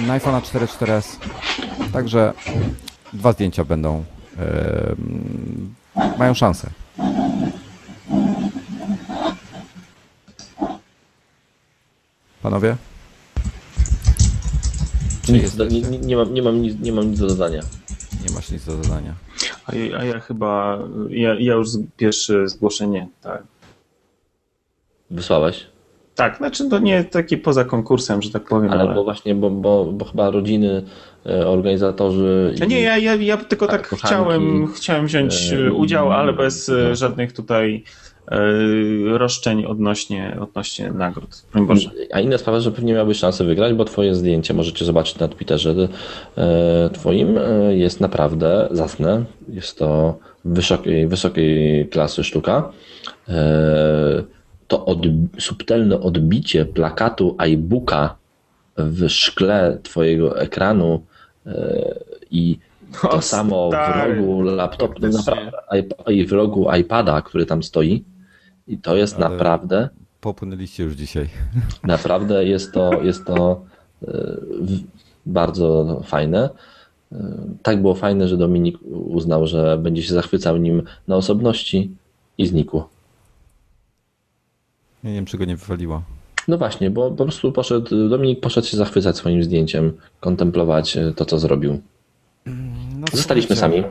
[0.07, 1.17] na iPhone'a 4 4S.
[1.93, 2.33] Także
[3.13, 4.05] dwa zdjęcia będą
[6.19, 6.71] mają szansę.
[12.43, 12.77] Panowie?
[15.29, 17.63] Nic, nie, nie, nie, mam, nie, mam nic, nie mam nic do dodania.
[18.29, 19.15] Nie masz nic do dodania.
[19.67, 20.79] A ja, a ja chyba,
[21.09, 23.43] ja, ja już pierwsze zgłoszenie, tak.
[25.11, 25.67] Wysłałeś?
[26.15, 28.71] Tak, znaczy to nie takie poza konkursem, że tak powiem.
[28.71, 28.95] Ale, ale...
[28.95, 30.83] bo właśnie, bo, bo, bo chyba rodziny,
[31.27, 32.55] e, organizatorzy.
[32.69, 36.73] Nie, ja, ja, ja tylko tak, tak chciałem, chciałem wziąć e, udział, ale bez e,
[36.89, 36.95] no.
[36.95, 37.85] żadnych tutaj
[39.07, 41.43] roszczeń odnośnie, odnośnie nagród.
[42.13, 45.75] A inna sprawa, że pewnie miałbyś szansę wygrać, bo twoje zdjęcie możecie zobaczyć na Twitterze
[46.93, 47.39] twoim
[47.71, 49.25] jest naprawdę zacne.
[49.49, 52.73] Jest to wysokiej, wysokiej klasy sztuka
[54.73, 54.99] to od,
[55.39, 58.17] subtelne odbicie plakatu iBooka
[58.77, 61.03] w szkle twojego ekranu
[62.31, 62.59] i
[63.01, 64.15] to o, samo stary.
[64.15, 65.01] w rogu laptopu,
[66.09, 68.05] i w rogu iPada, który tam stoi.
[68.69, 69.89] I to jest Ale naprawdę.
[70.21, 71.29] Popłynęliście już dzisiaj.
[71.85, 73.65] Naprawdę jest to, jest to
[74.03, 74.41] yy,
[75.27, 76.51] bardzo fajne.
[77.13, 77.19] Yy,
[77.63, 81.91] tak było fajne, że Dominik uznał, że będzie się zachwycał nim na osobności
[82.39, 82.89] i znikło.
[85.05, 86.03] Ja nie wiem, czy go nie wywaliło.
[86.49, 91.25] No właśnie, bo po prostu poszedł, Dominik poszedł się zachwycać swoim zdjęciem, kontemplować e, to,
[91.25, 91.81] co zrobił.
[92.47, 93.83] No, Zostaliśmy sami.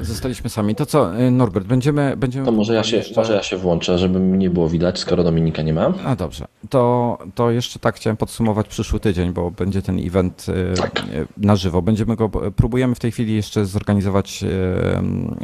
[0.00, 0.74] Zostaliśmy sami.
[0.74, 2.16] To co, e, Norbert, będziemy...
[2.16, 3.14] będziemy to może ja, się, jeszcze...
[3.16, 5.92] może ja się włączę, żeby nie było widać, skoro Dominika nie ma.
[6.04, 6.44] A dobrze.
[6.70, 11.02] To, to jeszcze tak chciałem podsumować przyszły tydzień, bo będzie ten event e, tak.
[11.36, 11.82] na żywo.
[11.82, 14.44] Będziemy go, próbujemy w tej chwili jeszcze zorganizować,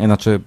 [0.05, 0.41] znaczy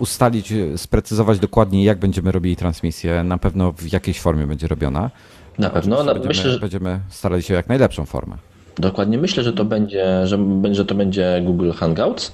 [0.00, 3.24] ustalić, sprecyzować dokładnie, jak będziemy robili transmisję.
[3.24, 5.10] Na pewno w jakiejś formie będzie robiona.
[5.58, 5.96] Na pewno.
[5.96, 6.60] No, będziemy, myślę, że...
[6.60, 8.36] będziemy starali się jak najlepszą formę.
[8.78, 9.18] Dokładnie.
[9.18, 10.38] Myślę, że to będzie, że,
[10.70, 12.32] że to będzie Google Hangouts,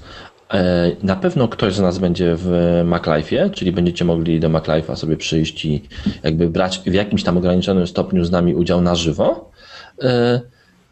[0.53, 5.17] E, na pewno ktoś z nas będzie w MacLife'ie, czyli będziecie mogli do MacLife'a sobie
[5.17, 5.83] przyjść i
[6.23, 9.51] jakby brać w jakimś tam ograniczonym stopniu z nami udział na żywo.
[10.01, 10.41] E,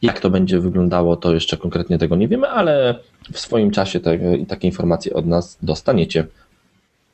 [0.01, 2.99] jak to będzie wyglądało, to jeszcze konkretnie tego nie wiemy, ale
[3.33, 6.27] w swoim czasie te, takie informacje od nas dostaniecie.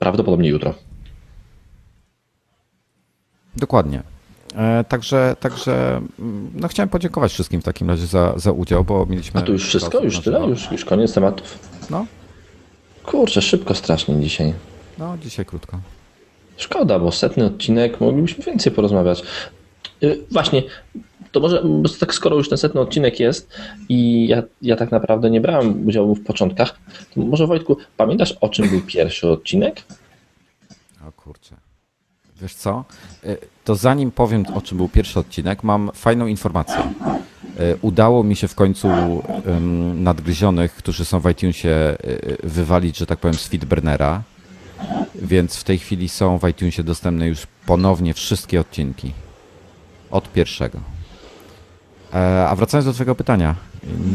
[0.02, 0.74] Prawdopodobnie jutro.
[3.58, 4.04] Dokładnie.
[4.56, 9.06] E, także, także mm, no chciałem podziękować wszystkim w takim razie za, za udział, bo
[9.06, 9.40] mieliśmy.
[9.40, 10.04] A tu już wszystko?
[10.04, 10.40] Już tyle?
[10.48, 11.60] Już, już koniec tematów?
[11.90, 12.06] No.
[13.04, 14.54] Kurczę, szybko strasznie dzisiaj.
[14.98, 15.80] No, dzisiaj krótko.
[16.58, 19.24] Szkoda, bo setny odcinek, moglibyśmy więcej porozmawiać.
[20.02, 20.64] Yy, właśnie,
[21.32, 21.64] to może,
[22.00, 23.54] tak skoro już ten setny odcinek jest
[23.90, 26.78] i ja, ja tak naprawdę nie brałem udziału w początkach,
[27.16, 29.84] to może Wojtku, pamiętasz o czym był pierwszy odcinek?
[31.08, 31.56] O kurczę.
[32.42, 32.86] Wiesz co?
[33.26, 36.94] Y, to zanim powiem, o czym był pierwszy odcinek, mam fajną informację.
[37.60, 38.88] Y, udało mi się w końcu
[39.96, 44.22] nadgryzionych, którzy są w iTunesie, y, wywalić, że tak powiem, z Feedburnera.
[45.16, 49.12] Więc w tej chwili są w iTunesie dostępne już ponownie wszystkie odcinki.
[50.12, 50.80] Od pierwszego.
[52.14, 53.56] E, a wracając do Twojego pytania,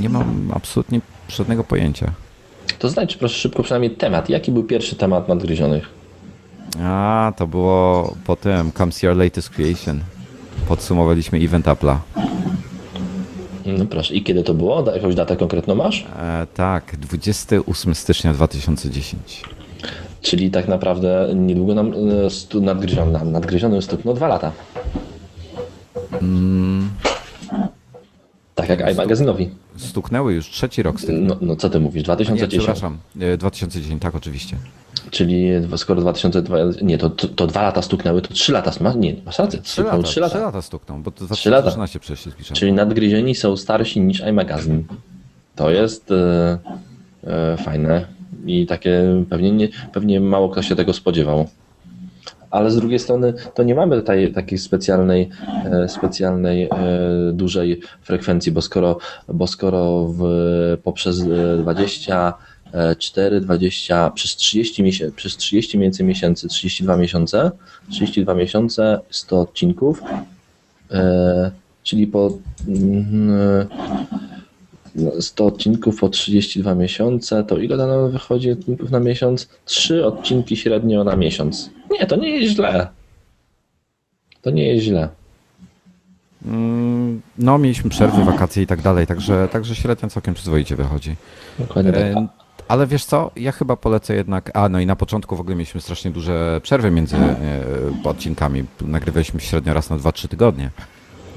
[0.01, 2.12] nie mam absolutnie żadnego pojęcia.
[2.78, 4.28] To znajdź proszę szybko przynajmniej temat.
[4.28, 5.89] Jaki był pierwszy temat nadgryzionych?
[6.82, 10.01] A, to było potem Comes Your Latest Creation.
[10.68, 11.97] Podsumowaliśmy event Apple'a.
[13.66, 14.93] No proszę, i kiedy to było?
[14.94, 16.06] Jakąś datę konkretną masz?
[16.18, 19.43] E, tak, 28 stycznia 2010.
[20.23, 21.93] Czyli tak naprawdę niedługo nam
[22.27, 24.52] e, stu, nadgryziony, nam nadgryziony stuknął dwa lata.
[26.23, 26.90] Mm.
[28.57, 29.51] Tak jak iMagazynowi.
[29.77, 31.27] Stuknęły już trzeci rok z tym.
[31.27, 32.53] No, no co ty mówisz, 2010?
[32.53, 32.99] Nie, przepraszam,
[33.39, 34.57] 2010, e, tak oczywiście.
[35.11, 39.39] Czyli skoro 2020, nie, to, to, to, dwa lata stuknęły, to trzy lata, nie, masz
[39.39, 40.35] rację, trzy lata, trzy lata.
[40.35, 42.55] Trzy lata stukną, bo to 2013 przecież się.
[42.55, 44.83] Czyli nadgryzieni są starsi niż iMagazine.
[45.57, 46.59] To jest e,
[47.24, 48.07] e, fajne
[48.47, 51.49] i takie pewnie, nie, pewnie mało kto się tego spodziewał.
[52.51, 55.31] Ale z drugiej strony to nie mamy tutaj takiej specjalnej,
[55.64, 56.68] e, specjalnej e,
[57.32, 58.98] dużej frekwencji, bo skoro,
[59.28, 60.23] bo skoro w,
[60.82, 61.24] poprzez
[61.59, 62.35] 20
[62.98, 67.51] 4, 20, przez 30 miesięcy, przez 30 więcej miesięcy, 32 miesiące,
[67.90, 70.02] 32 miesiące, 100 odcinków,
[70.90, 71.51] e,
[71.82, 72.39] czyli po
[75.20, 79.48] 100 mm, odcinków po 32 miesiące, to ile nam wychodzi odcinków na miesiąc?
[79.64, 81.70] 3 odcinki średnio na miesiąc.
[81.90, 82.89] Nie, to nie jest źle.
[84.43, 85.09] To nie jest źle.
[86.44, 91.16] Mm, no, mieliśmy przerwy, wakacje i tak dalej, także, także średnio całkiem przyzwoicie wychodzi.
[91.59, 92.02] Dokładnie tak.
[92.02, 92.28] E,
[92.68, 94.51] ale wiesz co, ja chyba polecę jednak.
[94.55, 97.40] A no i na początku w ogóle mieliśmy strasznie duże przerwy między e,
[98.05, 98.64] odcinkami.
[98.81, 100.70] Nagrywaliśmy średnio raz na 2-3 tygodnie.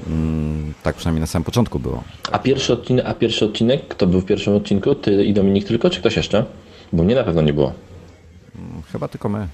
[0.06, 2.02] Mm, tak przynajmniej na samym początku było.
[2.32, 4.94] A pierwszy, odcinek, a pierwszy odcinek, kto był w pierwszym odcinku?
[4.94, 6.44] Ty i Dominik tylko, czy ktoś jeszcze?
[6.92, 7.72] Bo mnie na pewno nie było.
[8.56, 9.48] Mm, chyba tylko my.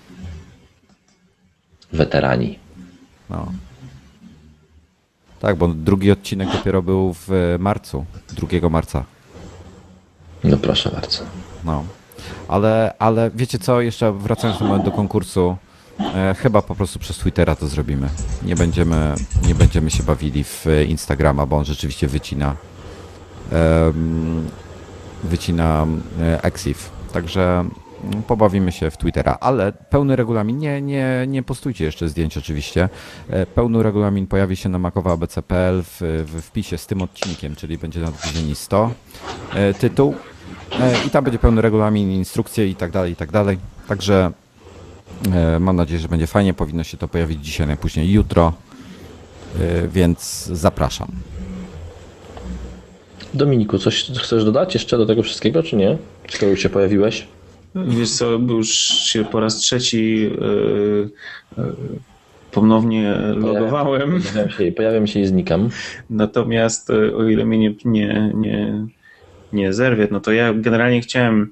[1.92, 2.58] Weterani.
[3.30, 3.52] No.
[5.40, 8.04] Tak, bo drugi odcinek dopiero był w marcu,
[8.60, 9.04] 2 marca.
[10.44, 11.22] No proszę bardzo.
[11.64, 11.84] No.
[12.48, 15.56] Ale, ale wiecie co, jeszcze wracając do konkursu,
[16.00, 18.08] e, chyba po prostu przez Twittera to zrobimy.
[18.42, 19.14] Nie będziemy,
[19.46, 22.56] nie będziemy się bawili w Instagrama, bo on rzeczywiście wycina
[23.52, 23.92] e,
[25.24, 25.86] wycina
[26.20, 26.90] e, Exif.
[27.12, 27.64] Także
[28.04, 32.88] mm, pobawimy się w Twittera, ale pełny regulamin, nie, nie, nie postujcie jeszcze zdjęć oczywiście.
[33.30, 38.00] E, pełny regulamin pojawi się na makowaabc.pl w, w wpisie z tym odcinkiem, czyli będzie
[38.00, 38.90] nadgryzieni 100.
[39.54, 40.14] E, tytuł
[40.80, 43.58] E, I tam będzie pełny regulamin, instrukcje i tak dalej, i tak dalej.
[43.88, 44.45] Także e,
[45.60, 46.54] mam nadzieję, że będzie fajnie.
[46.54, 48.52] Powinno się to pojawić dzisiaj, najpóźniej jutro,
[49.60, 51.08] e, więc zapraszam.
[53.34, 55.98] Dominiku, coś chcesz dodać jeszcze do tego wszystkiego, czy nie?
[56.28, 57.26] Skoro już się pojawiłeś?
[57.74, 61.10] Wiesz co, już się po raz trzeci yy,
[61.58, 61.64] yy,
[62.52, 64.22] ponownie logowałem.
[64.22, 65.68] Pojawiam się, pojawiam się i znikam.
[66.10, 68.86] Natomiast o ile mnie nie, nie, nie
[69.52, 71.50] nie zerwie, no to ja generalnie chciałem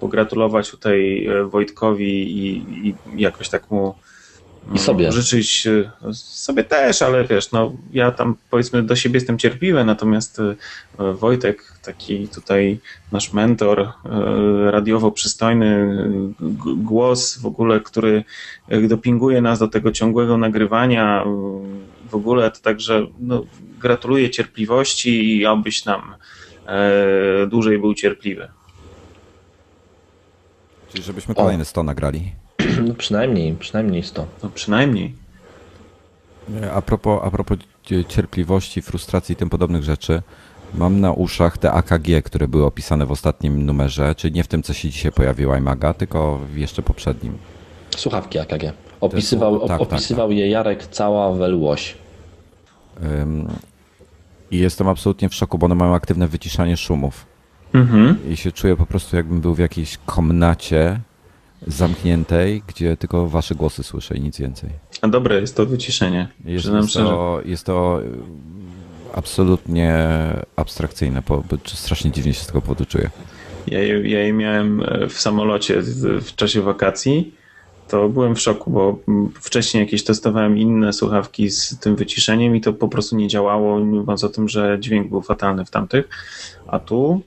[0.00, 3.94] pogratulować tutaj e, Wojtkowi i, i jakoś tak mu
[4.74, 5.12] i sobie.
[5.12, 10.40] życzyć e, sobie też, ale wiesz, no ja tam powiedzmy do siebie jestem cierpliwy, natomiast
[10.40, 12.78] e, Wojtek, taki tutaj
[13.12, 13.88] nasz mentor,
[14.70, 15.88] radiowo przystojny
[16.76, 18.24] głos w ogóle, który
[18.88, 21.24] dopinguje nas do tego ciągłego nagrywania,
[22.10, 23.44] w ogóle to także no,
[23.78, 26.14] gratuluję cierpliwości i obyś nam
[27.48, 28.48] dłużej był cierpliwy.
[30.92, 32.32] Czyli żebyśmy kolejne 100 nagrali.
[32.88, 34.26] No przynajmniej, przynajmniej 100.
[34.42, 35.14] No przynajmniej.
[36.74, 37.58] A propos, a propos
[38.08, 40.22] cierpliwości, frustracji i tym podobnych rzeczy,
[40.74, 44.62] Mam na uszach te AKG, które były opisane w ostatnim numerze, czyli nie w tym,
[44.62, 47.38] co się dzisiaj pojawiło iMaga, tylko w jeszcze poprzednim.
[47.96, 48.72] Słuchawki AKG.
[49.00, 50.38] Opisywał, tak, opisywał tak, tak.
[50.38, 51.94] je Jarek cała welłoś.
[54.50, 57.26] I jestem absolutnie w szoku, bo one mają aktywne wyciszanie szumów.
[57.72, 58.16] Mhm.
[58.32, 61.00] I się czuję po prostu, jakbym był w jakiejś komnacie
[61.66, 64.70] zamkniętej, gdzie tylko wasze głosy słyszę i nic więcej.
[65.02, 66.28] A dobre jest to wyciszenie.
[66.44, 68.00] Jest, jest, to, jest to
[69.14, 70.06] absolutnie
[70.56, 73.10] abstrakcyjne, bo, bo strasznie dziwnie się z tego powodu czuję.
[73.66, 75.82] Ja, ja je miałem e, w samolocie
[76.20, 77.34] w czasie wakacji,
[77.88, 78.98] to byłem w szoku, bo
[79.40, 84.24] wcześniej jakieś testowałem inne słuchawki z tym wyciszeniem i to po prostu nie działało, mówiąc
[84.24, 86.08] o tym, że dźwięk był fatalny w tamtych,
[86.66, 87.22] a tu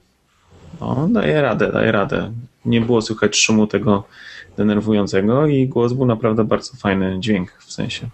[0.80, 2.32] no, daje radę, daje radę.
[2.64, 4.04] Nie było słychać szumu tego
[4.56, 8.08] denerwującego i głos był naprawdę bardzo fajny dźwięk w sensie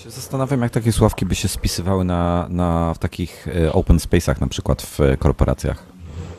[0.00, 4.40] się zastanawiam, jak takie sławki by się spisywały na, na, w takich e, open space'ach,
[4.40, 5.82] na przykład w korporacjach.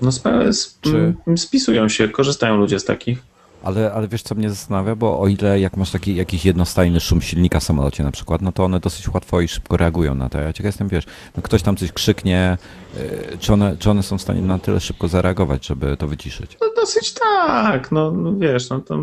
[0.02, 0.50] No sp-
[0.82, 1.14] Czy...
[1.38, 3.24] spisują się, korzystają ludzie z takich.
[3.64, 7.22] Ale, ale wiesz, co mnie zastanawia, bo o ile jak masz taki jakiś jednostajny szum
[7.22, 10.40] silnika w samolocie na przykład, no to one dosyć łatwo i szybko reagują na to.
[10.40, 11.06] Ja ciekaw jestem, wiesz,
[11.36, 12.58] no ktoś tam coś krzyknie,
[12.98, 16.58] e, czy one, czy one są w stanie na tyle szybko zareagować, żeby to wyciszyć?
[16.62, 19.00] No dosyć tak, no, no wiesz, no to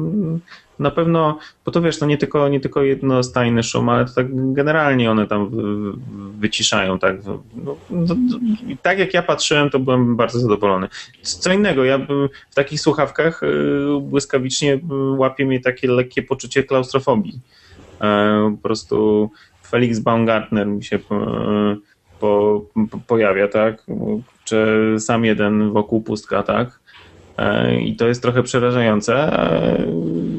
[0.78, 4.52] na pewno, bo to wiesz, no nie tylko, nie tylko jednostajny szum, ale to tak
[4.52, 5.50] generalnie one tam
[6.38, 7.16] wyciszają, tak.
[7.24, 7.42] No,
[7.90, 8.16] no,
[8.82, 10.88] tak jak ja patrzyłem, to byłem bardzo zadowolony.
[11.22, 11.98] Co innego, ja
[12.50, 13.46] w takich słuchawkach y,
[14.02, 14.80] błyskawicznie
[15.16, 17.40] łapie mnie takie lekkie poczucie klaustrofobii.
[18.00, 19.30] E, po prostu
[19.70, 21.16] Felix Baumgartner mi się po,
[22.20, 22.62] po,
[23.06, 23.86] pojawia, tak?
[24.44, 26.80] Czy sam jeden wokół pustka, tak?
[27.38, 29.14] E, I to jest trochę przerażające.
[29.14, 29.86] E,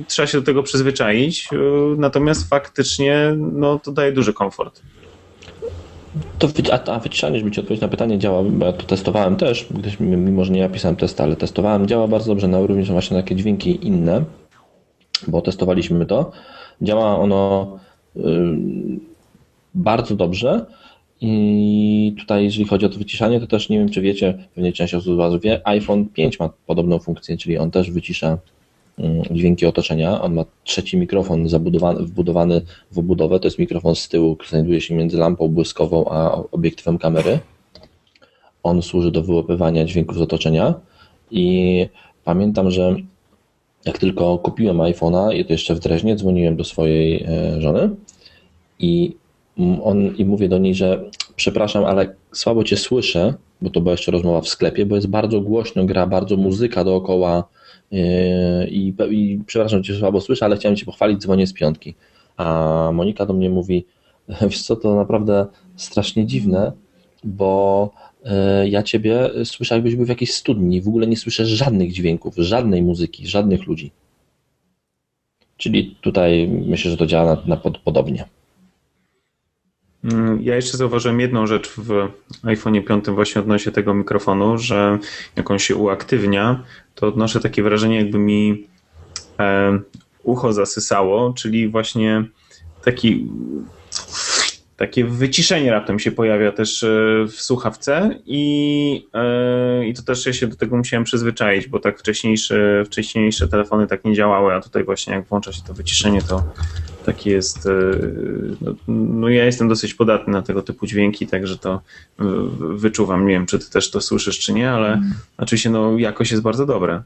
[0.07, 1.57] trzeba się do tego przyzwyczaić, e,
[1.97, 4.81] natomiast faktycznie no, to daje duży komfort.
[6.39, 9.67] To, a, a wyciszanie, żeby Ci odpowiedzieć na pytanie, działa, bo ja to testowałem też,
[9.71, 13.17] gdyż, mimo że nie ja pisałem testy, ale testowałem, działa bardzo dobrze na również właśnie
[13.17, 14.23] na takie dźwięki inne,
[15.27, 16.31] bo testowaliśmy to.
[16.81, 17.80] Działa ono
[18.15, 18.21] y,
[19.76, 20.65] bardzo dobrze,
[21.22, 24.94] i tutaj, jeżeli chodzi o to wyciszanie, to też nie wiem, czy wiecie, pewnie część
[24.94, 28.38] osób z Was wie, iPhone 5 ma podobną funkcję, czyli on też wycisza
[28.98, 30.22] mm, dźwięki otoczenia.
[30.22, 33.40] On ma trzeci mikrofon zabudowany, wbudowany w obudowę.
[33.40, 37.40] To jest mikrofon z tyłu, który znajduje się między lampą błyskową a obiektywem kamery.
[38.64, 40.74] On służy do wyłapywania dźwięków z otoczenia.
[41.32, 41.88] I
[42.24, 42.96] pamiętam, że
[43.86, 47.90] jak tylko kupiłem iPhone'a, i to jeszcze w Dreźnie, dzwoniłem do swojej e, żony
[48.80, 49.16] i
[49.84, 51.03] on, i mówię do niej, że
[51.36, 55.41] przepraszam, ale słabo cię słyszę, bo to była jeszcze rozmowa w sklepie, bo jest bardzo
[55.41, 57.44] głośno, gra bardzo muzyka dookoła
[57.91, 58.02] yy,
[58.69, 61.95] i, i przepraszam cię, słabo słyszę, ale chciałem cię pochwalić, dzwonię z piątki.
[62.38, 63.86] A Monika do mnie mówi,
[64.41, 65.45] wiesz co, to naprawdę
[65.76, 66.72] strasznie dziwne,
[67.23, 67.90] bo
[68.26, 72.36] yy, ja ciebie słyszę jakbyś był w jakiejś studni, w ogóle nie słyszę żadnych dźwięków,
[72.38, 73.91] żadnej muzyki, żadnych ludzi.
[75.57, 78.26] Czyli tutaj myślę, że to działa na, na pod, podobnie.
[80.03, 82.07] Mm, ja jeszcze zauważyłem jedną rzecz w
[82.43, 84.99] iPhone 5 właśnie odnośnie tego mikrofonu, że
[85.35, 86.63] jak on się uaktywnia,
[86.95, 88.67] to odnoszę takie wrażenie, jakby mi
[89.39, 89.80] e,
[90.23, 92.23] ucho zasysało, czyli właśnie
[92.84, 93.27] taki
[94.80, 96.88] takie wyciszenie raptem się pojawia też e,
[97.27, 101.99] w słuchawce i, e, i to też ja się do tego musiałem przyzwyczaić, bo tak
[101.99, 106.43] wcześniejsze, wcześniejsze telefony tak nie działały, a tutaj właśnie jak włącza się to wyciszenie, to
[107.05, 107.71] taki jest, e,
[108.61, 111.81] no, no, ja jestem dosyć podatny na tego typu dźwięki, także to
[112.59, 115.13] wyczuwam, nie wiem czy ty też to słyszysz czy nie, ale mm.
[115.38, 117.03] oczywiście no jakość jest bardzo dobra.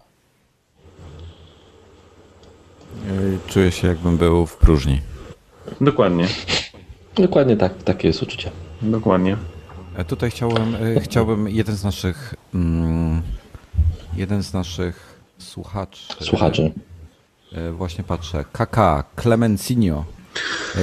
[3.47, 5.01] Czuję się jakbym był w próżni.
[5.81, 6.27] Dokładnie.
[7.15, 8.51] Dokładnie tak, takie jest uczucie.
[8.81, 9.37] Dokładnie.
[9.95, 13.21] E, tutaj chciałem, e, chciałbym jeden z naszych mm,
[14.15, 16.13] jeden z naszych słuchaczy.
[16.19, 16.71] Słuchaczy.
[17.53, 18.45] E, właśnie patrzę.
[18.51, 20.05] KK, Clemencinio.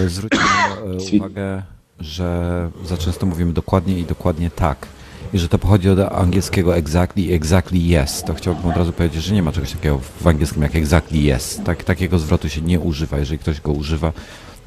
[0.06, 0.44] Zwróćmy
[1.16, 1.62] uwagę,
[2.00, 4.86] że za często mówimy dokładnie i dokładnie tak.
[5.32, 8.22] I że to pochodzi od angielskiego exactly i exactly yes.
[8.22, 11.60] To chciałbym od razu powiedzieć, że nie ma czegoś takiego w angielskim jak exactly yes.
[11.64, 13.18] Tak, takiego zwrotu się nie używa.
[13.18, 14.12] Jeżeli ktoś go używa,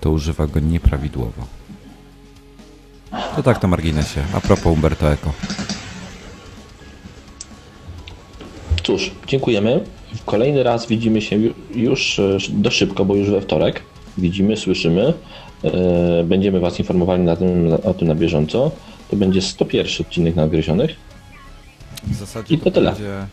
[0.02, 1.46] to używa go nieprawidłowo.
[3.36, 4.22] To tak na marginesie.
[4.34, 5.34] A propos Umberto Eco.
[8.84, 9.84] Cóż, dziękujemy.
[10.26, 11.40] Kolejny raz widzimy się
[11.76, 13.82] już e, do szybko, bo już we wtorek.
[14.18, 15.14] Widzimy, słyszymy.
[15.64, 18.72] E, będziemy Was informowali na tym, o tym na bieżąco.
[19.12, 20.96] To będzie 101 odcinek nadgryzionych.
[22.04, 22.92] W zasadzie I to, to tyle.
[22.92, 23.28] Będzie,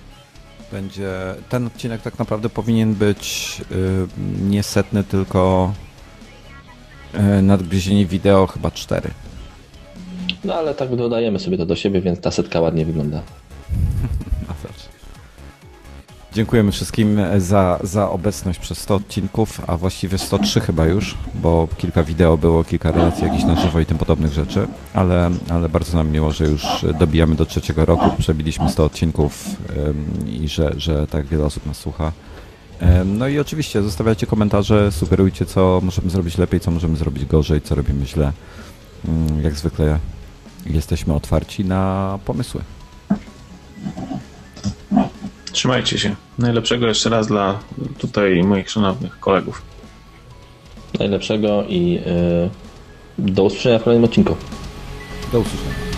[0.73, 1.11] będzie,
[1.48, 5.73] ten odcinek tak naprawdę powinien być yy, nie setny, tylko
[7.15, 9.11] E, nadgryzienie wideo chyba cztery.
[10.44, 13.23] No ale tak dodajemy sobie to do siebie, więc ta setka ładnie wygląda.
[16.32, 22.02] Dziękujemy wszystkim za, za obecność przez 100 odcinków, a właściwie 103 chyba już, bo kilka
[22.02, 26.11] wideo było, kilka relacji jakichś na żywo i tym podobnych rzeczy, ale, ale bardzo nam
[26.11, 26.66] miło, że już
[26.98, 29.44] dobijamy do trzeciego roku, przebiliśmy 100 odcinków
[29.89, 32.12] ym, i że, że tak wiele osób nas słucha.
[32.82, 37.62] Ym, no i oczywiście zostawiajcie komentarze, sugerujcie co możemy zrobić lepiej, co możemy zrobić gorzej,
[37.62, 38.32] co robimy źle.
[39.09, 39.98] Ym, jak zwykle
[40.66, 42.61] jesteśmy otwarci na pomysły.
[45.52, 46.16] Trzymajcie się.
[46.39, 47.59] Najlepszego jeszcze raz dla
[47.98, 49.62] tutaj moich szanownych kolegów.
[50.98, 52.51] Najlepszego i yy,
[53.18, 54.36] do usłyszenia w kolejnym odcinku.
[55.32, 55.89] Do usłyszenia.